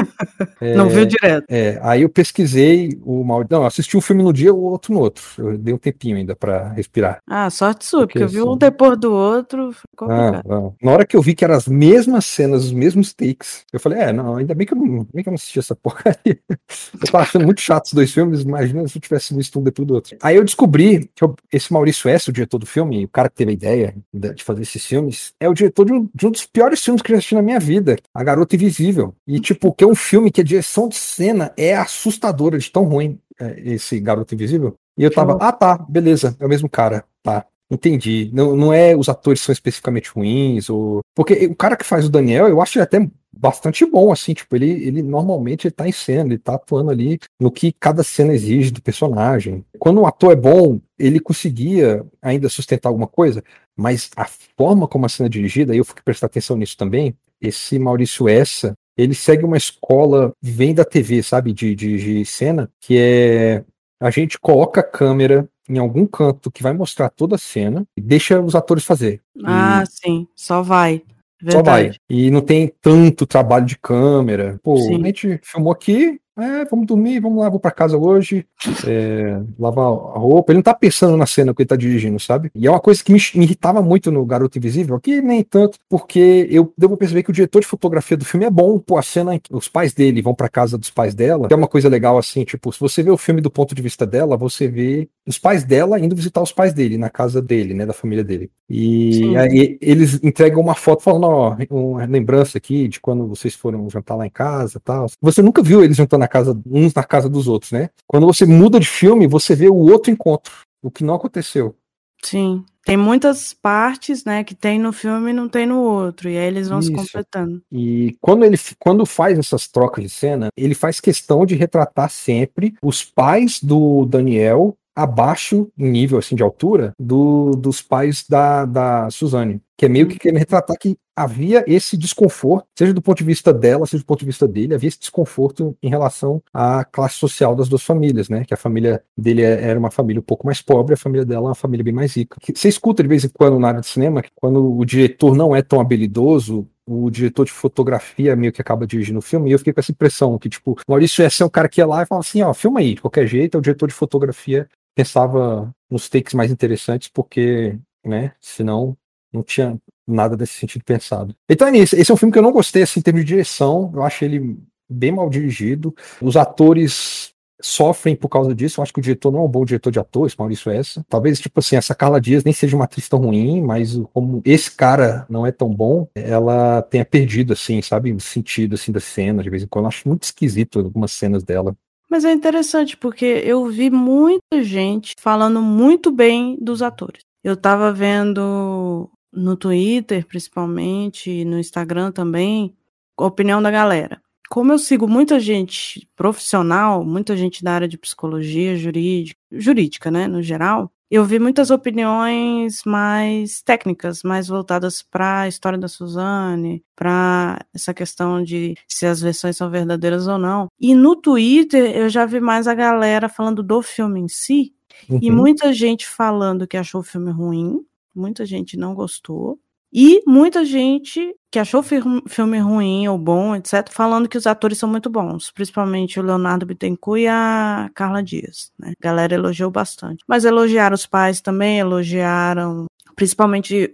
é, 0.61 0.75
não 0.75 0.89
viu 0.89 1.05
direto. 1.05 1.45
É, 1.49 1.79
aí 1.81 2.01
eu 2.01 2.09
pesquisei 2.09 2.99
o 3.03 3.23
Maurício. 3.23 3.55
Não, 3.55 3.61
eu 3.61 3.67
assisti 3.67 3.97
um 3.97 4.01
filme 4.01 4.23
no 4.23 4.33
dia, 4.33 4.53
o 4.53 4.61
outro 4.61 4.93
no 4.93 4.99
outro. 4.99 5.23
Eu 5.37 5.57
dei 5.57 5.73
um 5.73 5.77
tempinho 5.77 6.17
ainda 6.17 6.35
para 6.35 6.69
respirar. 6.69 7.19
Ah, 7.27 7.49
sorte 7.49 7.85
sua, 7.85 8.01
porque, 8.01 8.19
porque 8.19 8.37
eu 8.37 8.43
vi 8.43 8.49
um 8.49 8.57
depois 8.57 8.97
do 8.97 9.11
outro. 9.13 9.71
Ah, 10.01 10.41
ah. 10.47 10.71
Na 10.81 10.91
hora 10.91 11.05
que 11.05 11.15
eu 11.15 11.21
vi 11.21 11.35
que 11.35 11.43
eram 11.43 11.55
as 11.55 11.67
mesmas 11.67 12.25
cenas, 12.25 12.65
os 12.65 12.71
mesmos 12.71 13.13
takes, 13.13 13.65
eu 13.71 13.79
falei, 13.79 13.99
é, 13.99 14.13
não, 14.13 14.37
ainda 14.37 14.53
bem 14.53 14.65
que 14.65 14.73
eu 14.73 14.77
não, 14.77 15.07
bem 15.13 15.23
que 15.23 15.29
eu 15.29 15.31
não 15.31 15.35
assisti 15.35 15.59
essa 15.59 15.75
porcaria. 15.75 16.17
eu 16.49 17.11
tava 17.11 17.23
achando 17.23 17.45
muito 17.45 17.61
chato 17.61 17.85
os 17.85 17.93
dois 17.93 18.11
filmes, 18.11 18.41
imagina 18.41 18.87
se 18.87 18.97
eu 18.97 19.01
tivesse 19.01 19.33
visto 19.33 19.59
um 19.59 19.63
depois 19.63 19.87
do 19.87 19.93
outro. 19.93 20.17
Aí 20.21 20.35
eu 20.35 20.43
descobri 20.43 21.09
que 21.13 21.23
eu, 21.23 21.35
esse 21.51 21.71
Maurício 21.71 22.09
S., 22.09 22.29
o 22.29 22.33
diretor 22.33 22.57
do 22.57 22.65
filme, 22.65 23.05
o 23.05 23.09
cara 23.09 23.29
que 23.29 23.35
teve 23.35 23.51
a 23.51 23.53
ideia 23.53 23.95
de 24.13 24.43
fazer 24.43 24.61
esses 24.61 24.85
filmes, 24.85 25.33
é 25.39 25.44
o 25.49 25.53
diretor 25.53 25.85
de 25.85 25.93
um, 25.93 26.09
de 26.13 26.27
um, 26.27 26.31
dos 26.31 26.45
piores 26.45 26.83
filmes 26.83 27.01
que 27.01 27.11
eu 27.11 27.15
já 27.15 27.17
assisti 27.19 27.35
na 27.35 27.41
minha 27.41 27.59
vida, 27.59 27.97
A 28.13 28.23
Garota 28.23 28.55
Invisível. 28.55 29.15
E, 29.27 29.39
tipo, 29.39 29.73
que 29.73 29.83
é 29.83 29.87
um 29.87 29.95
filme 29.95 30.31
que 30.31 30.41
a 30.41 30.43
direção 30.43 30.87
de 30.87 30.95
cena 30.95 31.53
é 31.57 31.75
assustadora 31.75 32.57
de 32.57 32.69
tão 32.71 32.83
ruim, 32.83 33.19
é, 33.39 33.61
esse 33.65 33.99
Garota 33.99 34.35
Invisível. 34.35 34.75
E 34.97 35.03
eu 35.03 35.11
tava, 35.11 35.37
ah 35.41 35.51
tá, 35.51 35.77
beleza, 35.77 36.35
é 36.39 36.45
o 36.45 36.49
mesmo 36.49 36.69
cara, 36.69 37.03
tá. 37.21 37.45
Entendi. 37.69 38.29
Não, 38.31 38.55
não 38.55 38.71
é 38.71 38.95
os 38.95 39.09
atores 39.09 39.41
são 39.41 39.51
especificamente 39.51 40.11
ruins, 40.11 40.69
ou. 40.69 40.99
Porque 41.15 41.47
o 41.47 41.55
cara 41.55 41.75
que 41.75 41.83
faz 41.83 42.05
o 42.05 42.09
Daniel, 42.09 42.47
eu 42.47 42.61
acho 42.61 42.77
ele 42.77 42.83
até 42.83 43.09
bastante 43.37 43.85
bom, 43.85 44.11
assim, 44.11 44.33
tipo, 44.33 44.55
ele, 44.55 44.69
ele 44.69 45.01
normalmente 45.01 45.67
ele 45.67 45.73
tá 45.73 45.87
em 45.87 45.91
cena, 45.91 46.29
ele 46.29 46.37
tá 46.37 46.55
atuando 46.55 46.91
ali 46.91 47.19
no 47.39 47.51
que 47.51 47.73
cada 47.73 48.03
cena 48.03 48.33
exige 48.33 48.71
do 48.71 48.81
personagem. 48.81 49.65
Quando 49.77 49.99
um 49.99 50.07
ator 50.07 50.31
é 50.31 50.35
bom, 50.35 50.79
ele 50.97 51.19
conseguia 51.19 52.05
ainda 52.21 52.49
sustentar 52.49 52.89
alguma 52.89 53.07
coisa, 53.07 53.43
mas 53.75 54.09
a 54.15 54.25
forma 54.57 54.87
como 54.87 55.05
a 55.05 55.09
cena 55.09 55.27
é 55.27 55.29
dirigida, 55.29 55.73
e 55.73 55.77
eu 55.77 55.85
fui 55.85 55.95
prestar 56.03 56.27
atenção 56.27 56.55
nisso 56.57 56.77
também, 56.77 57.15
esse 57.41 57.77
Maurício 57.77 58.27
Essa, 58.29 58.73
ele 58.97 59.13
segue 59.13 59.43
uma 59.43 59.57
escola, 59.57 60.31
vem 60.41 60.73
da 60.73 60.85
TV, 60.85 61.21
sabe, 61.21 61.51
de, 61.51 61.75
de, 61.75 61.97
de 61.97 62.25
cena, 62.25 62.69
que 62.79 62.97
é 62.97 63.63
a 63.99 64.09
gente 64.09 64.37
coloca 64.39 64.81
a 64.81 64.83
câmera 64.83 65.49
em 65.67 65.77
algum 65.77 66.05
canto 66.05 66.51
que 66.51 66.61
vai 66.61 66.73
mostrar 66.73 67.09
toda 67.09 67.35
a 67.35 67.39
cena 67.39 67.87
e 67.97 68.01
deixa 68.01 68.39
os 68.39 68.55
atores 68.55 68.83
fazer. 68.83 69.21
Ah, 69.43 69.83
e... 69.83 69.87
sim, 69.89 70.27
só 70.35 70.61
vai. 70.61 71.01
Verdade. 71.41 71.57
Só 71.57 71.63
vai. 71.63 71.95
E 72.09 72.29
não 72.29 72.41
tem 72.41 72.71
tanto 72.81 73.25
trabalho 73.25 73.65
de 73.65 73.77
câmera. 73.77 74.59
Pô, 74.63 74.77
sim. 74.77 75.01
a 75.01 75.05
gente 75.05 75.39
filmou 75.43 75.71
aqui, 75.71 76.19
é, 76.37 76.65
vamos 76.65 76.85
dormir, 76.85 77.19
vamos 77.19 77.39
lá, 77.39 77.49
vou 77.49 77.59
para 77.59 77.71
casa 77.71 77.97
hoje, 77.97 78.45
é, 78.85 79.41
lavar 79.57 79.85
a 79.85 80.19
roupa. 80.19 80.51
Ele 80.51 80.57
não 80.57 80.63
tá 80.63 80.73
pensando 80.73 81.15
na 81.15 81.25
cena 81.25 81.53
que 81.53 81.61
ele 81.61 81.67
tá 81.67 81.75
dirigindo, 81.75 82.19
sabe? 82.19 82.51
E 82.53 82.67
é 82.67 82.69
uma 82.69 82.79
coisa 82.79 83.03
que 83.03 83.11
me, 83.11 83.19
me 83.35 83.45
irritava 83.45 83.81
muito 83.81 84.11
no 84.11 84.25
Garoto 84.25 84.57
Invisível, 84.57 84.99
que 84.99 85.21
nem 85.21 85.43
tanto, 85.43 85.77
porque 85.89 86.47
eu 86.49 86.73
devo 86.77 86.97
perceber 86.97 87.23
que 87.23 87.29
o 87.29 87.33
diretor 87.33 87.61
de 87.61 87.67
fotografia 87.67 88.17
do 88.17 88.25
filme 88.25 88.45
é 88.45 88.49
bom, 88.49 88.77
pô, 88.79 88.97
a 88.97 89.01
cena, 89.01 89.39
os 89.49 89.67
pais 89.67 89.93
dele 89.93 90.21
vão 90.21 90.35
para 90.35 90.49
casa 90.49 90.77
dos 90.77 90.89
pais 90.89 91.15
dela, 91.15 91.47
é 91.49 91.55
uma 91.55 91.67
coisa 91.67 91.87
legal 91.87 92.17
assim, 92.17 92.43
tipo, 92.43 92.71
se 92.71 92.79
você 92.79 93.01
vê 93.01 93.11
o 93.11 93.17
filme 93.17 93.41
do 93.41 93.49
ponto 93.49 93.73
de 93.73 93.81
vista 93.81 94.05
dela, 94.05 94.35
você 94.35 94.67
vê 94.67 95.07
os 95.25 95.39
pais 95.39 95.63
dela 95.63 95.99
indo 95.99 96.15
visitar 96.15 96.41
os 96.41 96.51
pais 96.51 96.73
dele, 96.73 96.97
na 96.97 97.09
casa 97.09 97.41
dele, 97.41 97.73
né, 97.73 97.85
da 97.85 97.93
família 97.93 98.23
dele. 98.23 98.51
E 98.69 99.13
Sim. 99.13 99.37
aí 99.37 99.77
eles 99.81 100.19
entregam 100.23 100.61
uma 100.61 100.75
foto 100.75 101.01
falando, 101.01 101.23
ó, 101.25 101.57
uma 101.69 102.05
lembrança 102.05 102.57
aqui 102.57 102.87
de 102.87 102.99
quando 102.99 103.27
vocês 103.27 103.55
foram 103.55 103.89
jantar 103.89 104.15
lá 104.15 104.25
em 104.25 104.29
casa 104.29 104.79
tal. 104.83 105.07
Você 105.21 105.41
nunca 105.41 105.63
viu 105.63 105.83
eles 105.83 105.97
jantando 105.97 106.24
na 106.25 106.27
casa, 106.27 106.59
uns 106.65 106.93
na 106.93 107.03
casa 107.03 107.29
dos 107.29 107.47
outros, 107.47 107.71
né? 107.71 107.89
Quando 108.07 108.25
você 108.25 108.45
muda 108.45 108.79
de 108.79 108.87
filme, 108.87 109.27
você 109.27 109.55
vê 109.55 109.69
o 109.69 109.75
outro 109.75 110.11
encontro, 110.11 110.51
o 110.83 110.89
que 110.89 111.03
não 111.03 111.15
aconteceu. 111.15 111.75
Sim. 112.23 112.65
Tem 112.83 112.97
muitas 112.97 113.51
partes, 113.51 114.23
né, 114.25 114.43
que 114.43 114.53
tem 114.53 114.79
no 114.79 114.93
filme 114.93 115.31
e 115.31 115.33
não 115.33 115.49
tem 115.49 115.65
no 115.65 115.79
outro, 115.79 116.29
e 116.29 116.37
aí 116.37 116.45
eles 116.45 116.69
vão 116.69 116.79
Isso. 116.79 116.89
se 116.89 116.95
completando. 116.95 117.61
E 117.71 118.15
quando 118.21 118.45
ele 118.45 118.57
quando 118.77 119.05
faz 119.07 119.39
essas 119.39 119.67
trocas 119.67 120.03
de 120.03 120.09
cena, 120.09 120.49
ele 120.55 120.75
faz 120.75 120.99
questão 120.99 121.47
de 121.47 121.55
retratar 121.55 122.11
sempre 122.11 122.75
os 122.83 123.03
pais 123.03 123.59
do 123.61 124.05
Daniel 124.05 124.77
abaixo 124.95 125.69
em 125.77 125.89
nível 125.89 126.17
assim 126.17 126.35
de 126.35 126.43
altura 126.43 126.93
do, 126.97 127.51
dos 127.51 127.81
pais 127.81 128.25
da, 128.27 128.65
da 128.65 129.09
Suzane, 129.09 129.61
que 129.77 129.85
é 129.85 129.89
meio 129.89 130.07
que 130.07 130.17
querendo 130.17 130.39
retratar 130.39 130.77
que 130.79 130.97
havia 131.15 131.63
esse 131.67 131.97
desconforto, 131.97 132.67
seja 132.77 132.93
do 132.93 133.01
ponto 133.01 133.17
de 133.17 133.23
vista 133.23 133.53
dela, 133.53 133.85
seja 133.85 134.03
do 134.03 134.05
ponto 134.05 134.19
de 134.19 134.25
vista 134.25 134.47
dele, 134.47 134.73
havia 134.73 134.87
esse 134.87 134.99
desconforto 134.99 135.75
em 135.81 135.89
relação 135.89 136.41
à 136.53 136.83
classe 136.83 137.15
social 137.15 137.55
das 137.55 137.69
duas 137.69 137.83
famílias, 137.83 138.27
né? 138.27 138.43
Que 138.43 138.53
a 138.53 138.57
família 138.57 139.01
dele 139.17 139.41
é, 139.41 139.63
era 139.63 139.79
uma 139.79 139.91
família 139.91 140.19
um 140.19 140.23
pouco 140.23 140.45
mais 140.45 140.61
pobre, 140.61 140.93
a 140.93 140.97
família 140.97 141.25
dela 141.25 141.45
é 141.45 141.49
uma 141.49 141.55
família 141.55 141.83
bem 141.83 141.93
mais 141.93 142.15
rica. 142.15 142.37
Você 142.53 142.67
escuta 142.67 143.01
de 143.01 143.09
vez 143.09 143.23
em 143.23 143.29
quando 143.29 143.59
na 143.59 143.69
área 143.69 143.81
de 143.81 143.87
cinema 143.87 144.21
que 144.21 144.29
quando 144.35 144.77
o 144.77 144.85
diretor 144.85 145.35
não 145.35 145.55
é 145.55 145.61
tão 145.61 145.79
habilidoso, 145.79 146.67
o 146.85 147.09
diretor 147.09 147.45
de 147.45 147.51
fotografia 147.51 148.35
meio 148.35 148.51
que 148.51 148.61
acaba 148.61 148.85
dirigindo 148.85 149.19
o 149.19 149.21
filme, 149.21 149.49
e 149.49 149.53
eu 149.53 149.57
fiquei 149.57 149.73
com 149.73 149.79
essa 149.79 149.91
impressão 149.91 150.37
que, 150.37 150.47
tipo, 150.47 150.77
Maurício 150.87 151.25
esse 151.25 151.41
é 151.41 151.45
o 151.45 151.49
cara 151.49 151.67
que 151.67 151.81
ia 151.81 151.87
lá 151.87 152.03
e 152.03 152.05
fala 152.05 152.21
assim, 152.21 152.41
ó, 152.43 152.53
filma 152.53 152.79
aí, 152.79 152.93
de 152.93 153.01
qualquer 153.01 153.25
jeito, 153.25 153.55
é 153.55 153.57
o 153.57 153.61
diretor 153.61 153.87
de 153.87 153.93
fotografia 153.93 154.67
pensava 154.95 155.73
nos 155.89 156.09
takes 156.09 156.33
mais 156.33 156.51
interessantes, 156.51 157.09
porque, 157.09 157.77
né, 158.03 158.31
senão 158.41 158.97
não 159.31 159.43
tinha 159.43 159.77
nada 160.07 160.37
desse 160.37 160.53
sentido 160.53 160.83
pensado. 160.83 161.35
Então 161.49 161.67
é 161.67 161.77
isso. 161.77 161.95
Esse 161.95 162.09
é 162.09 162.13
um 162.13 162.17
filme 162.17 162.31
que 162.31 162.39
eu 162.39 162.43
não 162.43 162.51
gostei, 162.51 162.83
assim, 162.83 162.99
em 162.99 163.03
termos 163.03 163.23
de 163.23 163.27
direção. 163.27 163.91
Eu 163.93 164.03
acho 164.03 164.23
ele 164.23 164.57
bem 164.89 165.11
mal 165.11 165.29
dirigido. 165.29 165.93
Os 166.21 166.37
atores 166.37 167.33
sofrem 167.61 168.15
por 168.15 168.29
causa 168.29 168.53
disso. 168.53 168.79
Eu 168.79 168.83
acho 168.83 168.93
que 168.93 168.99
o 168.99 169.03
diretor 169.03 169.31
não 169.31 169.39
é 169.39 169.43
um 169.43 169.47
bom 169.49 169.65
diretor 169.65 169.91
de 169.91 169.99
atores, 169.99 170.35
Maurício 170.35 170.71
essa. 170.71 171.03
Talvez, 171.09 171.39
tipo 171.39 171.59
assim, 171.59 171.75
essa 171.75 171.95
Carla 171.95 172.21
Dias 172.21 172.43
nem 172.43 172.53
seja 172.53 172.75
uma 172.75 172.85
atriz 172.85 173.09
tão 173.09 173.19
ruim, 173.19 173.61
mas 173.61 173.99
como 174.13 174.41
esse 174.45 174.71
cara 174.71 175.25
não 175.29 175.45
é 175.45 175.51
tão 175.51 175.73
bom, 175.73 176.07
ela 176.13 176.81
tenha 176.83 177.05
perdido, 177.05 177.53
assim, 177.53 177.81
sabe, 177.81 178.13
o 178.13 178.19
sentido, 178.19 178.75
assim, 178.75 178.91
da 178.91 178.99
cena, 178.99 179.41
de 179.41 179.49
vez 179.49 179.63
em 179.63 179.67
quando. 179.67 179.85
Eu 179.85 179.89
acho 179.89 180.07
muito 180.07 180.23
esquisito 180.23 180.79
algumas 180.79 181.11
cenas 181.11 181.43
dela. 181.43 181.75
Mas 182.09 182.23
é 182.23 182.31
interessante 182.31 182.95
porque 182.95 183.25
eu 183.25 183.65
vi 183.67 183.89
muita 183.89 184.63
gente 184.63 185.15
falando 185.19 185.61
muito 185.61 186.11
bem 186.11 186.57
dos 186.61 186.81
atores. 186.81 187.23
Eu 187.43 187.57
tava 187.57 187.91
vendo 187.91 189.09
no 189.31 189.57
Twitter, 189.57 190.25
principalmente, 190.25 191.43
no 191.45 191.59
Instagram 191.59 192.11
também, 192.11 192.75
a 193.17 193.25
opinião 193.25 193.61
da 193.61 193.69
galera. 193.69 194.21
Como 194.49 194.71
eu 194.71 194.77
sigo 194.77 195.07
muita 195.07 195.39
gente 195.39 196.07
profissional, 196.15 197.03
muita 197.03 197.35
gente 197.35 197.63
da 197.63 197.73
área 197.73 197.87
de 197.87 197.97
psicologia 197.97 198.75
jurídica, 198.77 199.39
jurídica, 199.51 200.11
né, 200.11 200.27
no 200.27 200.41
geral, 200.41 200.91
eu 201.09 201.23
vi 201.23 201.39
muitas 201.39 201.69
opiniões 201.69 202.81
mais 202.85 203.61
técnicas, 203.61 204.23
mais 204.23 204.47
voltadas 204.47 205.01
para 205.01 205.41
a 205.41 205.47
história 205.47 205.77
da 205.77 205.87
Suzane, 205.87 206.83
para 206.95 207.63
essa 207.73 207.93
questão 207.93 208.43
de 208.43 208.75
se 208.87 209.05
as 209.05 209.21
versões 209.21 209.57
são 209.57 209.69
verdadeiras 209.69 210.27
ou 210.27 210.37
não. 210.37 210.67
E 210.79 210.95
no 210.95 211.15
Twitter 211.15 211.95
eu 211.95 212.09
já 212.09 212.25
vi 212.25 212.39
mais 212.39 212.67
a 212.67 212.73
galera 212.73 213.29
falando 213.29 213.61
do 213.61 213.81
filme 213.81 214.19
em 214.19 214.27
si, 214.27 214.73
uhum. 215.09 215.19
e 215.21 215.29
muita 215.29 215.71
gente 215.73 216.07
falando 216.07 216.67
que 216.67 216.77
achou 216.77 217.01
o 217.01 217.03
filme 217.03 217.31
ruim, 217.31 217.85
muita 218.13 218.45
gente 218.45 218.77
não 218.77 218.95
gostou. 218.95 219.59
E 219.97 220.21
muita 220.27 220.65
gente 220.65 221.33
que 221.49 221.57
achou 221.57 221.79
o 221.79 222.29
filme 222.29 222.59
ruim 222.59 223.07
ou 223.07 223.17
bom, 223.17 223.55
etc., 223.55 223.87
falando 223.89 224.27
que 224.27 224.37
os 224.37 224.45
atores 224.45 224.77
são 224.77 224.89
muito 224.89 225.09
bons, 225.09 225.51
principalmente 225.51 226.19
o 226.19 226.23
Leonardo 226.23 226.65
Bittencourt 226.65 227.21
e 227.21 227.27
a 227.27 227.89
Carla 227.95 228.21
Dias. 228.21 228.73
Né? 228.77 228.91
A 228.91 229.01
galera 229.01 229.35
elogiou 229.35 229.71
bastante. 229.71 230.21
Mas 230.27 230.43
elogiaram 230.43 230.93
os 230.93 231.05
pais 231.05 231.39
também, 231.39 231.79
elogiaram 231.79 232.87
principalmente 233.15 233.89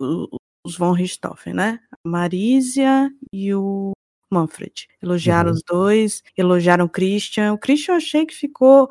os 0.66 0.76
von 0.76 0.92
Richthofen, 0.92 1.54
né? 1.54 1.80
A 1.92 2.10
Marísia 2.10 3.12
e 3.32 3.54
o 3.54 3.92
Manfred. 4.32 4.88
Elogiaram 5.04 5.50
uhum. 5.50 5.56
os 5.56 5.62
dois, 5.62 6.24
elogiaram 6.36 6.86
o 6.86 6.90
Christian. 6.90 7.54
O 7.54 7.60
Christian 7.60 7.94
eu 7.94 7.98
achei 7.98 8.26
que 8.26 8.34
ficou 8.34 8.90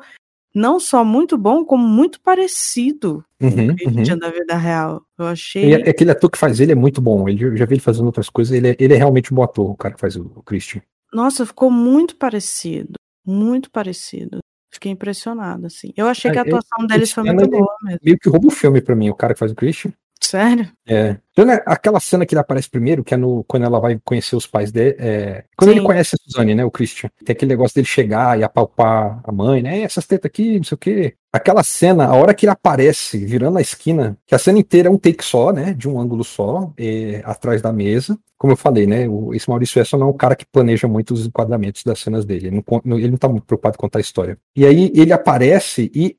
não 0.53 0.79
só 0.79 1.03
muito 1.03 1.37
bom, 1.37 1.63
como 1.63 1.87
muito 1.87 2.19
parecido 2.21 3.23
uhum, 3.41 3.75
com 3.75 3.89
o 3.89 3.97
uhum. 3.97 4.17
da 4.17 4.29
vida 4.29 4.55
real. 4.55 5.01
Eu 5.17 5.25
achei. 5.27 5.69
E 5.69 5.75
aquele 5.75 6.11
ator 6.11 6.29
que 6.29 6.37
faz 6.37 6.59
ele 6.59 6.71
é 6.71 6.75
muito 6.75 7.01
bom. 7.01 7.27
Ele, 7.27 7.43
eu 7.45 7.57
já 7.57 7.65
vi 7.65 7.75
ele 7.75 7.81
fazendo 7.81 8.05
outras 8.05 8.29
coisas. 8.29 8.55
Ele 8.55 8.69
é, 8.69 8.75
ele 8.79 8.93
é 8.93 8.97
realmente 8.97 9.33
um 9.33 9.35
bom 9.35 9.43
ator, 9.43 9.69
o 9.69 9.77
cara 9.77 9.93
que 9.93 10.01
faz 10.01 10.15
o, 10.15 10.31
o 10.35 10.43
Christian. 10.43 10.81
Nossa, 11.13 11.45
ficou 11.45 11.71
muito 11.71 12.15
parecido. 12.15 12.93
Muito 13.25 13.69
parecido. 13.71 14.39
Fiquei 14.69 14.91
impressionado, 14.91 15.65
assim. 15.65 15.91
Eu 15.97 16.07
achei 16.07 16.31
é, 16.31 16.33
que 16.33 16.39
a 16.39 16.43
atuação 16.43 16.87
deles 16.87 17.11
foi 17.11 17.23
muito 17.23 17.49
boa 17.49 17.75
mesmo. 17.83 17.99
Meio 18.03 18.17
que 18.17 18.29
rouba 18.29 18.47
o 18.47 18.51
filme 18.51 18.81
pra 18.81 18.95
mim, 18.95 19.09
o 19.09 19.15
cara 19.15 19.33
que 19.33 19.39
faz 19.39 19.51
o 19.51 19.55
Christian. 19.55 19.91
Sério? 20.21 20.71
É. 20.87 21.17
Então, 21.41 21.55
né, 21.55 21.59
aquela 21.65 21.99
cena 21.99 22.23
que 22.23 22.35
ele 22.35 22.39
aparece 22.39 22.69
primeiro, 22.69 23.03
que 23.03 23.15
é 23.15 23.17
no, 23.17 23.43
quando 23.45 23.63
ela 23.63 23.79
vai 23.79 23.99
conhecer 24.05 24.35
os 24.35 24.45
pais 24.45 24.71
dele. 24.71 24.95
É, 24.99 25.43
quando 25.57 25.71
Sim. 25.71 25.77
ele 25.77 25.85
conhece 25.85 26.15
a 26.15 26.17
Suzane, 26.23 26.53
né? 26.53 26.63
O 26.63 26.69
Christian. 26.69 27.09
Tem 27.25 27.33
aquele 27.33 27.49
negócio 27.49 27.73
dele 27.73 27.87
chegar 27.87 28.39
e 28.39 28.43
apalpar 28.43 29.21
a 29.23 29.31
mãe, 29.31 29.63
né? 29.63 29.81
Essas 29.81 30.05
tetas 30.05 30.29
aqui, 30.29 30.57
não 30.57 30.63
sei 30.63 30.75
o 30.75 30.77
quê. 30.77 31.15
Aquela 31.33 31.63
cena, 31.63 32.05
a 32.05 32.13
hora 32.13 32.33
que 32.33 32.45
ele 32.45 32.51
aparece 32.51 33.17
virando 33.25 33.57
a 33.57 33.61
esquina, 33.61 34.17
que 34.27 34.35
a 34.35 34.37
cena 34.37 34.59
inteira 34.59 34.89
é 34.89 34.91
um 34.91 34.97
take 34.97 35.23
só, 35.23 35.51
né? 35.51 35.73
De 35.73 35.89
um 35.89 35.99
ângulo 35.99 36.23
só, 36.23 36.71
é, 36.77 37.21
atrás 37.25 37.61
da 37.61 37.73
mesa. 37.73 38.19
Como 38.37 38.53
eu 38.53 38.57
falei, 38.57 38.87
né? 38.87 39.07
O, 39.07 39.33
esse 39.33 39.47
Maurício 39.47 39.79
Esson 39.79 39.97
não 39.97 40.07
é 40.07 40.09
um 40.09 40.17
cara 40.17 40.35
que 40.35 40.45
planeja 40.45 40.87
muito 40.87 41.13
os 41.13 41.25
enquadramentos 41.25 41.83
das 41.83 41.99
cenas 41.99 42.25
dele. 42.25 42.47
Ele 42.47 42.63
não, 42.83 42.97
ele 42.97 43.11
não 43.11 43.17
tá 43.17 43.29
muito 43.29 43.45
preocupado 43.45 43.75
em 43.75 43.79
contar 43.79 43.99
a 43.99 44.01
história. 44.01 44.37
E 44.55 44.65
aí 44.65 44.91
ele 44.95 45.13
aparece, 45.13 45.91
e 45.93 46.17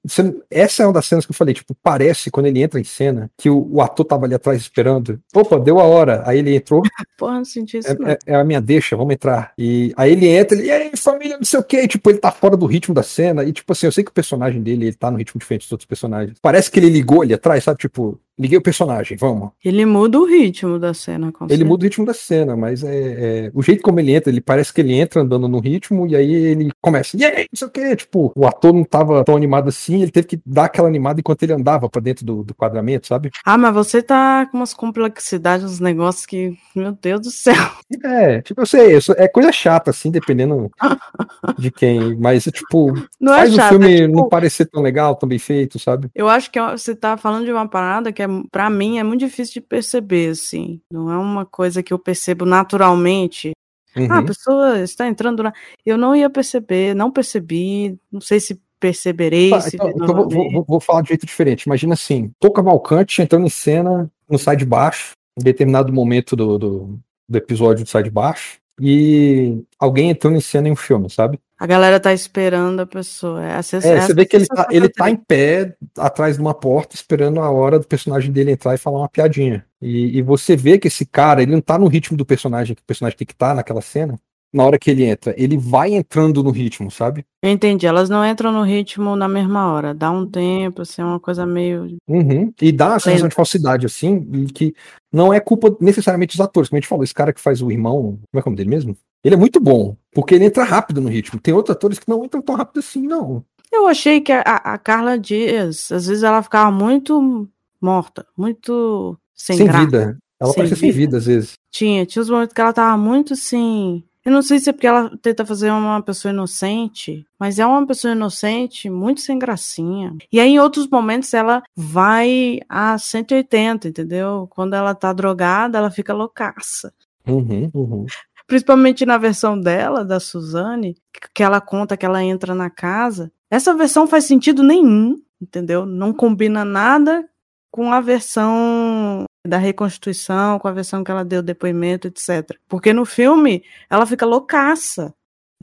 essa 0.48 0.84
é 0.84 0.86
uma 0.86 0.92
das 0.92 1.04
cenas 1.04 1.26
que 1.26 1.32
eu 1.32 1.36
falei, 1.36 1.52
tipo, 1.52 1.76
parece 1.82 2.30
quando 2.30 2.46
ele 2.46 2.62
entra 2.62 2.80
em 2.80 2.84
cena 2.84 3.28
que 3.36 3.50
o, 3.50 3.68
o 3.72 3.82
ator 3.82 4.06
tava 4.06 4.24
ali 4.24 4.34
atrás 4.34 4.60
esperando. 4.60 5.11
Opa, 5.34 5.58
deu 5.58 5.78
a 5.78 5.84
hora. 5.84 6.22
Aí 6.26 6.38
ele 6.38 6.54
entrou. 6.54 6.82
Porra, 7.18 7.34
não 7.34 7.44
senti 7.44 7.78
isso. 7.78 7.88
É, 7.88 8.12
é, 8.12 8.18
é, 8.26 8.34
a 8.34 8.44
minha 8.44 8.60
deixa, 8.60 8.96
vamos 8.96 9.14
entrar. 9.14 9.52
E 9.56 9.92
aí 9.96 10.12
ele 10.12 10.28
entra, 10.28 10.56
ele, 10.56 10.66
e 10.66 10.70
aí, 10.70 10.90
família, 10.96 11.36
não 11.36 11.44
sei 11.44 11.60
o 11.60 11.64
quê. 11.64 11.86
tipo, 11.86 12.10
ele 12.10 12.18
tá 12.18 12.30
fora 12.30 12.56
do 12.56 12.66
ritmo 12.66 12.94
da 12.94 13.02
cena. 13.02 13.44
E, 13.44 13.52
tipo 13.52 13.72
assim, 13.72 13.86
eu 13.86 13.92
sei 13.92 14.04
que 14.04 14.10
o 14.10 14.14
personagem 14.14 14.62
dele, 14.62 14.86
ele 14.86 14.96
tá 14.96 15.10
no 15.10 15.18
ritmo 15.18 15.38
diferente 15.38 15.62
dos 15.62 15.72
outros 15.72 15.86
personagens. 15.86 16.38
Parece 16.40 16.70
que 16.70 16.78
ele 16.78 16.88
ligou 16.88 17.22
ali 17.22 17.34
atrás, 17.34 17.64
sabe? 17.64 17.78
Tipo, 17.78 18.18
liguei 18.42 18.58
o 18.58 18.62
personagem, 18.62 19.16
vamos. 19.16 19.50
Ele 19.64 19.86
muda 19.86 20.18
o 20.18 20.24
ritmo 20.26 20.78
da 20.78 20.92
cena, 20.92 21.32
com 21.32 21.44
Ele 21.44 21.50
certeza. 21.50 21.68
muda 21.68 21.82
o 21.82 21.84
ritmo 21.84 22.04
da 22.04 22.14
cena, 22.14 22.56
mas 22.56 22.82
é, 22.84 23.46
é, 23.46 23.50
o 23.54 23.62
jeito 23.62 23.82
como 23.82 24.00
ele 24.00 24.12
entra, 24.12 24.30
ele 24.30 24.40
parece 24.40 24.72
que 24.72 24.80
ele 24.80 24.94
entra 24.94 25.22
andando 25.22 25.48
no 25.48 25.60
ritmo 25.60 26.06
e 26.06 26.16
aí 26.16 26.32
ele 26.32 26.70
começa, 26.80 27.16
e 27.16 27.24
aí, 27.24 27.46
não 27.52 27.56
sei 27.56 27.68
o 27.68 27.70
que, 27.70 27.96
tipo, 27.96 28.32
o 28.36 28.46
ator 28.46 28.72
não 28.72 28.84
tava 28.84 29.24
tão 29.24 29.36
animado 29.36 29.68
assim, 29.68 30.02
ele 30.02 30.10
teve 30.10 30.26
que 30.26 30.40
dar 30.44 30.64
aquela 30.64 30.88
animada 30.88 31.20
enquanto 31.20 31.42
ele 31.42 31.52
andava 31.52 31.88
pra 31.88 32.02
dentro 32.02 32.24
do, 32.24 32.42
do 32.42 32.54
quadramento, 32.54 33.06
sabe? 33.06 33.30
Ah, 33.44 33.56
mas 33.56 33.74
você 33.74 34.02
tá 34.02 34.46
com 34.46 34.58
umas 34.58 34.74
complexidades, 34.74 35.64
uns 35.64 35.80
negócios 35.80 36.26
que, 36.26 36.56
meu 36.74 36.92
Deus 36.92 37.20
do 37.20 37.30
céu. 37.30 37.54
É, 38.04 38.40
tipo, 38.40 38.60
eu 38.60 38.66
sei, 38.66 38.98
é 39.16 39.28
coisa 39.28 39.52
chata, 39.52 39.90
assim, 39.90 40.10
dependendo 40.10 40.70
de 41.58 41.70
quem, 41.70 42.16
mas, 42.16 42.44
tipo, 42.44 42.92
não 43.20 43.32
é 43.32 43.38
faz 43.38 43.52
é 43.52 43.56
chato, 43.56 43.66
o 43.66 43.68
filme 43.70 43.94
é, 43.94 44.06
tipo... 44.06 44.16
não 44.16 44.28
parecer 44.28 44.66
tão 44.66 44.82
legal, 44.82 45.14
tão 45.14 45.28
bem 45.28 45.38
feito, 45.38 45.78
sabe? 45.78 46.10
Eu 46.14 46.28
acho 46.28 46.50
que 46.50 46.60
você 46.60 46.96
tá 46.96 47.16
falando 47.16 47.44
de 47.44 47.52
uma 47.52 47.68
parada 47.68 48.12
que 48.12 48.22
é, 48.22 48.26
para 48.50 48.70
mim 48.70 48.98
é 48.98 49.02
muito 49.02 49.20
difícil 49.20 49.54
de 49.54 49.60
perceber, 49.60 50.30
assim. 50.30 50.80
Não 50.90 51.10
é 51.10 51.16
uma 51.16 51.44
coisa 51.44 51.82
que 51.82 51.92
eu 51.92 51.98
percebo 51.98 52.44
naturalmente. 52.44 53.52
Uhum. 53.96 54.06
Ah, 54.10 54.16
a 54.16 54.20
uhum. 54.20 54.26
pessoa 54.26 54.78
está 54.80 55.06
entrando 55.06 55.42
na. 55.42 55.52
Eu 55.84 55.98
não 55.98 56.14
ia 56.16 56.30
perceber, 56.30 56.94
não 56.94 57.10
percebi. 57.10 57.98
Não 58.10 58.20
sei 58.20 58.40
se 58.40 58.60
percebereis. 58.80 59.50
Tá, 59.50 59.70
então, 59.72 59.90
então 59.90 60.06
vou, 60.06 60.28
vou, 60.28 60.64
vou, 60.64 60.80
falar 60.80 61.02
de 61.02 61.08
jeito 61.08 61.26
diferente. 61.26 61.64
Imagina 61.64 61.94
assim: 61.94 62.32
Tô 62.40 62.50
Cavalcante 62.50 63.22
entrando 63.22 63.46
em 63.46 63.50
cena 63.50 64.10
no 64.28 64.38
Sai 64.38 64.56
de 64.56 64.64
Baixo, 64.64 65.12
em 65.38 65.44
determinado 65.44 65.92
momento 65.92 66.34
do, 66.34 66.58
do, 66.58 67.00
do 67.28 67.38
episódio 67.38 67.84
do 67.84 67.90
Sai 67.90 68.02
de 68.02 68.10
Baixo, 68.10 68.58
e 68.80 69.62
alguém 69.78 70.10
entrando 70.10 70.36
em 70.36 70.40
cena 70.40 70.68
em 70.68 70.72
um 70.72 70.76
filme, 70.76 71.08
sabe? 71.08 71.38
A 71.62 71.66
galera 71.66 72.00
tá 72.00 72.12
esperando 72.12 72.80
a 72.80 72.86
pessoa. 72.86 73.40
É, 73.40 73.52
essa, 73.52 73.76
é, 73.76 74.00
você 74.00 74.12
vê 74.12 74.26
que 74.26 74.34
ele 74.34 74.46
tá, 74.46 74.66
ele 74.68 74.88
tá 74.88 75.08
em 75.08 75.14
pé 75.14 75.76
atrás 75.96 76.34
de 76.34 76.42
uma 76.42 76.52
porta, 76.52 76.96
esperando 76.96 77.38
a 77.38 77.48
hora 77.52 77.78
do 77.78 77.86
personagem 77.86 78.32
dele 78.32 78.50
entrar 78.50 78.74
e 78.74 78.78
falar 78.78 78.98
uma 78.98 79.08
piadinha. 79.08 79.64
E, 79.80 80.18
e 80.18 80.22
você 80.22 80.56
vê 80.56 80.76
que 80.76 80.88
esse 80.88 81.06
cara, 81.06 81.40
ele 81.40 81.52
não 81.52 81.60
tá 81.60 81.78
no 81.78 81.86
ritmo 81.86 82.16
do 82.16 82.26
personagem, 82.26 82.74
que 82.74 82.82
o 82.82 82.84
personagem 82.84 83.16
tem 83.16 83.24
que 83.24 83.32
estar 83.32 83.50
tá 83.50 83.54
naquela 83.54 83.80
cena 83.80 84.18
na 84.52 84.64
hora 84.64 84.76
que 84.76 84.90
ele 84.90 85.04
entra. 85.04 85.32
Ele 85.38 85.56
vai 85.56 85.94
entrando 85.94 86.42
no 86.42 86.50
ritmo, 86.50 86.90
sabe? 86.90 87.24
Eu 87.40 87.50
entendi. 87.52 87.86
Elas 87.86 88.10
não 88.10 88.26
entram 88.26 88.50
no 88.50 88.64
ritmo 88.64 89.14
na 89.14 89.28
mesma 89.28 89.72
hora. 89.72 89.94
Dá 89.94 90.10
um 90.10 90.26
tempo, 90.26 90.82
assim, 90.82 91.00
é 91.00 91.04
uma 91.04 91.20
coisa 91.20 91.46
meio. 91.46 91.96
Uhum. 92.08 92.52
E 92.60 92.72
dá 92.72 92.88
uma 92.88 92.98
sensação 92.98 93.28
de 93.28 93.36
falsidade, 93.36 93.86
assim, 93.86 94.46
que 94.46 94.74
não 95.12 95.32
é 95.32 95.38
culpa 95.38 95.72
necessariamente 95.80 96.36
dos 96.36 96.44
atores. 96.44 96.68
Como 96.68 96.78
a 96.78 96.80
gente 96.80 96.88
falou, 96.88 97.04
esse 97.04 97.14
cara 97.14 97.32
que 97.32 97.40
faz 97.40 97.62
o 97.62 97.70
irmão. 97.70 98.18
Como 98.32 98.34
é, 98.34 98.38
é 98.38 98.40
o 98.40 98.44
nome 98.46 98.56
dele 98.56 98.70
mesmo? 98.70 98.96
Ele 99.24 99.36
é 99.36 99.38
muito 99.38 99.60
bom, 99.60 99.96
porque 100.12 100.34
ele 100.34 100.44
entra 100.44 100.64
rápido 100.64 101.00
no 101.00 101.08
ritmo. 101.08 101.40
Tem 101.40 101.54
outros 101.54 101.74
atores 101.74 101.98
que 101.98 102.08
não 102.08 102.24
entram 102.24 102.42
tão 102.42 102.54
rápido 102.54 102.80
assim, 102.80 103.02
não. 103.02 103.44
Eu 103.70 103.86
achei 103.86 104.20
que 104.20 104.32
a, 104.32 104.40
a 104.40 104.78
Carla 104.78 105.18
Dias, 105.18 105.90
às 105.90 106.06
vezes 106.06 106.22
ela 106.22 106.42
ficava 106.42 106.70
muito 106.70 107.48
morta, 107.80 108.26
muito 108.36 109.18
sem, 109.34 109.56
sem 109.56 109.68
vida. 109.68 110.18
Ela 110.38 110.52
sem 110.52 110.62
parecia 110.62 110.76
vida. 110.76 110.78
sem 110.78 110.92
vida, 110.92 111.16
às 111.16 111.26
vezes. 111.26 111.52
Tinha, 111.70 112.04
tinha 112.04 112.22
os 112.22 112.28
momentos 112.28 112.52
que 112.52 112.60
ela 112.60 112.72
tava 112.72 112.96
muito 112.98 113.32
assim 113.32 114.04
eu 114.24 114.30
não 114.30 114.40
sei 114.40 114.60
se 114.60 114.70
é 114.70 114.72
porque 114.72 114.86
ela 114.86 115.10
tenta 115.20 115.44
fazer 115.44 115.70
uma 115.70 116.00
pessoa 116.00 116.32
inocente, 116.32 117.26
mas 117.38 117.58
é 117.58 117.66
uma 117.66 117.84
pessoa 117.84 118.12
inocente, 118.12 118.88
muito 118.88 119.20
sem 119.20 119.36
gracinha. 119.36 120.16
E 120.30 120.38
aí, 120.38 120.50
em 120.50 120.60
outros 120.60 120.88
momentos, 120.88 121.34
ela 121.34 121.62
vai 121.74 122.60
a 122.68 122.96
180, 122.96 123.88
entendeu? 123.88 124.46
Quando 124.50 124.74
ela 124.74 124.94
tá 124.94 125.12
drogada, 125.12 125.78
ela 125.78 125.90
fica 125.90 126.14
loucaça. 126.14 126.92
Uhum, 127.26 127.68
uhum. 127.74 128.06
Principalmente 128.52 129.06
na 129.06 129.16
versão 129.16 129.58
dela, 129.58 130.04
da 130.04 130.20
Suzane, 130.20 130.94
que 131.34 131.42
ela 131.42 131.58
conta 131.58 131.96
que 131.96 132.04
ela 132.04 132.22
entra 132.22 132.54
na 132.54 132.68
casa. 132.68 133.32
Essa 133.50 133.74
versão 133.74 134.06
faz 134.06 134.26
sentido 134.26 134.62
nenhum, 134.62 135.16
entendeu? 135.40 135.86
Não 135.86 136.12
combina 136.12 136.62
nada 136.62 137.26
com 137.70 137.90
a 137.90 137.98
versão 138.02 139.24
da 139.46 139.56
reconstituição, 139.56 140.58
com 140.58 140.68
a 140.68 140.72
versão 140.72 141.02
que 141.02 141.10
ela 141.10 141.24
deu 141.24 141.42
depoimento, 141.42 142.08
etc. 142.08 142.58
Porque 142.68 142.92
no 142.92 143.06
filme 143.06 143.64
ela 143.88 144.04
fica 144.04 144.26
loucaça. 144.26 145.14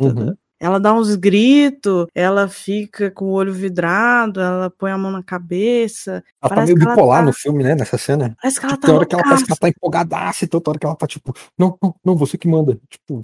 Uhum. 0.01 0.35
Ela 0.59 0.79
dá 0.79 0.93
uns 0.93 1.15
gritos, 1.15 2.07
ela 2.13 2.47
fica 2.47 3.09
com 3.09 3.25
o 3.25 3.31
olho 3.31 3.53
vidrado, 3.53 4.41
ela 4.41 4.69
põe 4.69 4.91
a 4.91 4.97
mão 4.97 5.11
na 5.11 5.23
cabeça. 5.23 6.23
Ela 6.41 6.55
tá 6.55 6.65
meio 6.65 6.77
bipolar 6.77 7.19
tá... 7.19 7.25
no 7.25 7.33
filme, 7.33 7.63
né? 7.63 7.75
Nessa 7.75 7.97
cena. 7.97 8.35
Parece 8.41 8.59
que 8.59 8.65
ela 8.65 8.75
tipo, 8.75 8.81
tá 8.81 8.87
Tem 8.87 8.95
hora 8.95 9.05
que 9.05 9.15
ela 9.15 9.23
parece 9.23 9.45
que 9.45 9.51
ela 9.51 9.59
tá 9.59 9.69
empolgadaça 9.69 10.45
e 10.45 10.47
toda 10.47 10.69
hora 10.69 10.79
que 10.79 10.85
ela 10.85 10.95
tá 10.95 11.07
tipo, 11.07 11.33
não, 11.57 11.77
não, 11.81 11.95
não, 12.03 12.15
você 12.15 12.37
que 12.37 12.47
manda. 12.47 12.77
Tipo, 12.89 13.21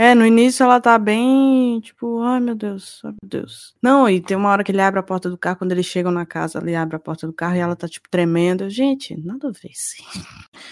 é, 0.00 0.14
no 0.14 0.24
início 0.24 0.64
ela 0.64 0.80
tá 0.80 0.96
bem, 0.96 1.78
tipo, 1.80 2.22
ai 2.22 2.40
meu 2.40 2.54
Deus, 2.54 3.02
ai 3.04 3.10
meu 3.10 3.28
Deus. 3.28 3.74
Não, 3.82 4.08
e 4.08 4.18
tem 4.18 4.34
uma 4.34 4.48
hora 4.48 4.64
que 4.64 4.72
ele 4.72 4.80
abre 4.80 4.98
a 4.98 5.02
porta 5.02 5.28
do 5.28 5.36
carro, 5.36 5.58
quando 5.58 5.72
eles 5.72 5.84
chegam 5.84 6.10
na 6.10 6.24
casa, 6.24 6.58
ele 6.58 6.74
abre 6.74 6.96
a 6.96 6.98
porta 6.98 7.26
do 7.26 7.34
carro 7.34 7.54
e 7.56 7.58
ela 7.58 7.76
tá, 7.76 7.86
tipo, 7.86 8.08
tremendo. 8.08 8.70
Gente, 8.70 9.14
nada 9.22 9.48
a 9.48 9.50
ver, 9.50 9.72
sim. 9.74 10.02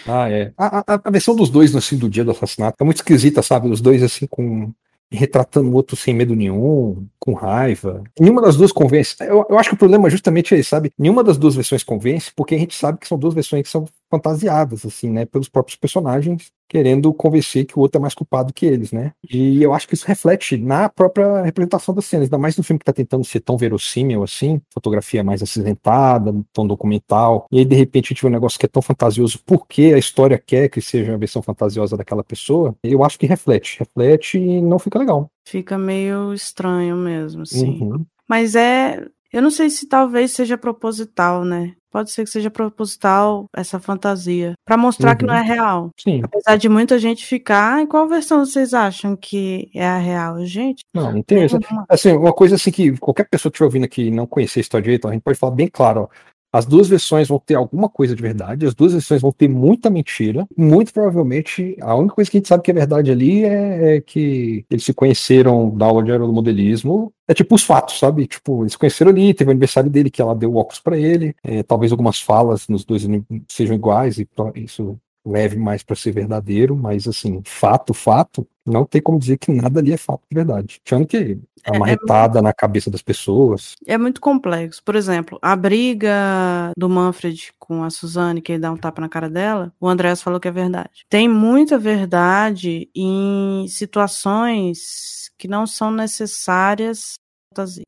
Ah, 0.06 0.30
é. 0.30 0.50
A, 0.56 0.78
a, 0.78 1.00
a 1.04 1.10
versão 1.10 1.36
dos 1.36 1.50
dois, 1.50 1.76
assim, 1.76 1.98
do 1.98 2.08
dia 2.08 2.24
do 2.24 2.30
assassinato, 2.30 2.78
é 2.80 2.84
muito 2.84 2.96
esquisita, 2.96 3.42
sabe? 3.42 3.68
Os 3.68 3.82
dois, 3.82 4.02
assim, 4.02 4.26
com 4.26 4.72
retratando 5.10 5.70
o 5.70 5.74
outro 5.74 5.96
sem 5.96 6.14
medo 6.14 6.34
nenhum, 6.34 7.08
com 7.28 7.34
raiva. 7.34 8.02
Nenhuma 8.18 8.40
das 8.40 8.56
duas 8.56 8.72
convence. 8.72 9.14
Eu, 9.20 9.44
eu 9.50 9.58
acho 9.58 9.68
que 9.68 9.74
o 9.74 9.78
problema 9.78 10.08
justamente 10.08 10.54
é 10.54 10.58
esse, 10.58 10.70
sabe? 10.70 10.90
Nenhuma 10.98 11.22
das 11.22 11.36
duas 11.36 11.54
versões 11.54 11.84
convence, 11.84 12.32
porque 12.34 12.54
a 12.54 12.58
gente 12.58 12.74
sabe 12.74 12.98
que 12.98 13.06
são 13.06 13.18
duas 13.18 13.34
versões 13.34 13.62
que 13.62 13.68
são 13.68 13.84
fantasiadas, 14.10 14.86
assim, 14.86 15.10
né? 15.10 15.26
Pelos 15.26 15.48
próprios 15.48 15.76
personagens 15.76 16.50
querendo 16.68 17.12
convencer 17.14 17.64
que 17.64 17.78
o 17.78 17.80
outro 17.80 17.98
é 17.98 18.02
mais 18.02 18.14
culpado 18.14 18.52
que 18.52 18.66
eles, 18.66 18.92
né? 18.92 19.12
E 19.28 19.62
eu 19.62 19.72
acho 19.72 19.88
que 19.88 19.94
isso 19.94 20.06
reflete 20.06 20.56
na 20.56 20.88
própria 20.88 21.42
representação 21.42 21.94
das 21.94 22.04
cenas, 22.04 22.26
ainda 22.26 22.36
mais 22.36 22.56
no 22.56 22.62
filme 22.62 22.78
que 22.78 22.84
tá 22.84 22.92
tentando 22.92 23.24
ser 23.24 23.40
tão 23.40 23.56
verossímil 23.56 24.22
assim, 24.22 24.60
fotografia 24.72 25.24
mais 25.24 25.42
acinzentada, 25.42 26.34
tão 26.52 26.66
documental, 26.66 27.46
e 27.50 27.60
aí 27.60 27.64
de 27.64 27.74
repente 27.74 28.06
a 28.06 28.08
gente 28.10 28.22
vê 28.22 28.28
um 28.28 28.32
negócio 28.32 28.58
que 28.58 28.66
é 28.66 28.68
tão 28.68 28.82
fantasioso 28.82 29.40
porque 29.46 29.92
a 29.94 29.98
história 29.98 30.38
quer 30.38 30.68
que 30.68 30.80
seja 30.80 31.14
a 31.14 31.16
versão 31.16 31.40
fantasiosa 31.40 31.96
daquela 31.96 32.22
pessoa, 32.22 32.76
eu 32.82 33.02
acho 33.02 33.18
que 33.18 33.26
reflete, 33.26 33.78
reflete 33.78 34.38
e 34.38 34.60
não 34.60 34.78
fica 34.78 34.98
legal. 34.98 35.30
Fica 35.48 35.78
meio 35.78 36.34
estranho 36.34 36.94
mesmo, 36.94 37.46
sim. 37.46 37.80
Uhum. 37.80 38.04
Mas 38.28 38.54
é, 38.54 39.02
eu 39.32 39.40
não 39.40 39.50
sei 39.50 39.70
se 39.70 39.88
talvez 39.88 40.32
seja 40.32 40.58
proposital, 40.58 41.42
né? 41.42 41.74
Pode 41.90 42.10
ser 42.10 42.24
que 42.24 42.30
seja 42.30 42.50
proposital 42.50 43.46
essa 43.56 43.80
fantasia, 43.80 44.52
para 44.62 44.76
mostrar 44.76 45.12
uhum. 45.12 45.16
que 45.16 45.24
não 45.24 45.34
é 45.34 45.40
uhum. 45.40 45.46
real. 45.46 45.90
Sim. 45.98 46.20
Apesar 46.22 46.56
de 46.56 46.68
muita 46.68 46.98
gente 46.98 47.24
ficar, 47.24 47.80
em 47.80 47.86
qual 47.86 48.06
versão 48.06 48.44
vocês 48.44 48.74
acham 48.74 49.16
que 49.16 49.70
é 49.74 49.86
a 49.86 49.96
real, 49.96 50.44
gente? 50.44 50.82
Não, 50.92 51.14
não 51.14 51.22
tem 51.22 51.44
essa. 51.44 51.58
Assim, 51.88 52.12
uma 52.12 52.34
coisa 52.34 52.56
assim 52.56 52.70
que 52.70 52.94
qualquer 52.98 53.26
pessoa 53.26 53.50
que 53.50 53.54
estiver 53.54 53.68
ouvindo 53.68 53.84
aqui 53.84 54.02
e 54.02 54.10
não 54.10 54.26
conhecer 54.26 54.60
a 54.60 54.62
história 54.62 54.84
direito, 54.84 55.08
a 55.08 55.12
gente 55.12 55.22
pode 55.22 55.38
falar 55.38 55.54
bem 55.54 55.68
claro, 55.72 56.02
ó. 56.02 56.08
As 56.52 56.64
duas 56.64 56.88
versões 56.88 57.28
vão 57.28 57.38
ter 57.38 57.54
alguma 57.54 57.88
coisa 57.88 58.14
de 58.14 58.22
verdade, 58.22 58.66
as 58.66 58.74
duas 58.74 58.92
versões 58.92 59.20
vão 59.20 59.32
ter 59.32 59.48
muita 59.48 59.90
mentira. 59.90 60.46
Muito 60.56 60.92
provavelmente, 60.92 61.76
a 61.80 61.94
única 61.94 62.14
coisa 62.14 62.30
que 62.30 62.36
a 62.36 62.40
gente 62.40 62.48
sabe 62.48 62.62
que 62.62 62.70
é 62.70 62.74
verdade 62.74 63.10
ali 63.10 63.44
é, 63.44 63.96
é 63.96 64.00
que 64.00 64.64
eles 64.70 64.84
se 64.84 64.94
conheceram 64.94 65.70
da 65.70 65.86
aula 65.86 66.02
de 66.02 66.10
aeromodelismo. 66.10 67.12
É 67.26 67.34
tipo 67.34 67.54
os 67.54 67.62
fatos, 67.62 67.98
sabe? 67.98 68.26
Tipo, 68.26 68.62
eles 68.62 68.72
se 68.72 68.78
conheceram 68.78 69.10
ali, 69.10 69.34
teve 69.34 69.50
o 69.50 69.52
aniversário 69.52 69.90
dele, 69.90 70.10
que 70.10 70.22
ela 70.22 70.34
deu 70.34 70.56
óculos 70.56 70.80
para 70.80 70.96
ele. 70.96 71.34
É, 71.42 71.62
talvez 71.62 71.92
algumas 71.92 72.20
falas 72.20 72.66
nos 72.68 72.84
dois 72.84 73.06
sejam 73.48 73.76
iguais, 73.76 74.18
e 74.18 74.26
isso 74.56 74.98
leve 75.28 75.56
mais 75.56 75.82
para 75.82 75.96
ser 75.96 76.12
verdadeiro, 76.12 76.76
mas 76.76 77.06
assim, 77.06 77.42
fato, 77.44 77.92
fato, 77.92 78.46
não 78.64 78.84
tem 78.84 79.00
como 79.00 79.18
dizer 79.18 79.38
que 79.38 79.52
nada 79.52 79.80
ali 79.80 79.92
é 79.92 79.96
fato 79.96 80.22
de 80.30 80.34
verdade. 80.34 80.80
Tirando 80.84 81.06
que 81.06 81.38
é 81.64 81.70
uma 81.72 81.90
é, 81.90 81.92
é 81.94 82.42
na 82.42 82.52
cabeça 82.52 82.90
das 82.90 83.02
pessoas. 83.02 83.74
É 83.86 83.98
muito 83.98 84.20
complexo. 84.20 84.82
Por 84.84 84.94
exemplo, 84.94 85.38
a 85.42 85.54
briga 85.56 86.72
do 86.76 86.88
Manfred 86.88 87.52
com 87.58 87.82
a 87.82 87.90
Suzane, 87.90 88.40
que 88.40 88.52
ele 88.52 88.60
dá 88.60 88.72
um 88.72 88.76
tapa 88.76 89.00
na 89.00 89.08
cara 89.08 89.28
dela, 89.28 89.72
o 89.80 89.88
Andrés 89.88 90.22
falou 90.22 90.40
que 90.40 90.48
é 90.48 90.52
verdade. 90.52 91.04
Tem 91.08 91.28
muita 91.28 91.78
verdade 91.78 92.88
em 92.94 93.66
situações 93.68 95.30
que 95.36 95.48
não 95.48 95.66
são 95.66 95.90
necessárias. 95.90 97.14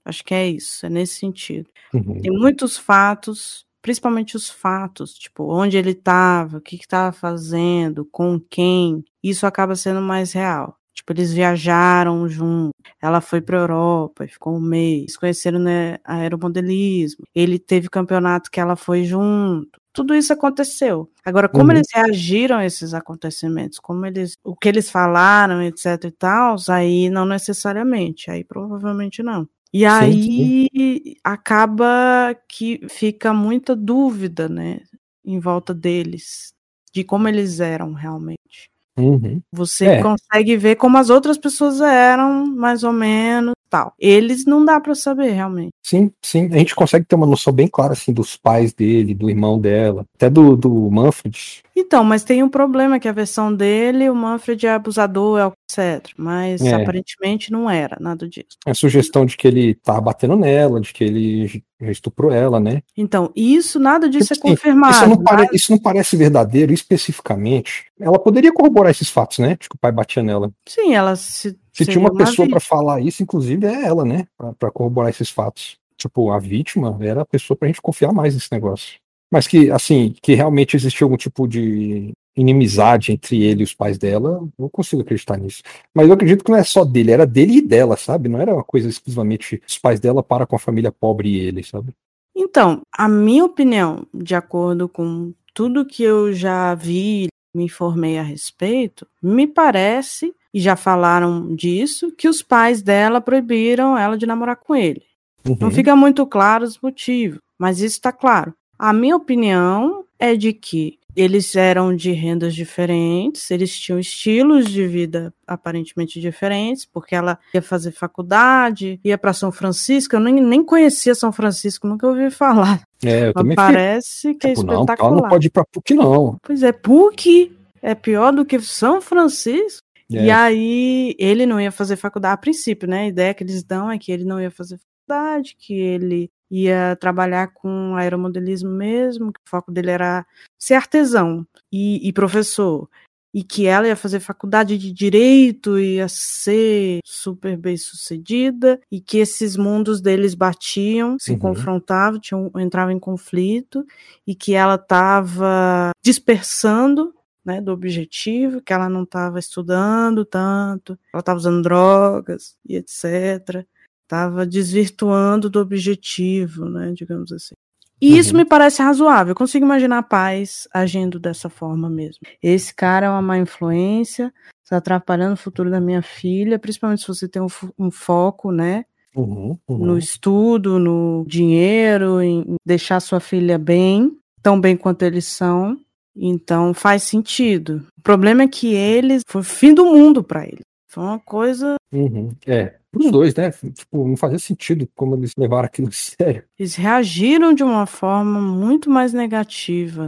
Acho 0.04 0.24
que 0.24 0.34
é 0.34 0.48
isso, 0.48 0.84
é 0.84 0.88
nesse 0.88 1.14
sentido. 1.14 1.68
Uhum. 1.94 2.20
Tem 2.20 2.30
muitos 2.30 2.76
fatos 2.76 3.64
principalmente 3.82 4.36
os 4.36 4.48
fatos, 4.50 5.14
tipo, 5.14 5.44
onde 5.52 5.76
ele 5.76 5.90
estava, 5.90 6.58
o 6.58 6.60
que 6.60 6.76
estava 6.76 7.12
fazendo, 7.12 8.04
com 8.06 8.38
quem, 8.40 9.04
isso 9.22 9.46
acaba 9.46 9.76
sendo 9.76 10.00
mais 10.00 10.32
real. 10.32 10.76
Tipo, 10.92 11.12
eles 11.12 11.32
viajaram 11.32 12.28
junto. 12.28 12.74
Ela 13.00 13.20
foi 13.20 13.40
para 13.40 13.58
Europa 13.58 14.24
e 14.24 14.28
ficou 14.28 14.56
um 14.56 14.60
mês. 14.60 15.16
Conheceram 15.16 15.58
né, 15.58 15.98
aeromodelismo. 16.04 17.24
Ele 17.34 17.58
teve 17.58 17.88
campeonato 17.88 18.50
que 18.50 18.60
ela 18.60 18.76
foi 18.76 19.04
junto. 19.04 19.80
Tudo 19.92 20.14
isso 20.14 20.32
aconteceu. 20.32 21.10
Agora, 21.24 21.48
como 21.48 21.64
uhum. 21.64 21.72
eles 21.72 21.88
reagiram 21.92 22.58
a 22.58 22.66
esses 22.66 22.94
acontecimentos, 22.94 23.78
como 23.78 24.04
eles, 24.06 24.36
o 24.44 24.54
que 24.54 24.68
eles 24.68 24.90
falaram, 24.90 25.62
etc 25.62 26.04
e 26.04 26.10
tal, 26.10 26.56
aí 26.68 27.08
não 27.08 27.24
necessariamente, 27.24 28.30
aí 28.30 28.44
provavelmente 28.44 29.22
não. 29.22 29.48
E 29.72 29.86
aí 29.86 30.68
sim. 30.72 31.14
acaba 31.22 32.34
que 32.48 32.80
fica 32.88 33.32
muita 33.32 33.76
dúvida, 33.76 34.48
né, 34.48 34.80
em 35.24 35.38
volta 35.38 35.72
deles, 35.72 36.52
de 36.92 37.04
como 37.04 37.28
eles 37.28 37.60
eram 37.60 37.92
realmente. 37.92 38.68
Uhum. 38.98 39.40
Você 39.52 39.86
é. 39.86 40.02
consegue 40.02 40.56
ver 40.56 40.76
como 40.76 40.98
as 40.98 41.08
outras 41.10 41.38
pessoas 41.38 41.80
eram, 41.80 42.46
mais 42.46 42.82
ou 42.82 42.92
menos, 42.92 43.54
tal. 43.70 43.94
Eles 43.98 44.44
não 44.44 44.64
dá 44.64 44.80
para 44.80 44.94
saber 44.94 45.30
realmente. 45.30 45.70
Sim, 45.82 46.10
sim. 46.22 46.46
A 46.52 46.58
gente 46.58 46.74
consegue 46.74 47.06
ter 47.06 47.14
uma 47.14 47.26
noção 47.26 47.52
bem 47.52 47.68
clara 47.68 47.92
assim 47.92 48.12
dos 48.12 48.36
pais 48.36 48.72
dele, 48.72 49.14
do 49.14 49.30
irmão 49.30 49.58
dela, 49.58 50.04
até 50.14 50.28
do, 50.28 50.56
do 50.56 50.90
Manfred. 50.90 51.62
Então, 51.80 52.04
mas 52.04 52.22
tem 52.22 52.42
um 52.42 52.48
problema 52.48 53.00
que 53.00 53.08
a 53.08 53.12
versão 53.12 53.52
dele, 53.52 54.10
o 54.10 54.14
Manfred 54.14 54.66
é 54.66 54.74
abusador, 54.74 55.38
é 55.38 55.52
etc. 55.70 56.12
Mas 56.16 56.60
é. 56.60 56.74
aparentemente 56.74 57.50
não 57.50 57.70
era 57.70 57.96
nada 57.98 58.28
disso. 58.28 58.58
A 58.66 58.74
sugestão 58.74 59.24
de 59.24 59.36
que 59.36 59.48
ele 59.48 59.74
tava 59.74 60.00
batendo 60.00 60.36
nela, 60.36 60.80
de 60.80 60.92
que 60.92 61.02
ele 61.02 61.62
já 61.80 61.90
estuprou 61.90 62.30
ela, 62.30 62.60
né? 62.60 62.82
Então, 62.96 63.32
isso, 63.34 63.80
nada 63.80 64.08
disso 64.08 64.34
tipo, 64.34 64.48
é 64.48 64.50
confirmado. 64.50 64.94
Isso 64.94 65.06
não, 65.08 65.22
pare, 65.22 65.48
isso 65.52 65.72
não, 65.72 65.78
parece 65.78 66.16
verdadeiro 66.16 66.72
especificamente. 66.72 67.86
Ela 67.98 68.18
poderia 68.18 68.52
corroborar 68.52 68.90
esses 68.90 69.08
fatos, 69.08 69.38
né? 69.38 69.56
De 69.58 69.68
que 69.68 69.74
o 69.74 69.78
pai 69.78 69.90
batia 69.90 70.22
nela. 70.22 70.50
Sim, 70.68 70.94
ela 70.94 71.16
se. 71.16 71.58
Se 71.72 71.86
tinha 71.86 72.00
uma, 72.00 72.10
uma 72.10 72.18
pessoa 72.18 72.48
para 72.48 72.60
falar 72.60 73.00
isso, 73.00 73.22
inclusive 73.22 73.66
é 73.66 73.86
ela, 73.86 74.04
né? 74.04 74.26
Para 74.58 74.70
corroborar 74.70 75.08
esses 75.08 75.30
fatos. 75.30 75.78
Tipo, 75.96 76.30
a 76.30 76.38
vítima 76.38 76.98
era 77.00 77.22
a 77.22 77.26
pessoa 77.26 77.56
pra 77.56 77.68
gente 77.68 77.80
confiar 77.80 78.12
mais 78.12 78.34
nesse 78.34 78.48
negócio. 78.50 78.98
Mas 79.30 79.46
que, 79.46 79.70
assim, 79.70 80.14
que 80.20 80.34
realmente 80.34 80.76
existiu 80.76 81.06
algum 81.06 81.16
tipo 81.16 81.46
de 81.46 82.12
inimizade 82.36 83.12
entre 83.12 83.42
ele 83.42 83.60
e 83.60 83.64
os 83.64 83.74
pais 83.74 83.98
dela, 83.98 84.46
não 84.58 84.68
consigo 84.68 85.02
acreditar 85.02 85.36
nisso. 85.36 85.62
Mas 85.94 86.08
eu 86.08 86.14
acredito 86.14 86.44
que 86.44 86.50
não 86.50 86.58
é 86.58 86.64
só 86.64 86.84
dele, 86.84 87.12
era 87.12 87.26
dele 87.26 87.58
e 87.58 87.62
dela, 87.62 87.96
sabe? 87.96 88.28
Não 88.28 88.40
era 88.40 88.54
uma 88.54 88.64
coisa 88.64 88.88
exclusivamente 88.88 89.60
os 89.66 89.78
pais 89.78 90.00
dela 90.00 90.22
para 90.22 90.46
com 90.46 90.56
a 90.56 90.58
família 90.58 90.92
pobre 90.92 91.28
e 91.30 91.38
ele, 91.38 91.62
sabe? 91.62 91.94
Então, 92.34 92.82
a 92.92 93.08
minha 93.08 93.44
opinião, 93.44 94.06
de 94.14 94.34
acordo 94.34 94.88
com 94.88 95.32
tudo 95.52 95.84
que 95.84 96.02
eu 96.02 96.32
já 96.32 96.74
vi, 96.74 97.28
me 97.54 97.64
informei 97.64 98.18
a 98.18 98.22
respeito, 98.22 99.06
me 99.22 99.46
parece, 99.46 100.32
e 100.54 100.60
já 100.60 100.76
falaram 100.76 101.54
disso, 101.54 102.12
que 102.16 102.28
os 102.28 102.42
pais 102.42 102.82
dela 102.82 103.20
proibiram 103.20 103.98
ela 103.98 104.16
de 104.16 104.26
namorar 104.26 104.56
com 104.56 104.74
ele. 104.74 105.02
Uhum. 105.46 105.56
Não 105.60 105.70
fica 105.70 105.96
muito 105.96 106.26
claro 106.26 106.64
os 106.64 106.78
motivos, 106.80 107.40
mas 107.58 107.78
isso 107.78 107.96
está 107.96 108.12
claro. 108.12 108.54
A 108.82 108.94
minha 108.94 109.14
opinião 109.14 110.06
é 110.18 110.34
de 110.34 110.54
que 110.54 110.98
eles 111.14 111.54
eram 111.54 111.94
de 111.94 112.12
rendas 112.12 112.54
diferentes, 112.54 113.50
eles 113.50 113.78
tinham 113.78 113.98
estilos 113.98 114.70
de 114.70 114.86
vida 114.86 115.34
aparentemente 115.46 116.18
diferentes, 116.18 116.86
porque 116.86 117.14
ela 117.14 117.38
ia 117.52 117.60
fazer 117.60 117.92
faculdade, 117.92 118.98
ia 119.04 119.18
para 119.18 119.34
São 119.34 119.52
Francisco, 119.52 120.16
eu 120.16 120.20
nem, 120.20 120.32
nem 120.36 120.64
conhecia 120.64 121.14
São 121.14 121.30
Francisco, 121.30 121.86
nunca 121.86 122.06
ouvi 122.06 122.30
falar. 122.30 122.80
É, 123.04 123.28
eu 123.28 123.34
também 123.34 123.54
Parece 123.54 124.34
que 124.34 124.46
é 124.46 124.54
tipo, 124.54 124.72
espetacular. 124.72 125.10
Não, 125.10 125.20
não 125.20 125.28
pode 125.28 125.48
ir 125.48 125.50
para 125.50 125.66
PUC, 125.70 125.92
não. 125.92 126.38
Pois 126.42 126.62
é, 126.62 126.72
PUC 126.72 127.54
é 127.82 127.94
pior 127.94 128.32
do 128.32 128.46
que 128.46 128.58
São 128.60 129.02
Francisco. 129.02 129.86
É. 130.10 130.24
E 130.24 130.30
aí, 130.30 131.14
ele 131.18 131.44
não 131.44 131.60
ia 131.60 131.70
fazer 131.70 131.96
faculdade 131.96 132.32
a 132.32 132.38
princípio, 132.38 132.88
né? 132.88 133.02
A 133.02 133.08
ideia 133.08 133.34
que 133.34 133.44
eles 133.44 133.62
dão 133.62 133.90
é 133.90 133.98
que 133.98 134.10
ele 134.10 134.24
não 134.24 134.40
ia 134.40 134.50
fazer 134.50 134.80
faculdade, 135.06 135.54
que 135.58 135.74
ele 135.74 136.30
ia 136.50 136.96
trabalhar 136.96 137.48
com 137.54 137.94
aeromodelismo 137.96 138.70
mesmo, 138.70 139.32
que 139.32 139.40
o 139.40 139.48
foco 139.48 139.70
dele 139.70 139.90
era 139.90 140.26
ser 140.58 140.74
artesão 140.74 141.46
e, 141.72 142.06
e 142.08 142.12
professor 142.12 142.88
e 143.32 143.44
que 143.44 143.66
ela 143.66 143.86
ia 143.86 143.96
fazer 143.96 144.20
faculdade 144.20 144.76
de 144.76 144.92
direito, 144.92 145.78
ia 145.78 146.08
ser 146.08 146.98
super 147.04 147.56
bem 147.56 147.76
sucedida, 147.76 148.80
e 148.90 149.00
que 149.00 149.18
esses 149.18 149.56
mundos 149.56 150.00
deles 150.00 150.34
batiam, 150.34 151.16
se 151.18 151.32
uhum. 151.32 151.38
confrontavam, 151.38 152.18
tinham, 152.18 152.50
entravam 152.58 152.92
em 152.92 152.98
conflito, 152.98 153.84
e 154.26 154.34
que 154.34 154.54
ela 154.54 154.74
estava 154.74 155.90
dispersando 156.02 157.14
né, 157.44 157.60
do 157.60 157.72
objetivo, 157.72 158.60
que 158.60 158.72
ela 158.72 158.88
não 158.88 159.04
estava 159.04 159.38
estudando 159.38 160.24
tanto, 160.24 160.98
ela 161.12 161.20
estava 161.20 161.38
usando 161.38 161.62
drogas 161.62 162.56
e 162.68 162.76
etc 162.76 163.64
estava 164.10 164.44
desvirtuando 164.44 165.48
do 165.48 165.60
objetivo, 165.60 166.68
né, 166.68 166.92
digamos 166.92 167.30
assim. 167.30 167.54
E 168.02 168.12
uhum. 168.12 168.16
isso 168.16 168.36
me 168.36 168.44
parece 168.44 168.82
razoável. 168.82 169.32
Eu 169.32 169.36
consigo 169.36 169.64
imaginar 169.64 170.02
pais 170.04 170.66
agindo 170.74 171.20
dessa 171.20 171.48
forma 171.48 171.88
mesmo. 171.88 172.20
Esse 172.42 172.74
cara 172.74 173.06
é 173.06 173.10
uma 173.10 173.22
má 173.22 173.38
influência, 173.38 174.32
está 174.64 174.78
atrapalhando 174.78 175.34
o 175.34 175.36
futuro 175.36 175.70
da 175.70 175.80
minha 175.80 176.02
filha, 176.02 176.58
principalmente 176.58 177.02
se 177.02 177.08
você 177.08 177.28
tem 177.28 177.40
um, 177.40 177.48
um 177.78 177.90
foco, 177.90 178.50
né, 178.50 178.84
uhum, 179.14 179.56
uhum. 179.68 179.86
no 179.86 179.98
estudo, 179.98 180.78
no 180.80 181.24
dinheiro, 181.28 182.20
em 182.20 182.56
deixar 182.66 182.98
sua 182.98 183.20
filha 183.20 183.58
bem, 183.58 184.16
tão 184.42 184.60
bem 184.60 184.76
quanto 184.76 185.02
eles 185.02 185.26
são. 185.26 185.78
Então 186.16 186.74
faz 186.74 187.04
sentido. 187.04 187.86
O 187.96 188.02
problema 188.02 188.42
é 188.42 188.48
que 188.48 188.74
eles 188.74 189.22
foi 189.28 189.42
o 189.42 189.44
fim 189.44 189.72
do 189.72 189.84
mundo 189.84 190.24
para 190.24 190.44
eles. 190.44 190.64
Foi 190.90 191.04
uma 191.04 191.20
coisa. 191.20 191.76
Uhum. 191.92 192.30
É, 192.44 192.74
os 192.92 193.10
dois, 193.12 193.32
né? 193.36 193.50
Tipo, 193.50 194.08
não 194.08 194.16
fazia 194.16 194.40
sentido 194.40 194.88
como 194.96 195.14
eles 195.14 195.32
levaram 195.38 195.66
aquilo 195.66 195.88
a 195.88 195.92
sério. 195.94 196.42
Eles 196.58 196.74
reagiram 196.74 197.54
de 197.54 197.62
uma 197.62 197.86
forma 197.86 198.40
muito 198.40 198.90
mais 198.90 199.12
negativa. 199.12 200.06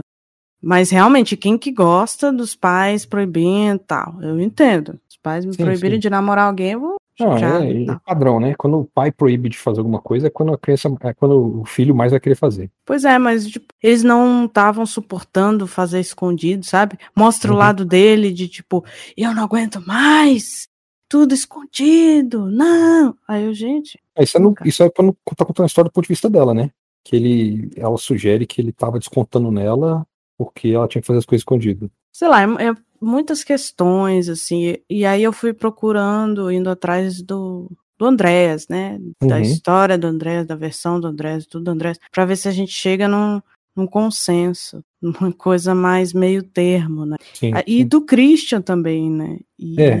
Mas 0.61 0.89
realmente, 0.89 1.37
quem 1.37 1.57
que 1.57 1.71
gosta 1.71 2.31
dos 2.31 2.53
pais 2.53 3.05
proibindo 3.05 3.79
tal? 3.79 4.21
Eu 4.21 4.39
entendo. 4.39 4.99
Os 5.09 5.17
pais 5.17 5.45
me 5.45 5.53
sim, 5.53 5.63
proibirem 5.63 5.97
sim. 5.97 6.01
de 6.01 6.09
namorar 6.09 6.47
alguém, 6.47 6.71
eu 6.71 6.79
vou. 6.81 6.95
Não, 7.19 7.37
é, 7.37 7.83
é 7.83 7.99
padrão, 8.03 8.39
né? 8.39 8.55
Quando 8.57 8.79
o 8.79 8.85
pai 8.85 9.11
proíbe 9.11 9.47
de 9.47 9.57
fazer 9.57 9.79
alguma 9.79 10.01
coisa, 10.01 10.27
é 10.27 10.29
quando 10.31 10.51
a 10.51 10.57
criança, 10.57 10.89
é 11.01 11.13
quando 11.13 11.61
o 11.61 11.65
filho 11.65 11.93
mais 11.93 12.11
vai 12.11 12.19
querer 12.19 12.35
fazer. 12.35 12.71
Pois 12.85 13.05
é, 13.05 13.19
mas 13.19 13.47
tipo, 13.47 13.67
eles 13.83 14.03
não 14.03 14.45
estavam 14.45 14.85
suportando 14.85 15.67
fazer 15.67 15.99
escondido, 15.99 16.65
sabe? 16.65 16.97
Mostra 17.15 17.51
uhum. 17.51 17.55
o 17.55 17.59
lado 17.59 17.85
dele 17.85 18.31
de 18.31 18.47
tipo, 18.47 18.83
eu 19.15 19.33
não 19.33 19.43
aguento 19.43 19.79
mais, 19.85 20.67
tudo 21.13 21.31
escondido, 21.35 22.49
não. 22.49 23.15
Aí 23.27 23.43
eu, 23.43 23.53
gente. 23.53 24.01
É, 24.15 24.23
isso, 24.23 24.35
é 24.35 24.39
no, 24.39 24.55
isso 24.65 24.81
é 24.81 24.89
pra 24.89 25.05
não 25.05 25.15
tá 25.37 25.45
contando 25.45 25.65
a 25.65 25.67
história 25.67 25.87
do 25.87 25.93
ponto 25.93 26.05
de 26.05 26.09
vista 26.09 26.27
dela, 26.27 26.55
né? 26.55 26.71
Que 27.03 27.15
ele, 27.15 27.69
ela 27.77 27.95
sugere 27.99 28.47
que 28.47 28.59
ele 28.59 28.71
tava 28.71 28.97
descontando 28.97 29.51
nela 29.51 30.07
porque 30.35 30.69
ela 30.69 30.87
tinha 30.87 31.03
que 31.03 31.05
fazer 31.05 31.19
as 31.19 31.25
coisas 31.25 31.41
escondidas. 31.41 31.87
Sei 32.11 32.27
lá, 32.27 32.41
é, 32.41 32.69
é 32.69 32.75
muitas 32.99 33.43
questões, 33.43 34.27
assim. 34.27 34.75
E 34.89 35.05
aí 35.05 35.21
eu 35.21 35.31
fui 35.31 35.53
procurando, 35.53 36.49
indo 36.49 36.67
atrás 36.67 37.21
do, 37.21 37.71
do 37.95 38.05
Andréas, 38.07 38.67
né? 38.67 38.99
Da 39.21 39.35
uhum. 39.35 39.41
história 39.41 39.99
do 39.99 40.07
Andréas, 40.07 40.47
da 40.47 40.55
versão 40.55 40.99
do 40.99 41.05
Andréas, 41.05 41.45
tudo 41.45 41.65
do 41.65 41.71
Andréas, 41.71 41.99
pra 42.11 42.25
ver 42.25 42.37
se 42.37 42.47
a 42.47 42.51
gente 42.51 42.71
chega 42.71 43.07
num, 43.07 43.39
num 43.75 43.87
consenso, 43.87 44.83
uma 45.01 45.31
coisa 45.31 45.75
mais 45.75 46.13
meio 46.13 46.43
termo, 46.43 47.05
né? 47.05 47.17
Sim, 47.33 47.51
ah, 47.53 47.63
e 47.67 47.79
sim. 47.79 47.87
do 47.87 48.01
Christian 48.01 48.61
também, 48.61 49.09
né? 49.09 49.39
E 49.59 49.81
é. 49.81 49.99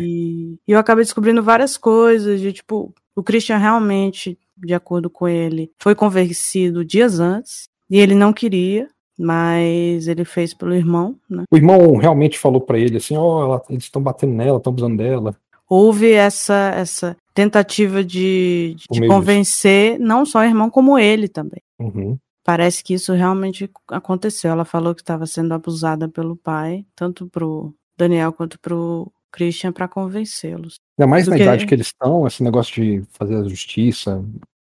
eu 0.67 0.79
acabei 0.79 1.03
descobrindo 1.03 1.43
várias 1.43 1.77
coisas, 1.77 2.39
de 2.39 2.53
tipo, 2.53 2.93
o 3.15 3.23
Christian 3.23 3.57
realmente, 3.57 4.37
de 4.57 4.73
acordo 4.73 5.09
com 5.09 5.27
ele, 5.27 5.71
foi 5.79 5.95
convencido 5.95 6.85
dias 6.85 7.19
antes, 7.19 7.67
e 7.89 7.99
ele 7.99 8.15
não 8.15 8.31
queria, 8.31 8.87
mas 9.17 10.07
ele 10.07 10.25
fez 10.25 10.53
pelo 10.53 10.73
irmão, 10.73 11.15
né? 11.29 11.43
O 11.51 11.57
irmão 11.57 11.97
realmente 11.97 12.37
falou 12.39 12.61
para 12.61 12.79
ele 12.79 12.97
assim, 12.97 13.17
ó, 13.17 13.57
oh, 13.57 13.61
eles 13.71 13.83
estão 13.83 14.01
batendo 14.01 14.33
nela, 14.33 14.57
estão 14.57 14.71
abusando 14.71 14.97
dela. 14.97 15.35
Houve 15.69 16.11
essa 16.11 16.71
essa 16.75 17.17
tentativa 17.33 18.03
de, 18.03 18.75
de 18.91 19.07
convencer 19.07 19.97
não 19.97 20.25
só 20.25 20.39
o 20.39 20.43
irmão 20.43 20.69
como 20.69 20.99
ele 20.99 21.27
também. 21.27 21.61
Uhum 21.79 22.17
parece 22.43 22.83
que 22.83 22.93
isso 22.93 23.13
realmente 23.13 23.69
aconteceu. 23.87 24.51
Ela 24.51 24.65
falou 24.65 24.93
que 24.93 25.01
estava 25.01 25.25
sendo 25.25 25.53
abusada 25.53 26.07
pelo 26.09 26.35
pai, 26.35 26.85
tanto 26.95 27.27
pro 27.27 27.73
Daniel 27.97 28.33
quanto 28.33 28.59
pro 28.59 29.11
Christian, 29.31 29.71
para 29.71 29.87
convencê-los. 29.87 30.75
Ainda 30.97 31.09
mais 31.09 31.27
na 31.27 31.35
que... 31.35 31.43
idade 31.43 31.65
que 31.65 31.73
eles 31.73 31.87
estão, 31.87 32.27
esse 32.27 32.43
negócio 32.43 32.73
de 32.73 33.03
fazer 33.11 33.35
a 33.35 33.43
justiça, 33.43 34.23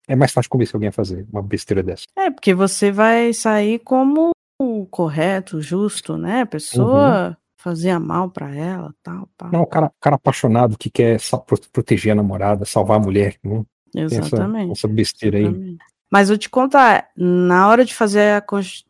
é 0.07 0.15
mais 0.15 0.31
fácil 0.31 0.49
convencer 0.49 0.75
alguém 0.75 0.89
a 0.89 0.93
fazer 0.93 1.25
uma 1.31 1.41
besteira 1.41 1.83
dessa. 1.83 2.05
É, 2.17 2.29
porque 2.29 2.53
você 2.53 2.91
vai 2.91 3.31
sair 3.31 3.79
como 3.79 4.31
o 4.59 4.85
correto, 4.87 5.61
justo, 5.61 6.17
né? 6.17 6.41
A 6.41 6.45
pessoa 6.45 7.29
uhum. 7.29 7.35
fazia 7.57 7.99
mal 7.99 8.29
para 8.29 8.53
ela, 8.53 8.93
tal, 9.01 9.29
pá. 9.37 9.49
Não, 9.53 9.61
o 9.61 9.67
cara, 9.67 9.91
cara 10.01 10.15
apaixonado 10.15 10.77
que 10.77 10.89
quer 10.89 11.19
proteger 11.71 12.11
a 12.11 12.15
namorada, 12.15 12.65
salvar 12.65 12.97
a 12.97 13.03
mulher, 13.03 13.37
né? 13.43 13.63
Exatamente. 13.95 14.71
Essa, 14.71 14.85
essa 14.85 14.87
besteira 14.87 15.39
Exatamente. 15.39 15.81
aí. 15.81 15.88
Mas 16.11 16.29
vou 16.29 16.37
te 16.37 16.49
contar, 16.49 17.07
na 17.15 17.67
hora 17.67 17.85
de 17.85 17.93
fazer 17.93 18.41
a, 18.41 18.43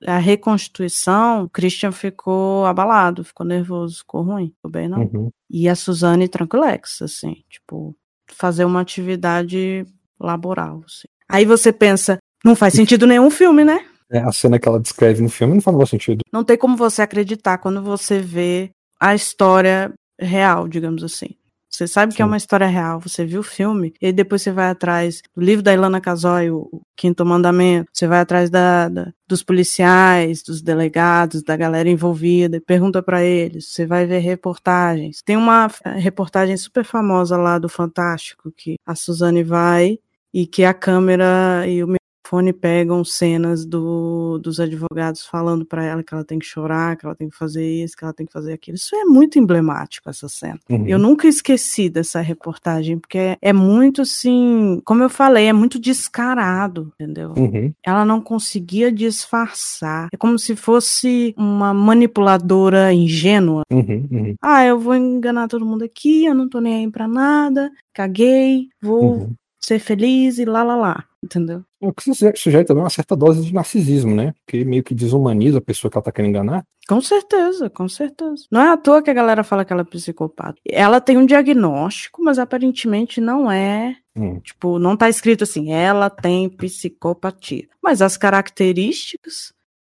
a, 0.07 0.17
reconstituição, 0.17 1.49
Christian 1.51 1.91
ficou 1.91 2.65
abalado, 2.65 3.26
ficou 3.26 3.45
nervoso, 3.45 3.97
ficou 3.97 4.22
ruim, 4.22 4.53
ficou 4.55 4.72
bem 4.72 4.88
não. 4.88 5.01
Uhum. 5.01 5.30
E 5.49 5.67
a 5.67 5.76
Suzane 5.76 6.30
tranquilex, 6.30 7.01
assim, 7.01 7.43
tipo, 7.49 7.93
fazer 8.28 8.63
uma 8.63 8.80
atividade 8.80 9.86
laboral, 10.20 10.82
assim. 10.86 11.07
Aí 11.28 11.45
você 11.45 11.74
pensa, 11.74 12.17
não 12.43 12.55
faz 12.55 12.74
sentido 12.74 13.05
nenhum 13.05 13.30
filme, 13.30 13.65
né? 13.65 13.86
É, 14.11 14.20
a 14.20 14.32
cena 14.32 14.57
que 14.57 14.67
ela 14.67 14.80
descreve 14.80 15.22
no 15.22 15.30
filme 15.30 15.53
não 15.53 15.61
faz 15.61 15.76
nenhum 15.76 15.88
sentido. 15.88 16.22
Não 16.32 16.43
tem 16.43 16.57
como 16.57 16.78
você 16.78 17.01
acreditar 17.01 17.57
quando 17.57 17.82
você 17.82 18.20
vê 18.20 18.72
a 18.99 19.13
história 19.13 19.93
real, 20.20 20.67
digamos 20.67 21.03
assim. 21.03 21.36
Você 21.70 21.88
sabe 21.88 22.11
Sim. 22.11 22.17
que 22.17 22.22
é 22.22 22.26
uma 22.26 22.38
história 22.38 22.67
real, 22.67 22.99
você 22.99 23.26
viu 23.26 23.41
o 23.41 23.43
filme, 23.43 23.93
e 24.01 24.11
depois 24.11 24.41
você 24.41 24.51
vai 24.51 24.70
atrás 24.70 25.22
do 25.36 25.41
livro 25.41 25.63
da 25.63 25.74
Ilana 25.74 26.01
Casoy, 26.01 26.49
o 26.49 26.82
Quinto 26.97 27.26
Mandamento, 27.26 27.89
você 27.93 28.07
vai 28.07 28.20
atrás 28.20 28.49
da, 28.49 28.89
da 28.89 29.13
dos 29.28 29.43
policiais, 29.43 30.41
dos 30.41 30.61
delegados, 30.61 31.43
da 31.43 31.55
galera 31.55 31.88
envolvida, 31.88 32.57
e 32.57 32.61
pergunta 32.61 33.01
para 33.03 33.24
eles, 33.24 33.67
você 33.67 33.86
vai 33.86 34.05
ver 34.07 34.20
reportagens. 34.20 35.22
Tem 35.24 35.38
uma 35.38 35.70
eh, 35.86 35.99
reportagem 35.99 36.57
super 36.57 36.84
famosa 36.84 37.38
lá 37.38 37.59
do 37.59 37.70
Fantástico, 37.70 38.51
que 38.51 38.76
a 38.86 38.95
Suzane 38.95 39.43
vai 39.43 39.99
e 40.34 40.47
que 40.47 40.63
a 40.63 40.74
câmera 40.74 41.65
e 41.67 41.84
o 41.84 41.99
telefone 42.30 42.54
pegam 42.54 43.04
cenas 43.04 43.66
do, 43.66 44.38
dos 44.38 44.60
advogados 44.60 45.26
falando 45.26 45.66
para 45.66 45.84
ela 45.84 46.04
que 46.04 46.14
ela 46.14 46.24
tem 46.24 46.38
que 46.38 46.46
chorar, 46.46 46.96
que 46.96 47.06
ela 47.06 47.16
tem 47.16 47.28
que 47.28 47.36
fazer 47.36 47.66
isso, 47.66 47.98
que 47.98 48.04
ela 48.04 48.14
tem 48.14 48.26
que 48.26 48.32
fazer 48.32 48.54
aquilo. 48.54 48.76
Isso 48.76 48.96
é 48.96 49.04
muito 49.04 49.40
emblemático, 49.40 50.10
essa 50.10 50.30
cena. 50.30 50.60
Uhum. 50.70 50.86
Eu 50.88 51.00
nunca 51.00 51.28
esqueci 51.28 51.90
dessa 51.90 52.22
reportagem, 52.22 53.00
porque 53.00 53.18
é, 53.18 53.38
é, 53.42 53.54
muito 53.54 54.04
assim, 54.04 54.80
como 54.86 55.02
eu 55.02 55.10
falei, 55.10 55.48
é 55.48 55.54
muito 55.54 55.80
descarado, 55.80 56.94
entendeu? 56.94 57.34
Uhum. 57.36 57.74
Ela 57.84 58.06
não 58.06 58.22
conseguia 58.22 58.92
disfarçar. 58.92 60.10
É 60.14 60.18
como 60.18 60.38
se 60.38 60.56
fosse 60.56 61.34
uma 61.36 61.74
manipuladora 61.74 62.94
ingênua. 62.94 63.64
Uhum, 63.72 64.08
uhum. 64.12 64.36
ah, 64.42 64.64
eu 64.64 64.80
vou 64.80 64.96
enganar 64.96 65.48
todo 65.48 65.66
mundo 65.66 65.84
aqui, 65.84 66.26
eu 66.26 66.36
não 66.36 66.48
tô 66.48 66.60
nem 66.60 66.76
aí 66.76 66.92
pra 66.92 67.08
nada, 67.08 67.72
caguei, 67.94 68.70
vou 68.82 69.18
uhum. 69.18 69.34
ser 69.60 69.80
feliz 69.80 70.38
e 70.38 70.46
lá 70.46 70.64
lá 70.64 70.76
lá. 70.76 71.09
Entendeu? 71.24 71.63
O 71.80 71.93
que 71.93 72.13
sugere 72.36 72.65
também 72.65 72.84
uma 72.84 72.89
certa 72.89 73.15
dose 73.15 73.45
de 73.45 73.53
narcisismo, 73.53 74.15
né? 74.15 74.34
Que 74.47 74.63
meio 74.65 74.84
que 74.84 74.93
desumaniza 74.93 75.59
a 75.59 75.61
pessoa 75.61 75.89
que 75.89 75.97
ela 75.97 76.03
tá 76.03 76.11
querendo 76.11 76.32
enganar. 76.32 76.63
Com 76.88 77.01
certeza, 77.01 77.70
com 77.70 77.88
certeza. 77.88 78.45
Não 78.51 78.61
é 78.61 78.72
à 78.72 78.78
toa 78.78 79.01
que 79.01 79.11
a 79.11 79.13
galera 79.13 79.43
fala 79.43 79.63
que 79.63 79.72
ela 79.72 79.84
é 79.84 79.86
psicopata. 79.86 80.59
Ela 80.67 80.99
tem 80.99 81.17
um 81.17 81.26
diagnóstico, 81.26 82.24
mas 82.24 82.39
aparentemente 82.39 83.22
não 83.22 83.51
é. 83.51 83.95
Hum. 84.17 84.39
Tipo, 84.39 84.80
não 84.80 84.97
tá 84.97 85.07
escrito 85.07 85.43
assim, 85.43 85.72
ela 85.72 86.09
tem 86.09 86.49
psicopatia. 86.49 87.67
Mas 87.82 88.01
as 88.01 88.17
características 88.17 89.53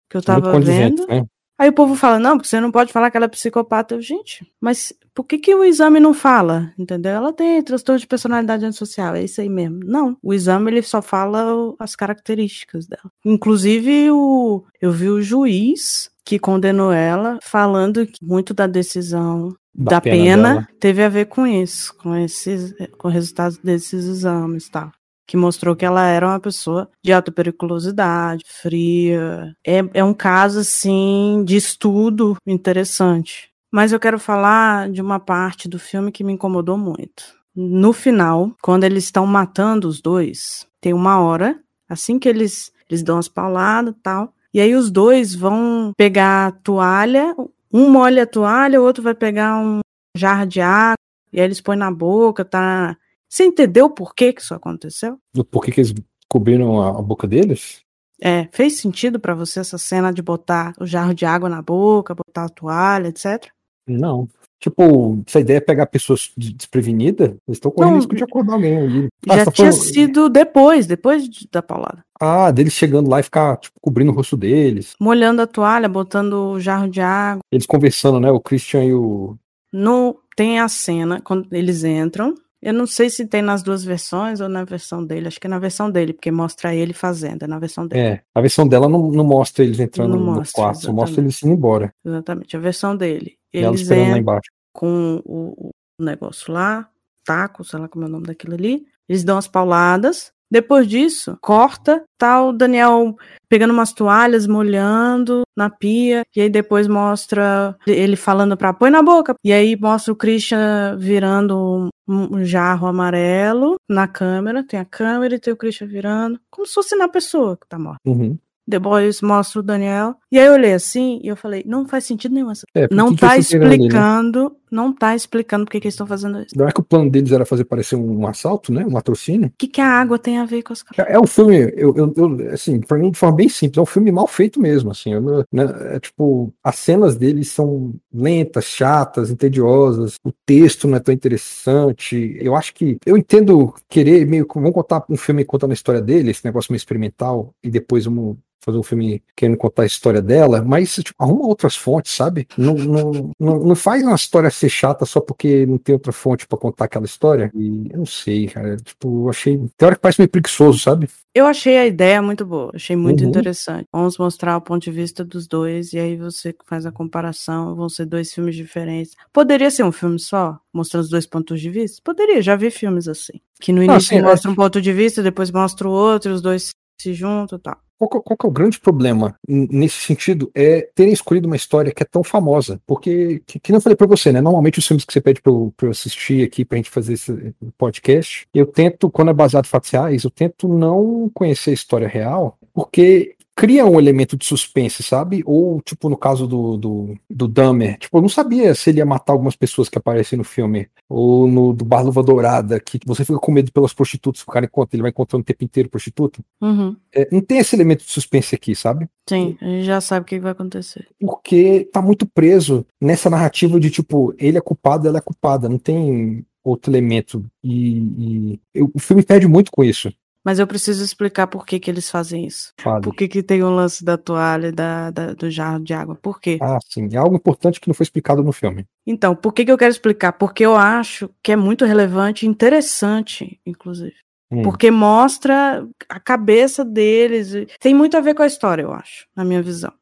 que 0.08 0.16
eu 0.16 0.22
tava 0.22 0.58
vendo. 0.60 1.06
né? 1.08 1.24
Aí 1.58 1.68
o 1.68 1.72
povo 1.72 1.94
fala, 1.94 2.18
não, 2.18 2.36
porque 2.36 2.48
você 2.48 2.60
não 2.60 2.72
pode 2.72 2.92
falar 2.92 3.10
que 3.10 3.16
ela 3.16 3.26
é 3.26 3.28
psicopata. 3.28 3.94
Eu, 3.94 4.02
Gente, 4.02 4.46
mas 4.60 4.92
por 5.14 5.24
que, 5.24 5.38
que 5.38 5.54
o 5.54 5.62
exame 5.62 6.00
não 6.00 6.12
fala? 6.12 6.72
Entendeu? 6.76 7.12
Ela 7.12 7.32
tem 7.32 7.62
transtorno 7.62 8.00
de 8.00 8.06
personalidade 8.06 8.64
antissocial, 8.64 9.14
é 9.14 9.24
isso 9.24 9.40
aí 9.40 9.48
mesmo. 9.48 9.80
Não, 9.84 10.16
o 10.22 10.34
exame 10.34 10.70
ele 10.70 10.82
só 10.82 11.00
fala 11.00 11.74
as 11.78 11.94
características 11.94 12.86
dela. 12.86 13.10
Inclusive, 13.24 14.10
o, 14.10 14.64
eu 14.80 14.90
vi 14.90 15.08
o 15.08 15.22
juiz 15.22 16.10
que 16.24 16.38
condenou 16.38 16.92
ela 16.92 17.38
falando 17.42 18.06
que 18.06 18.24
muito 18.24 18.52
da 18.52 18.66
decisão 18.66 19.54
Da 19.74 19.92
da, 19.92 20.00
pena 20.00 20.16
pena, 20.16 20.68
teve 20.80 21.04
a 21.04 21.08
ver 21.08 21.26
com 21.26 21.46
isso, 21.46 21.94
com 21.96 22.16
esses, 22.16 22.74
com 22.98 23.08
resultados 23.08 23.58
desses 23.58 24.06
exames, 24.06 24.68
tá? 24.68 24.90
Que 25.26 25.36
mostrou 25.36 25.74
que 25.74 25.84
ela 25.84 26.06
era 26.06 26.26
uma 26.26 26.40
pessoa 26.40 26.88
de 27.02 27.12
alta 27.12 27.32
periculosidade, 27.32 28.44
fria. 28.46 29.54
É, 29.66 29.82
é 29.94 30.04
um 30.04 30.14
caso, 30.14 30.60
assim, 30.60 31.42
de 31.46 31.56
estudo 31.56 32.36
interessante. 32.46 33.50
Mas 33.72 33.92
eu 33.92 33.98
quero 33.98 34.18
falar 34.18 34.88
de 34.90 35.02
uma 35.02 35.18
parte 35.18 35.68
do 35.68 35.78
filme 35.78 36.12
que 36.12 36.22
me 36.22 36.32
incomodou 36.32 36.78
muito. 36.78 37.24
No 37.56 37.92
final, 37.92 38.52
quando 38.62 38.84
eles 38.84 39.04
estão 39.04 39.26
matando 39.26 39.88
os 39.88 40.00
dois, 40.00 40.66
tem 40.80 40.92
uma 40.92 41.20
hora, 41.20 41.58
assim 41.88 42.18
que 42.18 42.28
eles, 42.28 42.72
eles 42.88 43.02
dão 43.02 43.18
as 43.18 43.28
pauladas 43.28 43.94
e 43.94 43.98
tal, 44.02 44.32
e 44.52 44.60
aí 44.60 44.74
os 44.74 44.90
dois 44.90 45.34
vão 45.34 45.92
pegar 45.96 46.46
a 46.46 46.52
toalha, 46.52 47.34
um 47.72 47.90
molha 47.90 48.22
a 48.22 48.26
toalha, 48.26 48.80
o 48.80 48.84
outro 48.84 49.02
vai 49.02 49.14
pegar 49.14 49.56
um 49.58 49.80
jarro 50.16 50.46
de 50.46 50.60
água, 50.60 50.98
e 51.32 51.40
aí 51.40 51.46
eles 51.46 51.60
põem 51.60 51.76
na 51.76 51.90
boca, 51.90 52.44
tá? 52.44 52.96
Você 53.34 53.42
entendeu 53.46 53.90
por 53.90 54.14
que 54.14 54.32
que 54.32 54.40
isso 54.40 54.54
aconteceu? 54.54 55.18
Do 55.34 55.44
Por 55.44 55.64
que, 55.64 55.72
que 55.72 55.80
eles 55.80 55.92
cobriram 56.28 56.80
a, 56.80 56.90
a 57.00 57.02
boca 57.02 57.26
deles? 57.26 57.80
É, 58.22 58.48
fez 58.52 58.76
sentido 58.78 59.18
pra 59.18 59.34
você 59.34 59.58
essa 59.58 59.76
cena 59.76 60.12
de 60.12 60.22
botar 60.22 60.72
o 60.80 60.86
jarro 60.86 61.12
de 61.12 61.26
água 61.26 61.48
na 61.48 61.60
boca, 61.60 62.14
botar 62.14 62.44
a 62.44 62.48
toalha, 62.48 63.08
etc? 63.08 63.48
Não. 63.88 64.28
Tipo, 64.60 65.20
essa 65.26 65.40
ideia 65.40 65.56
é 65.56 65.60
pegar 65.60 65.86
pessoas 65.86 66.30
de- 66.38 66.54
desprevenidas, 66.54 67.30
eles 67.30 67.56
estão 67.56 67.72
correndo 67.72 67.90
Não, 67.90 67.96
risco 67.98 68.14
de 68.14 68.22
acordar 68.22 68.52
alguém 68.54 68.78
ali. 68.78 69.08
Ah, 69.28 69.36
Já 69.38 69.44
tá 69.46 69.50
tinha 69.50 69.72
falando- 69.72 69.84
sido 69.88 70.28
depois, 70.30 70.86
depois 70.86 71.28
de- 71.28 71.48
da 71.50 71.60
paulada. 71.60 72.04
Ah, 72.20 72.52
deles 72.52 72.72
chegando 72.72 73.10
lá 73.10 73.18
e 73.18 73.24
ficar, 73.24 73.56
tipo, 73.56 73.74
cobrindo 73.80 74.12
o 74.12 74.14
rosto 74.14 74.36
deles. 74.36 74.94
Molhando 75.00 75.42
a 75.42 75.46
toalha, 75.48 75.88
botando 75.88 76.52
o 76.52 76.60
jarro 76.60 76.88
de 76.88 77.00
água. 77.00 77.40
Eles 77.50 77.66
conversando, 77.66 78.20
né? 78.20 78.30
O 78.30 78.38
Christian 78.40 78.84
e 78.84 78.94
o. 78.94 79.36
No, 79.72 80.20
tem 80.36 80.60
a 80.60 80.68
cena, 80.68 81.20
quando 81.20 81.52
eles 81.52 81.82
entram. 81.82 82.32
Eu 82.64 82.72
não 82.72 82.86
sei 82.86 83.10
se 83.10 83.26
tem 83.26 83.42
nas 83.42 83.62
duas 83.62 83.84
versões 83.84 84.40
ou 84.40 84.48
na 84.48 84.64
versão 84.64 85.04
dele. 85.04 85.28
Acho 85.28 85.38
que 85.38 85.46
é 85.46 85.50
na 85.50 85.58
versão 85.58 85.90
dele, 85.90 86.14
porque 86.14 86.30
mostra 86.30 86.74
ele 86.74 86.94
fazendo, 86.94 87.42
é 87.42 87.46
na 87.46 87.58
versão 87.58 87.86
dele. 87.86 88.00
É, 88.02 88.22
a 88.34 88.40
versão 88.40 88.66
dela 88.66 88.88
não, 88.88 89.10
não 89.10 89.22
mostra 89.22 89.62
eles 89.62 89.78
entrando 89.78 90.16
Não 90.16 90.24
no 90.24 90.34
mostra, 90.36 90.62
quarto, 90.62 90.80
só 90.80 90.90
mostra 90.90 91.10
exatamente. 91.10 91.20
eles 91.20 91.42
indo 91.42 91.52
embora. 91.52 91.94
Exatamente, 92.02 92.56
a 92.56 92.60
versão 92.60 92.96
dele. 92.96 93.36
Eles 93.52 93.82
entram 93.82 94.16
embaixo. 94.16 94.50
com 94.72 95.22
o, 95.26 95.72
o 95.98 96.02
negócio 96.02 96.50
lá, 96.54 96.88
taco, 97.22 97.62
sei 97.64 97.78
lá 97.78 97.86
como 97.86 98.06
é 98.06 98.08
o 98.08 98.10
nome 98.10 98.26
daquilo 98.26 98.54
ali. 98.54 98.86
Eles 99.06 99.24
dão 99.24 99.36
as 99.36 99.46
pauladas. 99.46 100.32
Depois 100.54 100.86
disso, 100.86 101.36
corta, 101.40 102.04
tá 102.16 102.40
o 102.40 102.52
Daniel 102.52 103.16
pegando 103.48 103.72
umas 103.72 103.92
toalhas, 103.92 104.46
molhando 104.46 105.42
na 105.56 105.68
pia, 105.68 106.22
e 106.34 106.42
aí 106.42 106.48
depois 106.48 106.86
mostra 106.86 107.76
ele 107.84 108.14
falando 108.14 108.56
pra 108.56 108.72
põe 108.72 108.88
na 108.88 109.02
boca, 109.02 109.34
e 109.42 109.52
aí 109.52 109.76
mostra 109.76 110.12
o 110.12 110.16
Christian 110.16 110.96
virando 110.96 111.90
um, 112.06 112.36
um 112.36 112.44
jarro 112.44 112.86
amarelo 112.86 113.74
na 113.88 114.06
câmera, 114.06 114.62
tem 114.62 114.78
a 114.78 114.84
câmera 114.84 115.34
e 115.34 115.40
tem 115.40 115.52
o 115.52 115.56
Christian 115.56 115.88
virando, 115.88 116.38
como 116.48 116.68
se 116.68 116.74
fosse 116.74 116.94
na 116.94 117.08
pessoa 117.08 117.56
que 117.56 117.66
tá 117.66 117.76
morta. 117.76 117.98
Uhum. 118.06 118.38
Depois 118.64 119.20
mostra 119.22 119.58
o 119.58 119.62
Daniel, 119.62 120.14
e 120.34 120.38
aí 120.40 120.46
eu 120.46 120.54
olhei 120.54 120.72
assim, 120.72 121.20
e 121.22 121.28
eu 121.28 121.36
falei, 121.36 121.62
não 121.64 121.86
faz 121.86 122.04
sentido 122.04 122.34
nenhum 122.34 122.50
essa 122.50 122.66
É, 122.74 122.88
não 122.90 123.10
que 123.10 123.14
que 123.14 123.20
tá 123.20 123.38
estão 123.38 123.60
querendo 123.60 123.72
ali, 123.72 123.78
né? 123.78 123.86
explicando, 123.86 124.56
não 124.68 124.92
tá 124.92 125.14
explicando 125.14 125.64
por 125.64 125.70
que 125.70 125.78
que 125.78 125.86
eles 125.86 125.94
estão 125.94 126.08
fazendo 126.08 126.42
isso. 126.42 126.58
Não 126.58 126.66
é 126.66 126.72
que 126.72 126.80
o 126.80 126.82
plano 126.82 127.08
deles 127.08 127.30
era 127.30 127.46
fazer 127.46 127.64
parecer 127.64 127.94
um 127.94 128.26
assalto, 128.26 128.72
né? 128.72 128.84
Um 128.84 128.94
latrocínio. 128.94 129.46
O 129.46 129.52
que, 129.56 129.68
que 129.68 129.80
a 129.80 129.86
água 129.86 130.18
tem 130.18 130.38
a 130.38 130.44
ver 130.44 130.64
com 130.64 130.72
as 130.72 130.82
coisas? 130.82 131.06
É, 131.06 131.14
é 131.14 131.20
um 131.20 131.26
filme, 131.28 131.72
eu, 131.76 131.94
eu, 131.96 132.12
eu, 132.16 132.52
assim, 132.52 132.80
pra 132.80 132.98
mim, 132.98 133.12
de 133.12 133.16
forma 133.16 133.36
bem 133.36 133.48
simples, 133.48 133.78
é 133.78 133.82
um 133.82 133.86
filme 133.86 134.10
mal 134.10 134.26
feito 134.26 134.60
mesmo, 134.60 134.90
assim. 134.90 135.12
eu 135.12 135.22
né, 135.52 135.72
é, 135.92 136.00
tipo, 136.00 136.52
as 136.64 136.74
cenas 136.80 137.14
deles 137.14 137.52
são 137.52 137.94
lentas, 138.12 138.64
chatas, 138.64 139.30
entediosas, 139.30 140.16
o 140.24 140.32
texto 140.44 140.88
não 140.88 140.96
é 140.96 141.00
tão 141.00 141.14
interessante. 141.14 142.36
Eu 142.40 142.56
acho 142.56 142.74
que, 142.74 142.98
eu 143.06 143.16
entendo 143.16 143.72
querer 143.88 144.26
meio 144.26 144.48
que, 144.48 144.54
vamos 144.54 144.72
contar 144.72 145.04
um 145.08 145.16
filme 145.16 145.44
contando 145.44 145.70
a 145.70 145.74
história 145.74 146.02
dele, 146.02 146.32
esse 146.32 146.44
negócio 146.44 146.72
meio 146.72 146.78
experimental, 146.78 147.54
e 147.62 147.70
depois 147.70 148.06
vamos 148.06 148.36
fazer 148.64 148.78
um 148.78 148.82
filme 148.82 149.22
querendo 149.36 149.58
contar 149.58 149.82
a 149.82 149.86
história 149.86 150.22
dela, 150.24 150.62
mas 150.62 150.94
tipo, 150.96 151.14
arruma 151.22 151.46
outras 151.46 151.76
fontes, 151.76 152.12
sabe? 152.14 152.46
Não, 152.56 152.74
não, 152.74 153.30
não, 153.38 153.58
não 153.60 153.76
faz 153.76 154.02
uma 154.02 154.14
história 154.14 154.50
ser 154.50 154.68
chata 154.68 155.04
só 155.06 155.20
porque 155.20 155.66
não 155.66 155.78
tem 155.78 155.92
outra 155.94 156.12
fonte 156.12 156.46
pra 156.46 156.58
contar 156.58 156.86
aquela 156.86 157.04
história. 157.04 157.50
E 157.54 157.88
eu 157.90 157.98
não 157.98 158.06
sei, 158.06 158.48
cara. 158.48 158.76
Tipo, 158.76 159.28
achei. 159.28 159.56
Tem 159.76 159.86
hora 159.86 159.94
que 159.96 160.02
parece 160.02 160.20
meio 160.20 160.28
preguiçoso, 160.30 160.78
sabe? 160.78 161.08
Eu 161.34 161.46
achei 161.46 161.76
a 161.76 161.86
ideia 161.86 162.22
muito 162.22 162.46
boa, 162.46 162.70
achei 162.74 162.94
muito 162.94 163.22
Uhum. 163.22 163.28
interessante. 163.28 163.86
Vamos 163.92 164.16
mostrar 164.18 164.56
o 164.56 164.60
ponto 164.60 164.82
de 164.84 164.90
vista 164.92 165.24
dos 165.24 165.48
dois, 165.48 165.92
e 165.92 165.98
aí 165.98 166.16
você 166.16 166.54
faz 166.64 166.86
a 166.86 166.92
comparação, 166.92 167.74
vão 167.74 167.88
ser 167.88 168.06
dois 168.06 168.32
filmes 168.32 168.54
diferentes. 168.54 169.14
Poderia 169.32 169.68
ser 169.70 169.82
um 169.84 169.90
filme 169.92 170.18
só, 170.20 170.56
mostrando 170.72 171.02
os 171.04 171.10
dois 171.10 171.26
pontos 171.26 171.60
de 171.60 171.70
vista? 171.70 172.00
Poderia, 172.04 172.40
já 172.40 172.54
vi 172.54 172.70
filmes 172.70 173.08
assim. 173.08 173.40
Que 173.60 173.72
no 173.72 173.80
Ah, 173.82 173.84
início 173.86 174.16
sim, 174.16 174.22
mostra 174.22 174.48
um 174.50 174.54
ponto 174.54 174.80
de 174.80 174.92
vista, 174.92 175.22
depois 175.24 175.50
mostra 175.50 175.88
o 175.88 175.92
outro, 175.92 176.32
os 176.32 176.40
dois 176.40 176.70
se 177.00 177.12
juntam 177.12 177.58
e 177.58 177.60
tal. 177.62 177.76
Qual, 177.98 178.10
que- 178.10 178.20
qual 178.20 178.36
é 178.42 178.46
o 178.46 178.50
grande 178.50 178.78
problema 178.80 179.36
nesse 179.48 180.00
sentido? 180.00 180.50
É 180.54 180.88
terem 180.94 181.12
escolhido 181.12 181.46
uma 181.46 181.56
história 181.56 181.92
que 181.92 182.02
é 182.02 182.06
tão 182.06 182.22
famosa. 182.24 182.80
Porque, 182.86 183.40
que, 183.46 183.58
que 183.58 183.72
eu 183.72 183.80
falei 183.80 183.96
pra 183.96 184.06
você, 184.06 184.32
né? 184.32 184.40
Normalmente 184.40 184.78
os 184.78 184.86
filmes 184.86 185.04
que 185.04 185.12
você 185.12 185.20
pede 185.20 185.40
pra 185.40 185.52
eu, 185.52 185.72
assistir 185.90 186.44
aqui 186.44 186.64
pra 186.64 186.76
gente 186.76 186.90
fazer 186.90 187.14
esse 187.14 187.54
podcast, 187.78 188.46
eu 188.54 188.66
tento, 188.66 189.08
quando 189.10 189.30
é 189.30 189.34
baseado 189.34 189.64
em 189.66 189.68
fatos 189.68 189.90
reais, 189.90 190.24
eu 190.24 190.30
tento 190.30 190.66
não 190.68 191.30
conhecer 191.32 191.70
a 191.70 191.74
história 191.74 192.08
real, 192.08 192.58
porque 192.72 193.33
cria 193.56 193.86
um 193.86 193.98
elemento 193.98 194.36
de 194.36 194.44
suspense, 194.44 195.02
sabe? 195.02 195.42
Ou, 195.46 195.80
tipo, 195.80 196.08
no 196.08 196.16
caso 196.16 196.46
do, 196.46 196.76
do, 196.76 197.14
do 197.30 197.46
Dahmer, 197.48 197.98
tipo, 197.98 198.16
eu 198.18 198.22
não 198.22 198.28
sabia 198.28 198.74
se 198.74 198.90
ele 198.90 198.98
ia 198.98 199.06
matar 199.06 199.32
algumas 199.32 199.54
pessoas 199.56 199.88
que 199.88 199.96
aparecem 199.98 200.36
no 200.36 200.44
filme. 200.44 200.88
Ou 201.08 201.46
no 201.46 201.72
do 201.72 201.84
Bar 201.84 202.02
Luva 202.04 202.22
Dourada, 202.22 202.80
que 202.80 202.98
você 203.06 203.24
fica 203.24 203.38
com 203.38 203.52
medo 203.52 203.70
pelas 203.72 203.92
prostitutas 203.92 204.42
que 204.42 204.48
o 204.48 204.52
cara 204.52 204.66
encontra, 204.66 204.96
ele 204.96 205.02
vai 205.02 205.10
encontrando 205.10 205.42
o 205.42 205.44
tempo 205.44 205.64
inteiro 205.64 205.88
prostituta. 205.88 206.42
Uhum. 206.60 206.96
É, 207.12 207.28
não 207.30 207.40
tem 207.40 207.58
esse 207.58 207.76
elemento 207.76 208.04
de 208.04 208.10
suspense 208.10 208.54
aqui, 208.54 208.74
sabe? 208.74 209.08
Sim, 209.28 209.56
a 209.60 209.64
gente 209.66 209.84
já 209.84 210.00
sabe 210.00 210.24
o 210.24 210.26
que 210.26 210.40
vai 210.40 210.52
acontecer. 210.52 211.06
Porque 211.20 211.88
tá 211.92 212.02
muito 212.02 212.26
preso 212.26 212.84
nessa 213.00 213.30
narrativa 213.30 213.78
de 213.78 213.90
tipo, 213.90 214.34
ele 214.38 214.58
é 214.58 214.60
culpado, 214.60 215.06
ela 215.06 215.18
é 215.18 215.20
culpada, 215.20 215.68
não 215.68 215.78
tem 215.78 216.44
outro 216.64 216.90
elemento. 216.90 217.44
E, 217.62 217.98
e 217.98 218.60
eu- 218.74 218.90
o 218.94 218.98
filme 218.98 219.22
perde 219.22 219.46
muito 219.46 219.70
com 219.70 219.84
isso. 219.84 220.12
Mas 220.44 220.58
eu 220.58 220.66
preciso 220.66 221.02
explicar 221.02 221.46
por 221.46 221.64
que, 221.64 221.80
que 221.80 221.90
eles 221.90 222.10
fazem 222.10 222.44
isso. 222.46 222.72
Fale. 222.78 223.02
Por 223.02 223.14
que, 223.14 223.26
que 223.26 223.42
tem 223.42 223.62
o 223.62 223.70
lance 223.70 224.04
da 224.04 224.18
toalha 224.18 224.68
e 224.68 224.72
da, 224.72 225.10
da- 225.10 225.32
do 225.32 225.50
jarro 225.50 225.82
de 225.82 225.94
água? 225.94 226.14
Por 226.14 226.38
quê? 226.38 226.58
Ah, 226.60 226.78
sim, 226.86 227.08
é 227.12 227.16
algo 227.16 227.36
importante 227.36 227.80
que 227.80 227.88
não 227.88 227.94
foi 227.94 228.04
explicado 228.04 228.42
no 228.42 228.52
filme. 228.52 228.84
Então, 229.06 229.34
por 229.34 229.54
que, 229.54 229.64
que 229.64 229.72
eu 229.72 229.78
quero 229.78 229.90
explicar? 229.90 230.32
Porque 230.32 230.64
eu 230.64 230.76
acho 230.76 231.30
que 231.42 231.52
é 231.52 231.56
muito 231.56 231.86
relevante 231.86 232.44
e 232.44 232.48
interessante, 232.48 233.58
inclusive. 233.64 234.14
Hum. 234.50 234.62
Porque 234.62 234.90
mostra 234.90 235.86
a 236.08 236.20
cabeça 236.20 236.84
deles. 236.84 237.52
Tem 237.80 237.94
muito 237.94 238.16
a 238.16 238.20
ver 238.20 238.34
com 238.34 238.42
a 238.42 238.46
história, 238.46 238.82
eu 238.82 238.92
acho, 238.92 239.26
na 239.34 239.44
minha 239.44 239.62
visão. 239.62 239.92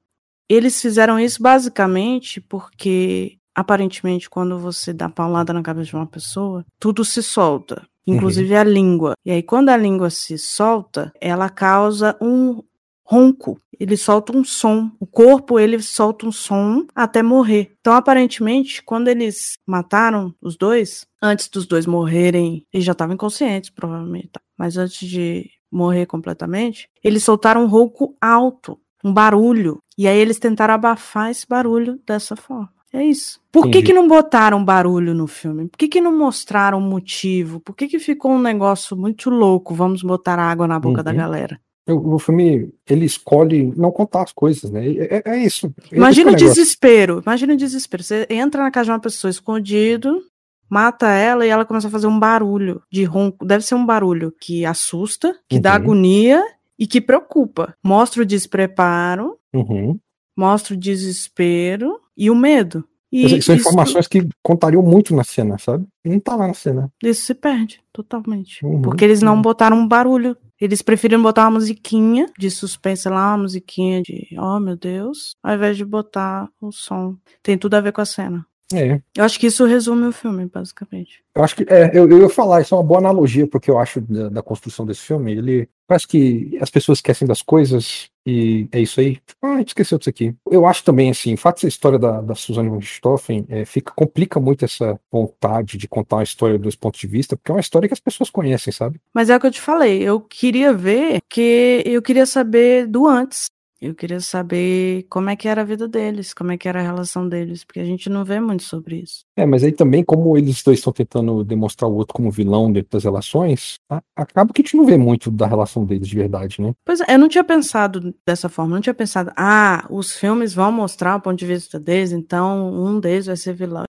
Eles 0.49 0.83
fizeram 0.83 1.19
isso 1.19 1.41
basicamente 1.43 2.41
porque, 2.41 3.39
aparentemente, 3.55 4.29
quando 4.29 4.59
você 4.59 4.93
dá 4.93 5.09
paulada 5.09 5.53
na 5.53 5.63
cabeça 5.63 5.91
de 5.91 5.97
uma 5.97 6.07
pessoa, 6.07 6.65
tudo 6.79 7.05
se 7.05 7.23
solta, 7.23 7.87
inclusive 8.07 8.55
a 8.55 8.65
língua. 8.65 9.15
E 9.25 9.31
aí, 9.31 9.43
quando 9.43 9.69
a 9.69 9.77
língua 9.77 10.11
se 10.11 10.39
solta, 10.39 11.13
ela 11.21 11.49
causa 11.49 12.17
um 12.21 12.63
ronco. 13.05 13.61
Ele 13.79 13.97
solta 13.97 14.35
um 14.35 14.45
som. 14.45 14.91
O 14.99 15.07
corpo, 15.07 15.59
ele 15.59 15.81
solta 15.83 16.27
um 16.27 16.33
som 16.33 16.87
até 16.95 17.23
morrer. 17.23 17.73
Então, 17.81 17.93
aparentemente, 17.93 18.83
quando 18.83 19.09
eles 19.09 19.59
mataram 19.67 20.35
os 20.41 20.57
dois, 20.57 21.07
antes 21.21 21.49
dos 21.49 21.67
dois 21.67 21.85
morrerem, 21.85 22.65
eles 22.73 22.87
já 22.87 22.93
estavam 22.93 23.15
inconscientes, 23.15 23.71
provavelmente. 23.71 24.29
tá? 24.33 24.41
Mas 24.57 24.77
antes 24.79 25.07
de 25.07 25.51
morrer 25.71 26.07
completamente, 26.07 26.89
eles 27.03 27.25
soltaram 27.25 27.65
um 27.65 27.67
ronco 27.67 28.17
alto, 28.21 28.79
um 29.05 29.13
barulho. 29.13 29.79
E 29.99 30.07
aí 30.07 30.19
eles 30.19 30.39
tentaram 30.39 30.75
abafar 30.75 31.31
esse 31.31 31.47
barulho 31.47 32.01
dessa 32.07 32.37
forma. 32.37 32.71
É 32.93 33.03
isso. 33.03 33.41
Por 33.51 33.71
que, 33.71 33.83
que 33.83 33.93
não 33.93 34.07
botaram 34.07 34.63
barulho 34.63 35.15
no 35.15 35.27
filme? 35.27 35.67
Por 35.67 35.79
que, 35.79 35.89
que 35.89 36.01
não 36.01 36.17
mostraram 36.17 36.81
motivo? 36.81 37.59
Por 37.61 37.75
que, 37.75 37.89
que 37.89 37.99
ficou 37.99 38.33
um 38.33 38.41
negócio 38.41 38.95
muito 38.95 39.31
louco? 39.31 39.75
Vamos 39.75 40.03
botar 40.03 40.39
água 40.39 40.69
na 40.69 40.79
boca 40.79 41.01
uhum. 41.01 41.05
da 41.05 41.13
galera. 41.13 41.59
O, 41.89 42.15
o, 42.15 42.19
filme, 42.19 42.71
ele 42.89 43.07
escolhe 43.07 43.73
não 43.77 43.91
contar 43.91 44.23
as 44.23 44.33
coisas, 44.33 44.71
né? 44.71 44.87
É, 44.89 45.23
é 45.25 45.39
isso. 45.39 45.75
Imagina 45.91 46.33
o 46.33 46.37
desespero. 46.37 47.23
Imagina 47.25 47.55
o 47.55 47.57
desespero. 47.57 48.03
Você 48.03 48.27
entra 48.29 48.63
na 48.63 48.71
casa 48.71 48.87
de 48.87 48.91
uma 48.93 49.01
pessoa 49.01 49.31
escondido, 49.31 50.23
mata 50.69 51.11
ela 51.11 51.47
e 51.47 51.49
ela 51.49 51.65
começa 51.65 51.89
a 51.89 51.91
fazer 51.91 52.07
um 52.07 52.21
barulho 52.21 52.83
de 52.91 53.05
ronco. 53.05 53.45
Deve 53.45 53.65
ser 53.65 53.75
um 53.75 53.87
barulho 53.87 54.33
que 54.39 54.67
assusta, 54.67 55.35
que 55.49 55.57
uhum. 55.57 55.63
dá 55.63 55.73
agonia 55.73 56.45
e 56.79 56.87
que 56.87 57.01
preocupa. 57.01 57.75
Mostra 57.83 58.23
o 58.23 58.27
despreparo, 58.27 59.39
uhum. 59.53 59.99
mostra 60.37 60.75
o 60.75 60.77
desespero 60.77 62.02
e 62.17 62.31
o 62.31 62.35
medo. 62.35 62.85
E 63.13 63.43
são 63.43 63.55
informações 63.55 64.09
que 64.09 64.27
contariam 64.43 64.83
muito 64.83 65.15
na 65.15 65.23
cena, 65.23 65.59
sabe? 65.59 65.87
E 66.03 66.09
não 66.09 66.19
tá 66.19 66.35
lá 66.35 66.47
na 66.49 66.55
cena. 66.55 66.91
Isso 67.05 67.27
se 67.27 67.35
perde 67.35 67.79
totalmente. 67.93 68.65
Uhum. 68.65 68.81
Porque 68.81 69.05
eles 69.05 69.21
não 69.21 69.43
botaram 69.43 69.77
um 69.77 69.87
barulho. 69.87 70.35
Eles 70.59 70.81
preferiram 70.81 71.23
botar 71.23 71.43
uma 71.43 71.59
musiquinha 71.59 72.27
de 72.39 72.51
suspense 72.51 73.07
lá, 73.09 73.33
uma 73.33 73.43
musiquinha 73.43 74.01
de 74.01 74.29
oh 74.39 74.59
meu 74.59 74.77
Deus, 74.77 75.37
ao 75.43 75.55
invés 75.55 75.77
de 75.77 75.85
botar 75.85 76.49
o 76.59 76.73
som. 76.73 77.17
Tem 77.43 77.59
tudo 77.59 77.75
a 77.75 77.81
ver 77.81 77.93
com 77.93 78.01
a 78.01 78.07
cena. 78.07 78.47
É. 78.73 79.01
Eu 79.17 79.25
acho 79.25 79.39
que 79.39 79.47
isso 79.47 79.67
resume 79.67 80.07
o 80.07 80.13
filme, 80.13 80.47
basicamente. 80.47 81.23
Eu 81.35 81.45
acho 81.45 81.57
que 81.57 81.67
é, 81.69 81.91
eu, 81.93 82.09
eu 82.09 82.23
ia 82.23 82.29
falar, 82.29 82.63
isso 82.63 82.75
é 82.75 82.79
uma 82.79 82.85
boa 82.85 83.01
analogia, 83.01 83.47
porque 83.47 83.71
eu 83.71 83.79
acho 83.79 84.01
da, 84.01 84.29
da, 84.31 84.43
construção 84.43 84.87
desse 84.87 85.03
filme. 85.03 85.33
Ele 85.33 85.69
parece 85.87 86.09
que 86.09 86.57
as 86.61 86.71
pessoas 86.71 86.99
esquecem 86.99 87.29
das 87.29 87.43
coisas 87.43 88.09
e 88.27 88.69
é 88.71 88.81
isso 88.81 89.01
aí. 89.01 89.19
Ah, 89.41 89.55
a 89.55 89.59
gente 89.59 89.69
esqueceu 89.69 89.99
disso 89.99 90.11
aqui. 90.11 90.35
Eu 90.51 90.67
acho 90.67 90.85
também, 90.85 91.11
assim, 91.11 91.35
o 91.35 91.39
fato 91.39 91.57
dessa 91.57 91.69
história 91.69 91.99
da, 91.99 92.21
da 92.21 92.35
Suzanne 92.35 92.69
von 92.69 92.79
Richthofen 92.79 93.45
é, 93.49 93.65
fica, 93.65 93.93
complica 93.95 94.39
muito 94.39 94.65
essa 94.65 94.99
vontade 95.11 95.77
de 95.77 95.89
contar 95.89 96.17
uma 96.17 96.23
história 96.23 96.59
dos 96.59 96.77
pontos 96.77 97.01
de 97.01 97.07
vista, 97.07 97.37
porque 97.37 97.51
é 97.51 97.55
uma 97.55 97.61
história 97.61 97.89
que 97.89 97.95
as 97.95 98.01
pessoas 98.01 98.31
conhecem, 98.31 98.73
sabe? 98.73 99.01
Mas 99.13 99.31
é 99.31 99.37
o 99.37 99.41
que 99.41 99.47
eu 99.47 99.51
te 99.51 99.61
falei, 99.61 100.03
eu 100.03 100.21
queria 100.21 100.73
ver, 100.73 101.21
que 101.29 101.83
eu 101.85 102.01
queria 102.01 102.27
saber 102.27 102.87
do 102.87 103.07
antes. 103.07 103.47
Eu 103.83 103.97
queria 103.97 104.21
saber 104.21 105.07
como 105.11 105.29
é 105.29 105.35
que 105.35 105.49
era 105.49 105.63
a 105.63 105.65
vida 105.65 105.89
deles, 105.89 106.33
como 106.33 106.53
é 106.53 106.57
que 106.57 106.69
era 106.69 106.79
a 106.79 106.83
relação 106.85 107.29
deles, 107.29 107.65
porque 107.65 107.81
a 107.81 107.85
gente 107.85 108.09
não 108.09 108.25
vê 108.25 108.39
muito 108.39 108.63
sobre 108.63 109.01
isso. 109.01 109.25
É, 109.37 109.45
mas 109.45 109.65
aí 109.65 109.73
também, 109.73 110.05
como 110.05 110.39
eles 110.39 110.63
dois 110.63 110.79
estão 110.79 110.93
tentando 110.93 111.43
demonstrar 111.43 111.91
o 111.91 111.95
outro 111.97 112.15
como 112.15 112.31
vilão 112.31 112.73
dentro 112.73 112.93
das 112.93 113.03
relações, 113.03 113.81
acaba 114.15 114.53
que 114.53 114.63
a 114.63 114.65
gente 114.65 114.77
não 114.77 114.87
vê 114.87 114.97
muito 114.97 115.33
da 115.33 115.49
relação 115.49 115.85
deles 115.85 116.07
de 116.07 116.15
verdade, 116.15 116.63
né? 116.63 116.73
Pois 116.85 117.01
é, 117.01 117.15
eu 117.15 117.19
não 117.19 117.29
tinha 117.29 117.43
pensado 117.43 118.15
dessa 118.25 118.49
forma, 118.49 118.77
não 118.77 118.81
tinha 118.81 118.95
pensado, 118.95 119.33
ah, 119.37 119.85
os 119.91 120.13
filmes 120.13 120.55
vão 120.55 120.71
mostrar 120.71 121.17
o 121.17 121.21
ponto 121.21 121.37
de 121.37 121.47
vista 121.47 121.81
deles, 121.81 122.13
então 122.13 122.73
um 122.73 123.01
deles 123.01 123.27
vai 123.27 123.37
ser 123.37 123.53
vilão 123.53 123.85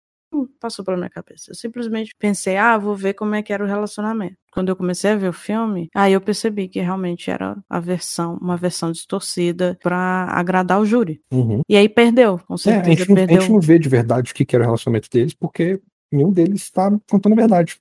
passou 0.59 0.83
pela 0.83 0.97
minha 0.97 1.09
cabeça. 1.09 1.51
Eu 1.51 1.55
simplesmente 1.55 2.13
pensei, 2.19 2.57
ah, 2.57 2.77
vou 2.77 2.95
ver 2.95 3.13
como 3.13 3.35
é 3.35 3.41
que 3.41 3.53
era 3.53 3.63
o 3.63 3.67
relacionamento. 3.67 4.35
Quando 4.51 4.69
eu 4.69 4.75
comecei 4.75 5.11
a 5.11 5.15
ver 5.15 5.29
o 5.29 5.33
filme, 5.33 5.89
aí 5.95 6.13
eu 6.13 6.21
percebi 6.21 6.67
que 6.67 6.79
realmente 6.79 7.31
era 7.31 7.57
a 7.69 7.79
versão, 7.79 8.37
uma 8.41 8.55
versão 8.55 8.91
distorcida 8.91 9.77
para 9.81 10.25
agradar 10.29 10.79
o 10.79 10.85
júri. 10.85 11.21
Uhum. 11.31 11.61
E 11.67 11.75
aí 11.75 11.89
perdeu, 11.89 12.39
com 12.47 12.57
certeza. 12.57 12.89
É, 12.89 12.93
a, 12.93 12.95
gente 12.95 13.09
não, 13.09 13.15
perdeu. 13.15 13.37
a 13.37 13.39
gente 13.41 13.51
não 13.51 13.59
vê 13.59 13.79
de 13.79 13.89
verdade 13.89 14.31
o 14.31 14.35
que 14.35 14.55
era 14.55 14.63
o 14.63 14.67
relacionamento 14.67 15.09
deles, 15.09 15.33
porque 15.33 15.81
nenhum 16.11 16.31
deles 16.31 16.63
está 16.63 16.91
contando 17.09 17.33
a 17.33 17.35
verdade. 17.35 17.77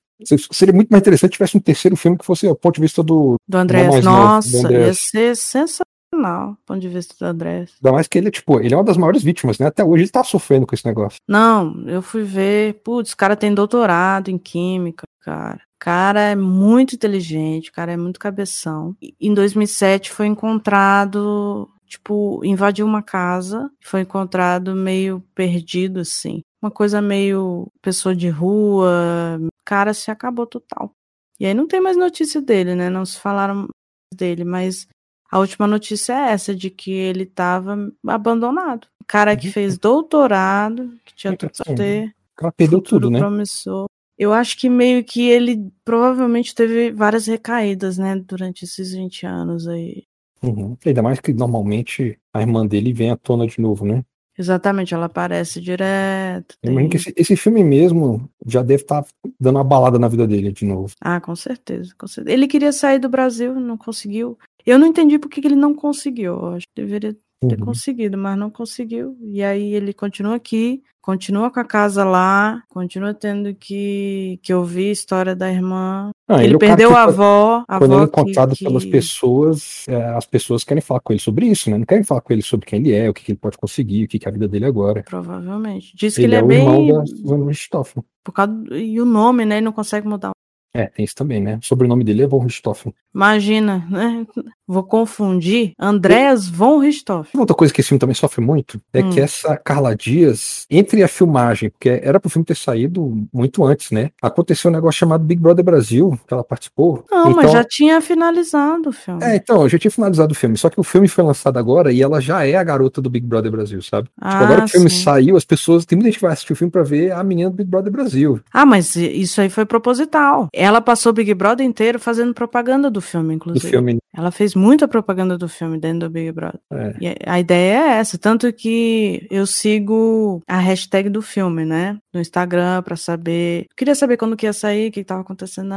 Seria 0.51 0.73
muito 0.73 0.89
mais 0.89 1.01
interessante 1.01 1.31
se 1.31 1.37
tivesse 1.37 1.57
um 1.57 1.61
terceiro 1.61 1.95
filme 1.95 2.17
que 2.17 2.25
fosse 2.25 2.47
o 2.47 2.55
ponto 2.55 2.75
de 2.75 2.81
vista 2.81 3.03
do. 3.03 3.35
Do 3.47 3.57
André. 3.57 4.01
Nossa, 4.01 4.49
do 4.49 4.67
Andrés. 4.67 4.87
ia 4.87 4.93
ser 4.93 5.35
sensacional 5.35 5.92
do 6.13 6.57
ponto 6.65 6.79
de 6.79 6.89
vista 6.89 7.15
do 7.17 7.25
André. 7.29 7.65
Ainda 7.75 7.91
mais 7.91 8.07
que 8.07 8.17
ele 8.17 8.27
é, 8.27 8.31
tipo, 8.31 8.59
ele 8.59 8.73
é 8.73 8.77
uma 8.77 8.83
das 8.83 8.97
maiores 8.97 9.23
vítimas, 9.23 9.59
né? 9.59 9.67
Até 9.67 9.83
hoje 9.83 10.03
ele 10.03 10.11
tá 10.11 10.23
sofrendo 10.23 10.65
com 10.65 10.75
esse 10.75 10.85
negócio. 10.85 11.19
Não, 11.27 11.87
eu 11.87 12.01
fui 12.01 12.23
ver, 12.23 12.81
putz, 12.83 13.13
o 13.13 13.17
cara 13.17 13.35
tem 13.35 13.53
doutorado 13.53 14.29
em 14.29 14.37
química, 14.37 15.03
cara. 15.21 15.61
O 15.75 15.79
cara 15.79 16.21
é 16.21 16.35
muito 16.35 16.95
inteligente, 16.95 17.69
o 17.69 17.73
cara 17.73 17.91
é 17.91 17.97
muito 17.97 18.19
cabeção. 18.19 18.95
Em 19.19 19.33
2007 19.33 20.11
foi 20.11 20.27
encontrado, 20.27 21.69
tipo, 21.85 22.39
invadiu 22.45 22.85
uma 22.85 23.03
casa, 23.03 23.69
foi 23.83 24.01
encontrado 24.01 24.75
meio 24.75 25.21
perdido, 25.35 25.99
assim. 25.99 26.41
Uma 26.61 26.71
coisa 26.71 27.01
meio 27.01 27.67
pessoa 27.81 28.15
de 28.15 28.29
rua, 28.29 29.37
o 29.41 29.49
cara 29.65 29.93
se 29.93 30.09
acabou 30.09 30.47
total. 30.47 30.91
E 31.39 31.45
aí 31.45 31.53
não 31.53 31.67
tem 31.67 31.81
mais 31.81 31.97
notícia 31.97 32.41
dele, 32.41 32.75
né? 32.75 32.89
Não 32.89 33.05
se 33.05 33.19
falaram 33.19 33.67
dele, 34.15 34.45
mas 34.45 34.87
a 35.33 35.39
última 35.39 35.65
notícia 35.65 36.13
é 36.13 36.31
essa, 36.33 36.53
de 36.53 36.69
que 36.69 36.91
ele 36.91 37.23
estava 37.23 37.75
abandonado. 38.05 38.85
O 39.01 39.05
cara 39.07 39.35
que 39.35 39.49
fez 39.49 39.79
doutorado, 39.79 40.93
que 41.03 41.15
tinha 41.15 41.35
tudo 41.35 41.51
a 41.67 41.73
ter. 41.73 42.09
O 42.33 42.35
cara 42.35 42.51
perdeu 42.51 42.79
tudo, 42.79 43.09
né? 43.09 43.17
Promissor. 43.17 43.87
Eu 44.15 44.31
acho 44.31 44.55
que 44.55 44.69
meio 44.69 45.03
que 45.03 45.27
ele 45.27 45.71
provavelmente 45.83 46.53
teve 46.53 46.91
várias 46.91 47.25
recaídas, 47.25 47.97
né, 47.97 48.15
durante 48.15 48.63
esses 48.63 48.93
20 48.93 49.25
anos 49.25 49.67
aí. 49.67 50.03
Uhum. 50.43 50.77
Ainda 50.85 51.01
mais 51.01 51.19
que 51.19 51.33
normalmente 51.33 52.19
a 52.31 52.39
irmã 52.39 52.63
dele 52.63 52.93
vem 52.93 53.09
à 53.09 53.17
tona 53.17 53.47
de 53.47 53.59
novo, 53.59 53.85
né? 53.85 54.05
Exatamente, 54.37 54.93
ela 54.93 55.05
aparece 55.05 55.59
direto. 55.59 56.55
Tem... 56.61 56.71
Imagino 56.71 56.91
que 56.91 56.97
esse, 56.97 57.13
esse, 57.15 57.35
filme 57.35 57.63
mesmo 57.63 58.29
já 58.45 58.61
deve 58.61 58.83
estar 58.83 59.03
tá 59.03 59.09
dando 59.39 59.57
uma 59.57 59.63
balada 59.63 59.97
na 59.97 60.07
vida 60.07 60.27
dele 60.27 60.51
de 60.51 60.65
novo. 60.65 60.93
Ah, 61.01 61.21
com 61.21 61.35
certeza, 61.35 61.93
com 61.97 62.07
certeza. 62.07 62.35
Ele 62.35 62.47
queria 62.47 62.71
sair 62.71 62.99
do 62.99 63.09
Brasil, 63.09 63.53
não 63.55 63.77
conseguiu. 63.77 64.37
Eu 64.65 64.79
não 64.79 64.87
entendi 64.87 65.19
por 65.19 65.29
que 65.29 65.45
ele 65.45 65.55
não 65.55 65.73
conseguiu. 65.73 66.33
Eu 66.33 66.47
acho 66.53 66.65
que 66.67 66.81
deveria 66.81 67.15
ter 67.47 67.59
uhum. 67.59 67.65
conseguido, 67.65 68.17
mas 68.17 68.37
não 68.37 68.49
conseguiu. 68.49 69.17
E 69.21 69.43
aí 69.43 69.73
ele 69.73 69.93
continua 69.93 70.35
aqui, 70.35 70.81
continua 71.01 71.51
com 71.51 71.59
a 71.59 71.65
casa 71.65 72.03
lá, 72.03 72.63
continua 72.69 73.13
tendo 73.13 73.53
que, 73.53 74.39
que 74.41 74.53
ouvir 74.53 74.89
a 74.89 74.93
história 74.93 75.35
da 75.35 75.51
irmã. 75.51 76.11
Ah, 76.27 76.37
ele, 76.37 76.53
ele 76.53 76.57
perdeu 76.57 76.95
a 76.95 77.03
avó. 77.03 77.63
A 77.67 77.77
quando 77.77 77.91
avó 77.91 78.03
ele 78.03 78.03
é 78.03 78.07
encontrado 78.07 78.55
que, 78.55 78.63
pelas 78.63 78.85
pessoas, 78.85 79.85
é, 79.87 80.01
as 80.15 80.25
pessoas 80.25 80.63
querem 80.63 80.81
falar 80.81 81.01
com 81.01 81.11
ele 81.11 81.19
sobre 81.19 81.45
isso, 81.47 81.69
né? 81.69 81.77
Não 81.77 81.85
querem 81.85 82.03
falar 82.03 82.21
com 82.21 82.31
ele 82.31 82.41
sobre 82.41 82.65
quem 82.65 82.79
ele 82.79 82.93
é, 82.93 83.09
o 83.09 83.13
que, 83.13 83.23
que 83.23 83.31
ele 83.33 83.39
pode 83.39 83.57
conseguir, 83.57 84.05
o 84.05 84.07
que, 84.07 84.17
que 84.17 84.27
é 84.27 84.29
a 84.29 84.33
vida 84.33 84.47
dele 84.47 84.65
agora. 84.65 85.03
Provavelmente. 85.03 85.93
Diz 85.95 86.15
que 86.15 86.21
ele, 86.21 86.35
ele 86.35 86.35
é, 86.35 86.39
é, 86.39 86.43
o 86.43 86.47
bem. 86.47 86.87
Irmão 86.87 87.47
da 87.47 87.83
Por 88.23 88.31
causa 88.31 88.53
do... 88.53 88.77
E 88.77 89.01
o 89.01 89.05
nome, 89.05 89.45
né? 89.45 89.57
Ele 89.57 89.65
não 89.65 89.73
consegue 89.73 90.07
mudar 90.07 90.32
é, 90.73 90.87
tem 90.87 91.05
isso 91.05 91.15
também, 91.15 91.39
né? 91.39 91.59
O 91.61 91.65
sobrenome 91.65 92.03
dele 92.03 92.23
é 92.23 92.27
von 92.27 92.39
Richthofen. 92.39 92.93
Imagina, 93.13 93.85
né? 93.91 94.25
Vou 94.67 94.83
confundir. 94.83 95.73
Andreas 95.77 96.47
von 96.47 96.79
Richthofen. 96.79 97.39
Outra 97.39 97.55
coisa 97.55 97.71
que 97.71 97.79
esse 97.79 97.89
filme 97.89 97.99
também 97.99 98.15
sofre 98.15 98.41
muito 98.41 98.81
é 98.91 99.03
hum. 99.03 99.09
que 99.11 99.19
essa 99.19 99.55
Carla 99.55 99.95
Dias, 99.95 100.65
entre 100.69 101.03
a 101.03 101.07
filmagem, 101.07 101.69
porque 101.69 102.01
era 102.01 102.19
pro 102.19 102.29
filme 102.29 102.45
ter 102.45 102.55
saído 102.55 103.27
muito 103.31 103.63
antes, 103.63 103.91
né? 103.91 104.09
Aconteceu 104.19 104.71
um 104.71 104.73
negócio 104.73 104.97
chamado 104.97 105.23
Big 105.23 105.39
Brother 105.39 105.63
Brasil, 105.63 106.19
que 106.27 106.33
ela 106.33 106.43
participou. 106.43 107.05
Não, 107.11 107.29
então... 107.29 107.43
mas 107.43 107.51
já 107.51 107.63
tinha 107.63 108.01
finalizado 108.01 108.89
o 108.89 108.91
filme. 108.91 109.23
É, 109.23 109.35
então, 109.35 109.69
já 109.69 109.77
tinha 109.77 109.91
finalizado 109.91 110.31
o 110.31 110.35
filme. 110.35 110.57
Só 110.57 110.69
que 110.69 110.79
o 110.79 110.83
filme 110.83 111.07
foi 111.07 111.23
lançado 111.23 111.57
agora 111.57 111.91
e 111.91 112.01
ela 112.01 112.19
já 112.19 112.47
é 112.47 112.55
a 112.55 112.63
garota 112.63 112.99
do 112.99 113.11
Big 113.11 113.27
Brother 113.27 113.51
Brasil, 113.51 113.81
sabe? 113.83 114.07
Tipo, 114.07 114.21
ah, 114.21 114.29
tipo, 114.31 114.43
agora 114.43 114.59
que 114.61 114.65
o 114.65 114.71
filme 114.71 114.89
sim. 114.89 115.03
saiu, 115.03 115.37
as 115.37 115.45
pessoas. 115.45 115.85
Tem 115.85 115.95
muita 115.95 116.09
gente 116.09 116.17
que 116.17 116.25
vai 116.25 116.33
assistir 116.33 116.53
o 116.53 116.55
filme 116.55 116.71
pra 116.71 116.81
ver 116.81 117.11
a 117.11 117.23
menina 117.23 117.51
do 117.51 117.55
Big 117.55 117.69
Brother 117.69 117.91
Brasil. 117.91 118.39
Ah, 118.51 118.65
mas 118.65 118.95
isso 118.95 119.39
aí 119.39 119.49
foi 119.49 119.65
proposital. 119.65 120.47
Ela 120.63 120.79
passou 120.79 121.09
o 121.11 121.13
Big 121.13 121.33
Brother 121.33 121.65
inteiro 121.65 121.99
fazendo 121.99 122.33
propaganda 122.33 122.89
do 122.89 123.01
filme, 123.01 123.35
inclusive. 123.35 123.67
Do 123.67 123.69
filme. 123.69 123.97
Ela 124.15 124.31
fez 124.31 124.55
muita 124.55 124.87
propaganda 124.87 125.37
do 125.37 125.49
filme 125.49 125.77
dentro 125.77 126.07
do 126.07 126.09
Big 126.09 126.31
Brother. 126.31 126.61
É. 126.71 127.15
A 127.25 127.37
ideia 127.37 127.73
é 127.73 127.97
essa, 127.97 128.17
tanto 128.17 128.51
que 128.53 129.27
eu 129.29 129.45
sigo 129.45 130.41
a 130.47 130.57
hashtag 130.59 131.09
do 131.09 131.21
filme, 131.21 131.65
né? 131.65 131.97
No 132.13 132.21
Instagram 132.21 132.81
para 132.81 132.95
saber. 132.95 133.65
Queria 133.75 133.93
saber 133.93 134.15
quando 134.15 134.37
que 134.37 134.45
ia 134.45 134.53
sair, 134.53 134.87
o 134.87 134.91
que 134.93 135.01
estava 135.01 135.19
acontecendo. 135.19 135.75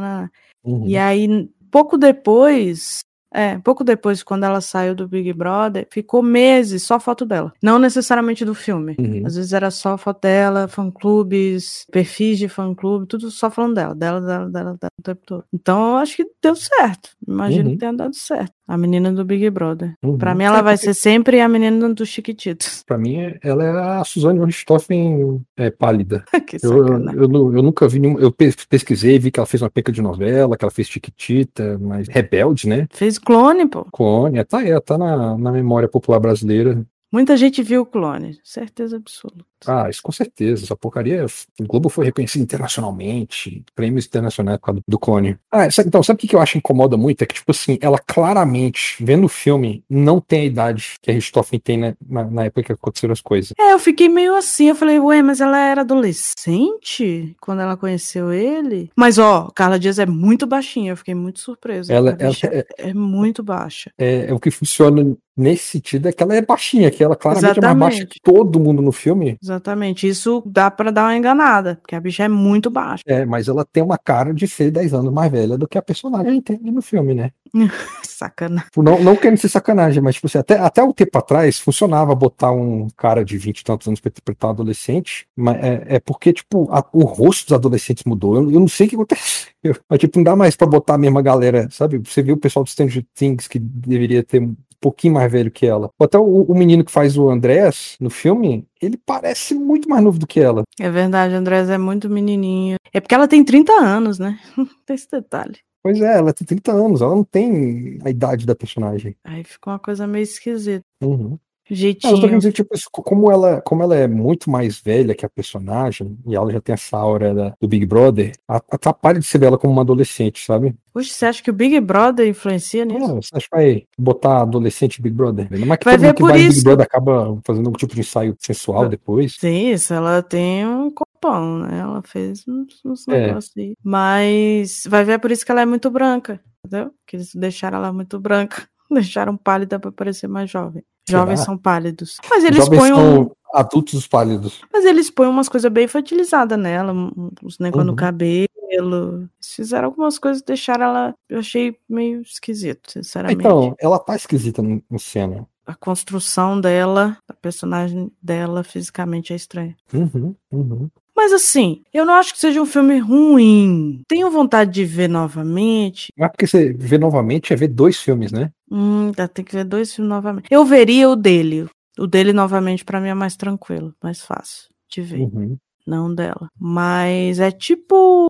Uhum. 0.65 0.87
E 0.87 0.97
aí, 0.97 1.49
pouco 1.69 1.99
depois, 1.99 3.01
é, 3.33 3.59
pouco 3.59 3.85
depois, 3.85 4.23
quando 4.23 4.45
ela 4.45 4.61
saiu 4.61 4.95
do 4.95 5.09
Big 5.09 5.33
Brother, 5.33 5.87
ficou 5.91 6.23
meses 6.23 6.83
só 6.83 6.99
foto 6.99 7.25
dela. 7.27 7.53
Não 7.63 7.79
necessariamente 7.79 8.45
do 8.45 8.55
filme. 8.55 8.97
Uhum. 8.99 9.27
Às 9.27 9.37
vezes 9.37 9.53
era 9.53 9.71
só 9.71 9.99
foto 9.99 10.21
dela, 10.23 10.69
fã-clubes, 10.69 11.87
perfis 11.91 12.39
de 12.39 12.49
fã-clube, 12.49 13.07
tudo 13.07 13.31
só 13.31 13.51
falando 13.51 13.75
dela, 13.75 13.95
dela, 13.95 14.21
dela, 14.21 14.51
dela, 14.51 14.77
dela, 14.81 14.93
o 14.99 15.03
tempo 15.03 15.23
todo. 15.27 15.45
Então 15.53 15.91
eu 15.91 15.97
acho 15.97 16.17
que 16.17 16.27
deu 16.43 16.55
certo. 16.55 17.11
Imagino 17.27 17.69
uhum. 17.69 17.75
que 17.75 17.79
tenha 17.79 17.93
dado 17.93 18.15
certo. 18.15 18.56
A 18.67 18.77
menina 18.77 19.13
do 19.13 19.25
Big 19.25 19.49
Brother. 19.51 19.95
Uhum. 20.03 20.19
Pra 20.19 20.35
mim, 20.35 20.45
ela 20.45 20.59
é 20.59 20.63
vai 20.63 20.77
ser 20.77 20.93
sempre 20.93 21.41
a 21.41 21.49
menina 21.49 21.93
do 21.95 22.05
Chiquititos. 22.05 22.83
Pra 22.87 22.99
mim, 22.99 23.17
ela 23.43 23.65
é 23.65 24.01
a 24.01 24.05
Suzane 24.05 24.45
Richthofen 24.45 25.41
é, 25.57 25.71
pálida. 25.71 26.25
eu, 26.63 26.87
eu, 26.87 27.13
eu, 27.13 27.55
eu, 27.57 27.63
nunca 27.63 27.87
vi 27.87 28.01
nenhum. 28.01 28.19
Eu 28.19 28.33
pesquisei, 28.33 29.19
vi 29.19 29.31
que 29.31 29.39
ela 29.39 29.47
fez 29.47 29.63
uma 29.63 29.71
peca 29.71 29.93
de 29.93 30.03
novela, 30.03 30.57
que 30.57 30.65
ela 30.65 30.73
fez 30.73 30.89
Chiquitita, 30.89 31.79
mas 31.79 32.09
rebelde, 32.09 32.69
né? 32.69 32.87
Fez 32.91 33.19
clone, 33.19 33.67
pô. 33.69 33.85
Clone, 33.93 34.45
tá 34.45 34.59
aí, 34.59 34.81
tá 34.81 34.99
na, 34.99 35.39
na 35.39 35.53
memória 35.53 35.89
popular 35.89 36.19
brasileira. 36.19 36.85
Muita 37.13 37.37
gente 37.37 37.63
viu 37.63 37.83
o 37.83 37.87
clone, 37.87 38.39
certeza 38.43 38.97
absoluta. 38.97 39.45
Ah, 39.67 39.89
isso 39.89 40.03
com 40.03 40.13
certeza. 40.13 40.65
Essa 40.65 40.77
porcaria. 40.77 41.25
O 41.61 41.65
Globo 41.65 41.89
foi 41.89 42.07
reconhecido 42.07 42.43
internacionalmente, 42.43 43.65
prêmios 43.75 44.07
internacionais 44.07 44.59
por 44.59 44.67
causa 44.67 44.81
do 44.87 44.99
clone. 44.99 45.39
Ah, 45.51 45.69
então, 45.79 46.03
sabe 46.03 46.25
o 46.25 46.29
que 46.29 46.35
eu 46.35 46.41
acho 46.41 46.53
que 46.53 46.59
incomoda 46.59 46.97
muito? 46.97 47.23
É 47.23 47.27
que, 47.27 47.35
tipo 47.35 47.51
assim, 47.51 47.79
ela 47.81 47.99
claramente, 47.99 48.97
vendo 49.01 49.25
o 49.25 49.29
filme, 49.29 49.85
não 49.89 50.21
tem 50.21 50.43
a 50.43 50.45
idade 50.45 50.97
que 51.01 51.11
a 51.11 51.15
Richthofen 51.15 51.59
tem 51.59 51.79
na, 51.79 51.95
na, 52.09 52.25
na, 52.25 52.45
época 52.45 52.63
que 52.63 52.73
aconteceram 52.73 53.13
as 53.13 53.21
coisas. 53.21 53.53
É, 53.59 53.73
eu 53.73 53.79
fiquei 53.79 54.09
meio 54.09 54.35
assim. 54.35 54.69
Eu 54.69 54.75
falei, 54.75 54.99
ué, 54.99 55.23
mas 55.23 55.41
ela 55.41 55.59
era 55.59 55.81
adolescente 55.83 57.37
quando 57.41 57.61
ela 57.61 57.77
conheceu 57.77 58.33
ele? 58.33 58.91
Mas, 58.97 59.19
ó, 59.19 59.51
Carla 59.55 59.79
Dias 59.79 59.99
é 59.99 60.07
muito 60.07 60.47
baixinha. 60.47 60.93
Eu 60.93 60.97
fiquei 60.97 61.15
muito 61.15 61.41
surpresa. 61.41 61.93
Ela, 61.93 62.17
ela 62.19 62.35
é, 62.45 62.67
é, 62.79 62.95
muito 62.95 63.43
baixa. 63.43 63.91
É, 63.99 64.27
é 64.27 64.35
o 64.35 64.41
que 64.41 64.51
funciona 64.51 65.17
nesse 65.37 65.65
sentido 65.65 66.09
é 66.09 66.13
que 66.13 66.23
ela 66.23 66.35
é 66.35 66.41
baixinha, 66.41 66.91
que 66.91 67.05
ela 67.05 67.15
claramente 67.15 67.59
Exatamente. 67.59 67.71
é 67.71 67.75
mais 67.75 67.95
baixa 67.95 68.07
que 68.07 68.21
todo 68.21 68.59
mundo 68.59 68.81
no 68.81 68.93
filme. 68.93 69.37
Exatamente. 69.47 70.09
Isso 70.09 70.43
dá 70.45 70.71
para 70.71 70.91
dar 70.91 71.05
uma 71.05 71.17
enganada, 71.17 71.77
porque 71.81 71.95
a 71.95 72.01
bicha 72.01 72.25
é 72.25 72.29
muito 72.29 72.69
baixa. 72.69 73.05
É, 73.07 73.25
mas 73.25 73.47
ela 73.47 73.65
tem 73.65 73.81
uma 73.81 73.97
cara 73.97 74.35
de 74.35 74.49
ser 74.49 74.73
10 74.73 74.93
anos 74.93 75.13
mais 75.13 75.31
velha 75.31 75.57
do 75.57 75.69
que 75.69 75.79
a 75.79 75.83
personagem 75.83 76.41
tem 76.41 76.59
no 76.59 76.83
filme, 76.83 77.15
né? 77.15 77.31
sacanagem. 78.05 78.69
Não, 78.77 79.01
não 79.03 79.15
querendo 79.15 79.39
ser 79.39 79.49
sacanagem, 79.49 80.03
mas 80.03 80.17
tipo 80.17 80.27
assim, 80.27 80.39
até, 80.39 80.59
até 80.59 80.83
o 80.83 80.93
tempo 80.93 81.17
atrás 81.17 81.61
funcionava 81.61 82.13
botar 82.15 82.51
um 82.51 82.89
cara 82.97 83.25
de 83.25 83.39
20 83.39 83.61
e 83.61 83.65
tantos 83.65 83.87
anos 83.87 84.01
pra 84.01 84.09
interpretar 84.09 84.51
um 84.51 84.55
adolescente, 84.55 85.29
mas 85.37 85.57
é, 85.63 85.85
é 85.87 86.01
porque, 86.01 86.33
tipo, 86.33 86.69
a, 86.73 86.85
o 86.93 87.05
rosto 87.05 87.47
dos 87.47 87.53
adolescentes 87.53 88.03
mudou. 88.05 88.35
Eu, 88.35 88.51
eu, 88.51 88.61
não 88.61 88.69
sei 88.69 88.87
o 88.87 88.91
que 88.91 88.97
aconteceu. 88.97 89.47
Mas, 89.89 89.99
tipo, 89.99 90.19
não 90.19 90.23
dá 90.25 90.37
mais 90.37 90.55
pra 90.55 90.67
botar 90.67 90.95
a 90.95 90.99
mesma 90.99 91.21
galera, 91.21 91.69
sabe? 91.73 91.99
Você 91.99 92.23
viu 92.23 92.37
o 92.37 92.39
pessoal 92.39 92.65
do 92.65 92.71
Stranger 92.71 93.05
Things 93.15 93.49
que 93.49 93.59
deveria 93.59 94.23
ter 94.23 94.49
um 94.77 94.81
pouquinho 94.81 95.15
mais 95.15 95.31
velho 95.31 95.51
que 95.51 95.67
ela. 95.67 95.91
Até 96.01 96.19
o, 96.19 96.43
o 96.43 96.55
menino 96.55 96.85
que 96.85 96.93
faz 96.93 97.17
o 97.17 97.29
Andrés 97.29 97.97
no 97.99 98.11
filme, 98.11 98.67
ele 98.81 98.97
parece 98.97 99.55
muito 99.55 99.89
mais 99.89 100.05
novo 100.05 100.19
do 100.19 100.27
que 100.27 100.41
ela. 100.41 100.63
É 100.79 100.91
verdade, 100.91 101.35
o 101.35 101.39
Andrés 101.39 101.71
é 101.71 101.79
muito 101.79 102.09
menininho. 102.11 102.77
É 102.93 103.01
porque 103.01 103.15
ela 103.15 103.29
tem 103.29 103.45
30 103.45 103.73
anos, 103.73 104.19
né? 104.19 104.39
tem 104.87 104.95
esse 104.95 105.11
detalhe. 105.11 105.59
Pois 105.83 106.01
é, 106.01 106.19
ela 106.19 106.33
tem 106.33 106.45
30 106.45 106.73
anos, 106.73 107.01
ela 107.01 107.15
não 107.15 107.23
tem 107.23 107.99
a 108.05 108.11
idade 108.11 108.45
da 108.45 108.57
personagem. 108.57 109.15
Aí 109.25 109.45
ficou 109.45 109.73
uma 109.73 109.79
coisa 109.79 110.05
meio 110.05 110.25
esquisita. 110.25 110.85
Uhum. 111.01 111.39
Jeitinho. 111.69 112.13
eu 112.13 112.17
tô 112.17 112.23
querendo 112.23 112.39
dizer, 112.39 112.53
tipo, 112.53 112.75
como 113.03 113.31
ela, 113.31 113.61
como 113.61 113.83
ela 113.83 113.97
é 113.97 114.07
muito 114.07 114.49
mais 114.49 114.79
velha 114.79 115.15
que 115.15 115.27
a 115.27 115.29
personagem, 115.29 116.17
e 116.27 116.37
ela 116.37 116.53
já 116.53 116.61
tem 116.61 116.73
essa 116.75 116.97
aura 116.97 117.35
da, 117.35 117.55
do 117.61 117.67
Big 117.67 117.85
Brother, 117.85 118.33
atrapalha 118.47 119.19
de 119.19 119.27
ser 119.27 119.39
dela 119.39 119.59
como 119.59 119.73
uma 119.73 119.83
adolescente, 119.83 120.45
sabe? 120.45 120.77
Puxa, 120.93 121.13
você 121.13 121.27
acha 121.27 121.43
que 121.43 121.51
o 121.51 121.55
Big 121.55 121.79
Brother 121.81 122.29
influencia 122.29 122.85
nisso? 122.85 123.11
É, 123.11 123.15
você 123.15 123.37
acha 123.37 123.49
que 123.49 123.57
vai 123.57 123.85
botar 123.99 124.43
adolescente 124.43 125.03
Big 125.03 125.15
Brother? 125.15 125.49
Não 125.51 125.75
é 125.75 125.77
que 125.77 125.85
vai 125.85 125.99
ver 125.99 126.15
que 126.15 126.21
por 126.21 126.31
vai 126.31 126.41
isso. 126.41 126.59
Big 126.59 126.65
Brother 126.65 126.87
acaba 126.87 127.39
fazendo 127.45 127.67
algum 127.67 127.79
tipo 127.79 127.95
de 127.95 128.01
ensaio 128.01 128.37
sensual 128.39 128.89
depois. 128.89 129.35
Sim, 129.37 129.73
isso, 129.73 129.93
ela 129.93 130.23
tem 130.23 130.65
um 130.67 130.91
copão, 130.91 131.59
né? 131.59 131.81
Ela 131.81 132.01
fez 132.03 132.45
uns, 132.47 132.81
uns 132.85 133.09
é. 133.09 133.27
negócios 133.27 133.53
aí. 133.57 133.75
Mas 133.83 134.85
vai 134.87 135.05
ver 135.05 135.19
por 135.19 135.33
isso 135.33 135.45
que 135.45 135.51
ela 135.51 135.63
é 135.63 135.67
muito 135.67 135.91
branca, 135.91 136.41
entendeu? 136.65 136.93
Que 137.05 137.17
eles 137.17 137.35
deixaram 137.35 137.79
ela 137.79 137.93
muito 137.93 138.21
branca. 138.21 138.63
Deixaram 138.89 139.37
pálida 139.37 139.81
para 139.81 139.91
parecer 139.91 140.29
mais 140.29 140.49
jovem. 140.49 140.81
Jovens 141.09 141.41
são 141.41 141.57
pálidos. 141.57 142.19
Mas 142.29 142.45
eles 142.45 142.65
Jovens 142.65 142.79
põem 142.79 142.93
um... 142.93 143.31
adultos 143.55 144.07
pálidos. 144.07 144.61
Mas 144.73 144.85
eles 144.85 145.11
põem 145.11 145.29
umas 145.29 145.49
coisas 145.49 145.71
bem 145.71 145.85
infantilizadas 145.85 146.59
nela, 146.59 146.93
uns 146.93 147.59
negócios 147.59 147.87
uhum. 147.87 147.93
no 147.93 147.97
cabelo. 147.97 148.49
Eles 148.69 149.29
fizeram 149.55 149.87
algumas 149.87 150.19
coisas 150.19 150.43
deixaram 150.43 150.87
ela. 150.87 151.15
Eu 151.29 151.39
achei 151.39 151.77
meio 151.89 152.21
esquisito, 152.23 152.91
sinceramente. 152.91 153.39
Então, 153.39 153.75
ela 153.79 153.99
tá 153.99 154.17
esquisita 154.17 154.61
no, 154.61 154.83
no 154.91 154.99
cena. 154.99 155.47
A 155.65 155.75
construção 155.75 156.61
dela, 156.61 157.17
a 157.29 157.35
personagem 157.35 158.13
dela 158.23 158.63
fisicamente 158.63 159.33
é 159.33 159.37
estranha. 159.37 159.77
Uhum, 159.93 160.35
uhum. 160.53 160.91
Mas 161.17 161.33
assim, 161.33 161.83
eu 161.93 162.05
não 162.05 162.15
acho 162.15 162.35
que 162.35 162.39
seja 162.39 162.61
um 162.61 162.67
filme 162.67 162.99
ruim. 162.99 164.03
Tenho 164.07 164.31
vontade 164.31 164.71
de 164.71 164.85
ver 164.85 165.09
novamente. 165.09 166.13
Mas 166.17 166.31
porque 166.31 166.47
você 166.47 166.73
vê 166.75 166.99
novamente 166.99 167.53
é 167.53 167.57
ver 167.57 167.69
dois 167.69 167.97
filmes, 167.97 168.31
né? 168.31 168.51
Hum, 168.71 169.13
tem 169.33 169.45
que 169.45 169.55
ver 169.55 169.65
dois 169.65 169.95
filmes 169.95 170.11
novamente. 170.11 170.49
Eu 170.51 170.65
veria 170.65 171.09
o 171.09 171.17
dele. 171.17 171.67
O 171.99 172.07
dele 172.07 172.33
novamente 172.33 172.85
para 172.85 173.01
mim 173.01 173.09
é 173.09 173.15
mais 173.15 173.35
tranquilo, 173.37 173.95
mais 174.03 174.21
fácil 174.21 174.69
de 174.91 175.01
ver. 175.01 175.21
Uhum 175.21 175.57
não 175.87 176.15
dela. 176.15 176.49
Mas 176.59 177.39
é 177.39 177.51
tipo. 177.51 178.29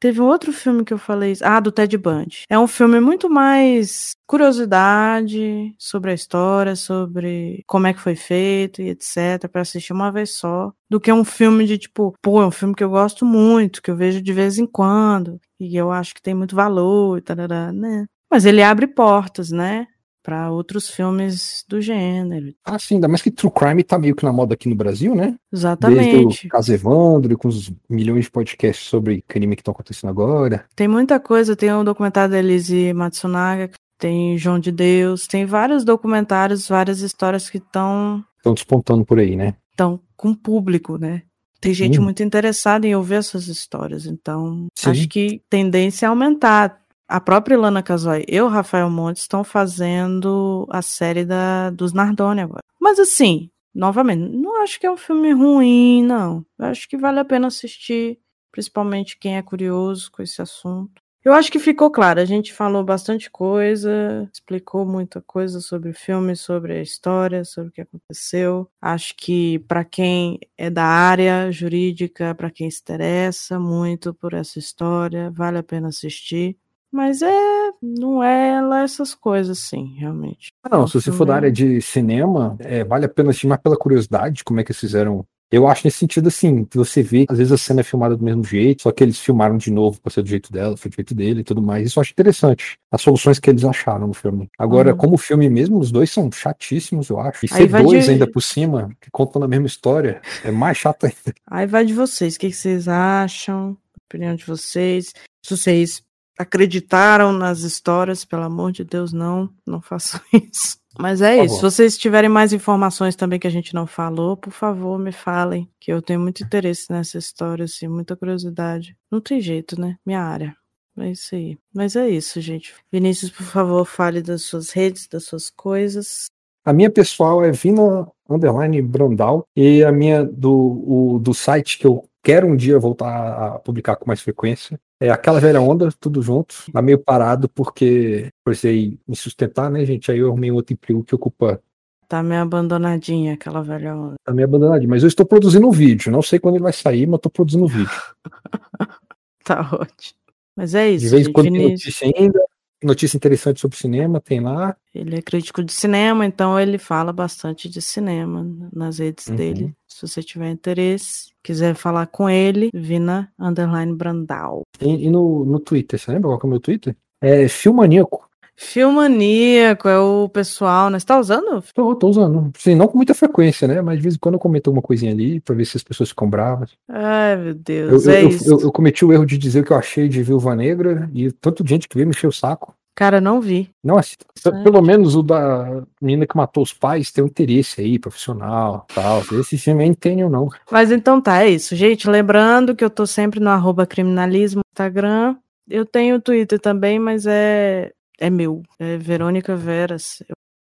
Teve 0.00 0.20
um 0.20 0.26
outro 0.26 0.52
filme 0.52 0.84
que 0.84 0.92
eu 0.94 0.98
falei. 0.98 1.34
Ah, 1.42 1.58
do 1.58 1.72
Ted 1.72 1.98
Bundy. 1.98 2.42
É 2.48 2.58
um 2.58 2.68
filme 2.68 3.00
muito 3.00 3.28
mais 3.28 4.12
curiosidade 4.26 5.74
sobre 5.76 6.12
a 6.12 6.14
história, 6.14 6.76
sobre 6.76 7.62
como 7.66 7.86
é 7.86 7.92
que 7.92 8.00
foi 8.00 8.14
feito 8.14 8.80
e 8.80 8.90
etc. 8.90 9.48
para 9.50 9.62
assistir 9.62 9.92
uma 9.92 10.12
vez 10.12 10.34
só. 10.34 10.72
Do 10.88 11.00
que 11.00 11.12
um 11.12 11.24
filme 11.24 11.66
de 11.66 11.78
tipo, 11.78 12.14
pô, 12.22 12.40
é 12.40 12.46
um 12.46 12.50
filme 12.50 12.74
que 12.74 12.84
eu 12.84 12.90
gosto 12.90 13.24
muito, 13.24 13.82
que 13.82 13.90
eu 13.90 13.96
vejo 13.96 14.22
de 14.22 14.32
vez 14.32 14.58
em 14.58 14.66
quando. 14.66 15.40
E 15.58 15.76
eu 15.76 15.90
acho 15.90 16.14
que 16.14 16.22
tem 16.22 16.34
muito 16.34 16.54
valor 16.54 17.18
e 17.18 17.20
tal, 17.20 17.36
né? 17.36 18.06
Mas 18.30 18.44
ele 18.44 18.62
abre 18.62 18.86
portas, 18.86 19.50
né? 19.50 19.86
Para 20.22 20.50
outros 20.50 20.88
filmes 20.88 21.64
do 21.68 21.80
gênero. 21.80 22.54
Ah, 22.64 22.78
sim, 22.78 22.96
ainda 22.96 23.08
mais 23.08 23.22
que 23.22 23.30
True 23.30 23.52
Crime 23.52 23.82
tá 23.82 23.98
meio 23.98 24.14
que 24.14 24.24
na 24.24 24.32
moda 24.32 24.54
aqui 24.54 24.68
no 24.68 24.74
Brasil, 24.74 25.14
né? 25.14 25.36
Exatamente. 25.52 26.24
Desde 26.26 26.46
o 26.46 26.50
caso 26.50 26.72
Evandro, 26.72 27.38
com 27.38 27.48
os 27.48 27.72
milhões 27.88 28.24
de 28.24 28.30
podcasts 28.30 28.86
sobre 28.86 29.22
crime 29.26 29.56
que 29.56 29.62
estão 29.62 29.72
acontecendo 29.72 30.10
agora. 30.10 30.64
Tem 30.74 30.88
muita 30.88 31.18
coisa, 31.18 31.56
tem 31.56 31.72
o 31.72 31.80
um 31.80 31.84
documentário 31.84 32.30
da 32.30 32.38
Elise 32.38 32.92
Matsunaga, 32.92 33.70
tem 33.98 34.36
João 34.38 34.58
de 34.58 34.70
Deus, 34.70 35.26
tem 35.26 35.44
vários 35.44 35.84
documentários, 35.84 36.68
várias 36.68 37.00
histórias 37.00 37.50
que 37.50 37.58
estão... 37.58 38.24
Estão 38.36 38.54
despontando 38.54 39.04
por 39.04 39.18
aí, 39.18 39.34
né? 39.34 39.54
Estão 39.70 40.00
com 40.16 40.34
público, 40.34 40.96
né? 40.98 41.22
Tem 41.60 41.74
gente 41.74 41.98
hum. 41.98 42.04
muito 42.04 42.22
interessada 42.22 42.86
em 42.86 42.94
ouvir 42.94 43.16
essas 43.16 43.48
histórias, 43.48 44.06
então 44.06 44.68
Sim. 44.74 44.90
acho 44.90 45.08
que 45.08 45.42
tendência 45.50 46.06
é 46.06 46.08
aumentar 46.08 46.80
a 47.08 47.20
própria 47.20 47.54
Ilana 47.54 47.82
Casoy 47.82 48.24
e 48.28 48.40
o 48.40 48.48
Rafael 48.48 48.90
Montes 48.90 49.22
estão 49.22 49.42
fazendo 49.42 50.66
a 50.70 50.82
série 50.82 51.24
da, 51.24 51.70
dos 51.70 51.92
Nardoni 51.94 52.42
agora. 52.42 52.62
Mas 52.78 52.98
assim, 52.98 53.50
novamente, 53.74 54.36
não 54.36 54.62
acho 54.62 54.78
que 54.78 54.86
é 54.86 54.90
um 54.90 54.96
filme 54.96 55.32
ruim, 55.32 56.02
não. 56.02 56.44
Eu 56.58 56.66
acho 56.66 56.88
que 56.88 56.98
vale 56.98 57.18
a 57.18 57.24
pena 57.24 57.46
assistir, 57.46 58.18
principalmente 58.52 59.18
quem 59.18 59.36
é 59.38 59.42
curioso 59.42 60.10
com 60.12 60.22
esse 60.22 60.42
assunto. 60.42 61.00
Eu 61.24 61.32
acho 61.32 61.50
que 61.50 61.58
ficou 61.58 61.90
claro, 61.90 62.20
a 62.20 62.24
gente 62.24 62.54
falou 62.54 62.84
bastante 62.84 63.30
coisa, 63.30 64.28
explicou 64.32 64.86
muita 64.86 65.20
coisa 65.20 65.60
sobre 65.60 65.90
o 65.90 65.94
filme, 65.94 66.36
sobre 66.36 66.74
a 66.74 66.82
história, 66.82 67.44
sobre 67.44 67.70
o 67.70 67.72
que 67.72 67.80
aconteceu. 67.80 68.70
Acho 68.80 69.14
que 69.16 69.58
para 69.60 69.84
quem 69.84 70.38
é 70.56 70.70
da 70.70 70.84
área 70.84 71.50
jurídica, 71.50 72.34
para 72.34 72.50
quem 72.50 72.70
se 72.70 72.80
interessa 72.80 73.58
muito 73.58 74.14
por 74.14 74.32
essa 74.32 74.58
história, 74.58 75.30
vale 75.30 75.58
a 75.58 75.62
pena 75.62 75.88
assistir. 75.88 76.56
Mas 76.92 77.22
é. 77.22 77.70
Não 77.82 78.22
é 78.22 78.60
lá 78.60 78.82
essas 78.82 79.14
coisas, 79.14 79.58
assim, 79.58 79.94
realmente. 79.98 80.52
Ah, 80.62 80.70
não, 80.70 80.86
se 80.86 80.94
você 80.94 81.12
for 81.12 81.24
da 81.24 81.34
área 81.34 81.52
de 81.52 81.80
cinema, 81.80 82.56
é, 82.60 82.82
vale 82.82 83.04
a 83.04 83.08
pena 83.08 83.30
assistir 83.30 83.46
mais 83.46 83.60
pela 83.60 83.76
curiosidade 83.76 84.42
como 84.42 84.60
é 84.60 84.64
que 84.64 84.72
eles 84.72 84.80
fizeram. 84.80 85.24
Eu 85.50 85.66
acho 85.66 85.86
nesse 85.86 85.96
sentido 85.96 86.28
assim, 86.28 86.62
que 86.62 86.76
você 86.76 87.02
vê, 87.02 87.24
às 87.26 87.38
vezes 87.38 87.50
a 87.50 87.56
cena 87.56 87.80
é 87.80 87.82
filmada 87.82 88.14
do 88.14 88.22
mesmo 88.22 88.44
jeito, 88.44 88.82
só 88.82 88.92
que 88.92 89.02
eles 89.02 89.18
filmaram 89.18 89.56
de 89.56 89.70
novo 89.70 89.98
pra 89.98 90.12
ser 90.12 90.22
do 90.22 90.28
jeito 90.28 90.52
dela, 90.52 90.76
foi 90.76 90.90
do 90.90 90.94
jeito 90.94 91.14
dele 91.14 91.40
e 91.40 91.44
tudo 91.44 91.62
mais. 91.62 91.86
Isso 91.86 91.98
eu 91.98 92.02
acho 92.02 92.12
interessante. 92.12 92.76
As 92.92 93.00
soluções 93.00 93.38
que 93.38 93.48
eles 93.48 93.64
acharam 93.64 94.08
no 94.08 94.12
filme. 94.12 94.50
Agora, 94.58 94.90
uhum. 94.90 94.96
como 94.98 95.16
filme 95.16 95.48
mesmo, 95.48 95.78
os 95.78 95.90
dois 95.90 96.10
são 96.10 96.30
chatíssimos, 96.30 97.08
eu 97.08 97.18
acho. 97.18 97.46
E 97.46 97.48
ser 97.48 97.66
dois 97.66 98.04
de... 98.04 98.10
ainda 98.10 98.30
por 98.30 98.42
cima, 98.42 98.90
que 99.00 99.10
contam 99.10 99.42
a 99.42 99.48
mesma 99.48 99.66
história, 99.66 100.20
é 100.44 100.50
mais 100.50 100.76
chato 100.76 101.04
ainda. 101.04 101.34
Aí 101.46 101.66
vai 101.66 101.86
de 101.86 101.94
vocês. 101.94 102.36
O 102.36 102.38
que 102.38 102.52
vocês 102.52 102.86
acham? 102.86 103.74
A 103.94 104.04
opinião 104.06 104.34
de 104.34 104.44
vocês. 104.44 105.14
Se 105.42 105.56
vocês 105.56 106.02
acreditaram 106.38 107.32
nas 107.32 107.60
histórias, 107.60 108.24
pelo 108.24 108.44
amor 108.44 108.70
de 108.70 108.84
Deus, 108.84 109.12
não, 109.12 109.50
não 109.66 109.80
façam 109.80 110.20
isso. 110.32 110.78
Mas 110.98 111.20
é 111.20 111.44
isso. 111.44 111.56
Se 111.56 111.62
vocês 111.62 111.98
tiverem 111.98 112.28
mais 112.28 112.52
informações 112.52 113.14
também 113.14 113.38
que 113.38 113.46
a 113.46 113.50
gente 113.50 113.74
não 113.74 113.86
falou, 113.86 114.36
por 114.36 114.52
favor, 114.52 114.98
me 114.98 115.12
falem, 115.12 115.68
que 115.78 115.92
eu 115.92 116.02
tenho 116.02 116.18
muito 116.18 116.42
interesse 116.42 116.90
nessa 116.90 117.18
história, 117.18 117.64
assim, 117.64 117.86
muita 117.86 118.16
curiosidade. 118.16 118.96
Não 119.10 119.20
tem 119.20 119.40
jeito, 119.40 119.80
né? 119.80 119.96
Minha 120.04 120.22
área. 120.22 120.56
É 120.98 121.10
isso 121.10 121.34
aí. 121.34 121.56
Mas 121.72 121.94
é 121.94 122.08
isso, 122.08 122.40
gente. 122.40 122.74
Vinícius, 122.90 123.30
por 123.30 123.44
favor, 123.44 123.84
fale 123.84 124.20
das 124.20 124.42
suas 124.42 124.70
redes, 124.70 125.06
das 125.06 125.24
suas 125.24 125.50
coisas. 125.50 126.26
A 126.64 126.72
minha 126.72 126.90
pessoal 126.90 127.44
é 127.44 127.52
Vina 127.52 128.08
Underline 128.28 128.82
Brandal 128.82 129.44
e 129.56 129.84
a 129.84 129.92
minha 129.92 130.24
do, 130.24 130.52
o, 130.52 131.18
do 131.20 131.32
site 131.32 131.78
que 131.78 131.86
eu 131.86 132.07
quero 132.22 132.46
um 132.46 132.56
dia 132.56 132.78
voltar 132.78 133.08
a 133.08 133.58
publicar 133.58 133.96
com 133.96 134.06
mais 134.06 134.20
frequência. 134.20 134.78
É 135.00 135.10
aquela 135.10 135.40
velha 135.40 135.60
onda, 135.60 135.90
tudo 136.00 136.20
junto, 136.20 136.64
tá 136.72 136.82
meio 136.82 136.98
parado 136.98 137.48
porque 137.48 138.32
precisei 138.42 138.98
me 139.06 139.14
sustentar, 139.14 139.70
né, 139.70 139.84
gente? 139.84 140.10
Aí 140.10 140.18
eu 140.18 140.28
arrumei 140.28 140.50
um 140.50 140.56
outro 140.56 140.72
emprego 140.72 141.04
que 141.04 141.14
ocupa. 141.14 141.62
Tá 142.08 142.22
meio 142.22 142.40
abandonadinha 142.40 143.34
aquela 143.34 143.62
velha 143.62 143.94
onda. 143.94 144.14
Tá 144.24 144.32
meio 144.32 144.48
abandonadinha, 144.48 144.88
mas 144.88 145.02
eu 145.02 145.08
estou 145.08 145.26
produzindo 145.26 145.68
um 145.68 145.70
vídeo. 145.70 146.10
Não 146.10 146.22
sei 146.22 146.38
quando 146.38 146.56
ele 146.56 146.64
vai 146.64 146.72
sair, 146.72 147.06
mas 147.06 147.18
estou 147.18 147.30
produzindo 147.30 147.64
um 147.64 147.68
vídeo. 147.68 147.90
tá 149.44 149.60
ótimo. 149.60 150.18
Mas 150.56 150.74
é 150.74 150.90
isso. 150.90 151.04
De 151.04 151.10
vez 151.10 151.28
em 151.28 151.32
quando 151.32 151.52
tem 151.52 151.70
notícia 151.70 152.12
ainda, 152.12 152.40
notícia 152.82 153.16
interessante 153.16 153.60
sobre 153.60 153.76
cinema, 153.76 154.20
tem 154.20 154.40
lá. 154.40 154.76
Ele 154.94 155.16
é 155.16 155.22
crítico 155.22 155.62
de 155.62 155.72
cinema, 155.72 156.24
então 156.24 156.58
ele 156.58 156.78
fala 156.78 157.12
bastante 157.12 157.68
de 157.68 157.82
cinema 157.82 158.46
nas 158.72 158.98
redes 158.98 159.26
uhum. 159.26 159.36
dele. 159.36 159.74
Se 159.86 160.06
você 160.06 160.22
tiver 160.22 160.50
interesse, 160.50 161.32
quiser 161.42 161.74
falar 161.74 162.06
com 162.06 162.28
ele, 162.28 162.70
Vina 162.72 163.32
Underline 163.38 163.94
Brandal. 163.94 164.62
E, 164.80 165.06
e 165.06 165.10
no, 165.10 165.44
no 165.44 165.58
Twitter, 165.58 165.98
você 165.98 166.12
lembra 166.12 166.28
qual 166.30 166.40
é 166.40 166.46
o 166.46 166.48
meu 166.48 166.60
Twitter? 166.60 166.96
É 167.20 167.48
Filmaníaco. 167.48 168.27
Filmaníaco 168.60 169.88
é 169.88 170.00
o 170.00 170.28
pessoal, 170.28 170.90
né? 170.90 170.98
Você 170.98 171.06
tá 171.06 171.16
usando? 171.20 171.62
Tô, 171.72 171.94
tô 171.94 172.08
usando. 172.08 172.50
Sim, 172.58 172.74
não 172.74 172.88
com 172.88 172.96
muita 172.96 173.14
frequência, 173.14 173.68
né? 173.68 173.80
Mas 173.80 173.98
de 173.98 174.02
vez 174.02 174.16
em 174.16 174.18
quando 174.18 174.34
eu 174.34 174.40
comento 174.40 174.68
uma 174.68 174.82
coisinha 174.82 175.12
ali 175.12 175.38
pra 175.38 175.54
ver 175.54 175.64
se 175.64 175.76
as 175.76 175.84
pessoas 175.84 176.08
ficam 176.08 176.28
bravas. 176.28 176.72
Ai, 176.88 177.36
meu 177.36 177.54
Deus. 177.54 178.04
Eu, 178.04 178.12
é 178.12 178.24
eu, 178.24 178.30
eu, 178.46 178.60
eu, 178.62 178.72
cometi 178.72 179.04
o 179.04 179.12
erro 179.12 179.24
de 179.24 179.38
dizer 179.38 179.60
o 179.60 179.64
que 179.64 179.70
eu 179.70 179.76
achei 179.76 180.08
de 180.08 180.24
Viúva 180.24 180.56
Negra 180.56 181.08
e 181.14 181.30
tanto 181.30 181.62
de 181.62 181.70
gente 181.70 181.88
que 181.88 181.94
veio 181.94 182.08
me 182.08 182.12
encher 182.12 182.26
o 182.26 182.32
saco. 182.32 182.74
Cara, 182.96 183.20
não 183.20 183.40
vi. 183.40 183.70
Não, 183.82 183.96
assim, 183.96 184.16
pelo 184.64 184.82
menos 184.82 185.14
o 185.14 185.22
da 185.22 185.84
menina 186.02 186.26
que 186.26 186.36
matou 186.36 186.64
os 186.64 186.72
pais 186.72 187.12
tem 187.12 187.22
um 187.22 187.28
interesse 187.28 187.80
aí, 187.80 187.96
profissional, 187.96 188.88
tal. 188.92 189.22
Esse 189.38 189.56
filme 189.56 189.84
eu 189.84 189.88
entendo 189.88 190.28
não. 190.28 190.48
Mas 190.68 190.90
então 190.90 191.20
tá, 191.20 191.44
é 191.44 191.50
isso. 191.50 191.76
Gente, 191.76 192.10
lembrando 192.10 192.74
que 192.74 192.84
eu 192.84 192.90
tô 192.90 193.06
sempre 193.06 193.38
no 193.38 193.50
arroba 193.50 193.86
criminalismo 193.86 194.62
Instagram. 194.74 195.36
Eu 195.70 195.86
tenho 195.86 196.20
Twitter 196.20 196.58
também, 196.58 196.98
mas 196.98 197.24
é 197.24 197.92
é 198.18 198.28
meu, 198.30 198.62
é 198.78 198.96
Verônica 198.96 199.56
Veras. 199.56 200.22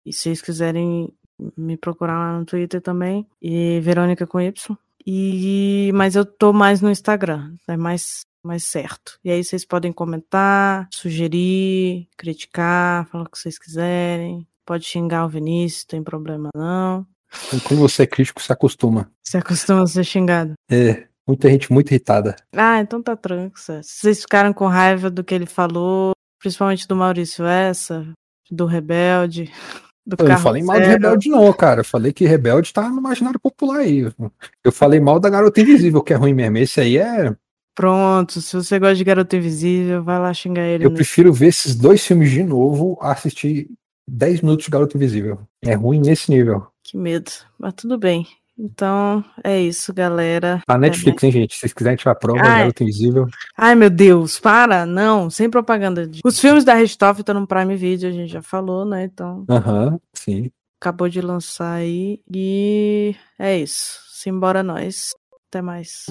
E 0.05 0.13
se 0.13 0.23
vocês 0.23 0.41
quiserem 0.41 1.13
me 1.57 1.77
procurar 1.77 2.17
lá 2.17 2.39
no 2.39 2.45
Twitter 2.45 2.81
também, 2.81 3.27
e 3.41 3.79
Verônica 3.81 4.27
com 4.27 4.39
Y. 4.39 4.77
E 5.05 5.91
mas 5.93 6.15
eu 6.15 6.25
tô 6.25 6.53
mais 6.53 6.81
no 6.81 6.91
Instagram, 6.91 7.55
é 7.67 7.77
mais 7.77 8.21
mais 8.43 8.63
certo. 8.63 9.19
E 9.23 9.31
aí 9.31 9.43
vocês 9.43 9.65
podem 9.65 9.91
comentar, 9.91 10.87
sugerir, 10.93 12.07
criticar, 12.17 13.05
falar 13.07 13.25
o 13.25 13.29
que 13.29 13.37
vocês 13.37 13.57
quiserem. 13.57 14.47
Pode 14.65 14.85
xingar 14.85 15.25
o 15.25 15.29
Vinícius, 15.29 15.83
tem 15.83 16.03
problema 16.03 16.49
não. 16.55 17.05
Quando 17.63 17.81
você 17.81 18.03
é 18.03 18.07
crítico, 18.07 18.41
se 18.41 18.51
acostuma. 18.51 19.11
Se 19.23 19.37
acostuma 19.37 19.83
a 19.83 19.87
ser 19.87 20.03
xingado. 20.03 20.53
É, 20.69 21.07
muita 21.27 21.49
gente 21.49 21.71
muito 21.71 21.91
irritada. 21.91 22.35
Ah, 22.53 22.79
então 22.79 23.01
tá 23.01 23.15
tranquilo. 23.15 23.51
Se 23.55 23.83
vocês 23.83 24.21
ficaram 24.21 24.53
com 24.53 24.67
raiva 24.67 25.09
do 25.09 25.23
que 25.23 25.33
ele 25.33 25.45
falou, 25.45 26.11
principalmente 26.39 26.87
do 26.87 26.95
Maurício 26.95 27.45
Essa, 27.45 28.07
do 28.49 28.65
Rebelde. 28.65 29.51
Do 30.05 30.15
eu 30.23 30.27
não 30.27 30.39
falei 30.39 30.63
mal 30.63 30.79
do 30.79 30.87
Rebelde, 30.87 31.29
não, 31.29 31.53
cara. 31.53 31.81
Eu 31.81 31.85
falei 31.85 32.11
que 32.11 32.25
Rebelde 32.25 32.73
tá 32.73 32.89
no 32.89 32.97
imaginário 32.97 33.39
popular 33.39 33.81
aí. 33.81 34.11
Eu 34.63 34.71
falei 34.71 34.99
mal 34.99 35.19
da 35.19 35.29
Garota 35.29 35.61
Invisível, 35.61 36.01
que 36.01 36.11
é 36.11 36.15
ruim 36.15 36.33
mesmo. 36.33 36.57
Esse 36.57 36.81
aí 36.81 36.97
é. 36.97 37.35
Pronto, 37.75 38.41
se 38.41 38.55
você 38.55 38.79
gosta 38.79 38.95
de 38.95 39.03
Garota 39.03 39.37
Invisível, 39.37 40.03
vai 40.03 40.17
lá 40.17 40.33
xingar 40.33 40.63
ele. 40.63 40.83
Eu 40.83 40.91
prefiro 40.91 41.31
ver 41.31 41.47
esses 41.47 41.75
dois 41.75 42.03
filmes 42.03 42.31
de 42.31 42.43
novo 42.43 42.97
a 43.01 43.11
assistir 43.11 43.69
10 44.07 44.41
minutos 44.41 44.65
de 44.65 44.71
Garota 44.71 44.97
Invisível. 44.97 45.39
É 45.61 45.75
ruim 45.75 45.99
nesse 45.99 46.31
nível. 46.31 46.65
Que 46.83 46.97
medo. 46.97 47.31
Mas 47.59 47.75
tudo 47.75 47.95
bem. 47.95 48.25
Então, 48.61 49.23
é 49.41 49.61
isso, 49.61 49.93
galera. 49.93 50.61
A 50.67 50.77
Netflix, 50.77 51.23
hein, 51.23 51.31
gente? 51.31 51.53
Se 51.53 51.61
vocês 51.61 51.73
quiserem 51.73 51.95
tirar 51.95 52.15
prova, 52.15 52.41
Ai. 52.41 52.59
Garota 52.59 52.83
Invisível. 52.83 53.27
Ai, 53.57 53.73
meu 53.73 53.89
Deus, 53.89 54.37
para! 54.37 54.85
Não, 54.85 55.29
sem 55.29 55.49
propaganda. 55.49 56.05
De... 56.05 56.19
Os 56.25 56.39
filmes 56.39 56.65
da 56.65 56.73
Ristoff 56.73 57.21
estão 57.21 57.39
no 57.39 57.47
Prime 57.47 57.77
Video, 57.77 58.09
a 58.09 58.11
gente 58.11 58.33
já 58.33 58.41
falou, 58.41 58.83
né? 58.83 59.05
Então. 59.05 59.45
Aham, 59.49 59.97
sim. 60.13 60.51
Acabou 60.81 61.07
de 61.07 61.21
lançar 61.21 61.75
aí. 61.75 62.19
E 62.29 63.15
é 63.37 63.57
isso. 63.57 63.99
Simbora 64.11 64.61
nós. 64.61 65.13
Até 65.49 65.61
mais. 65.61 66.05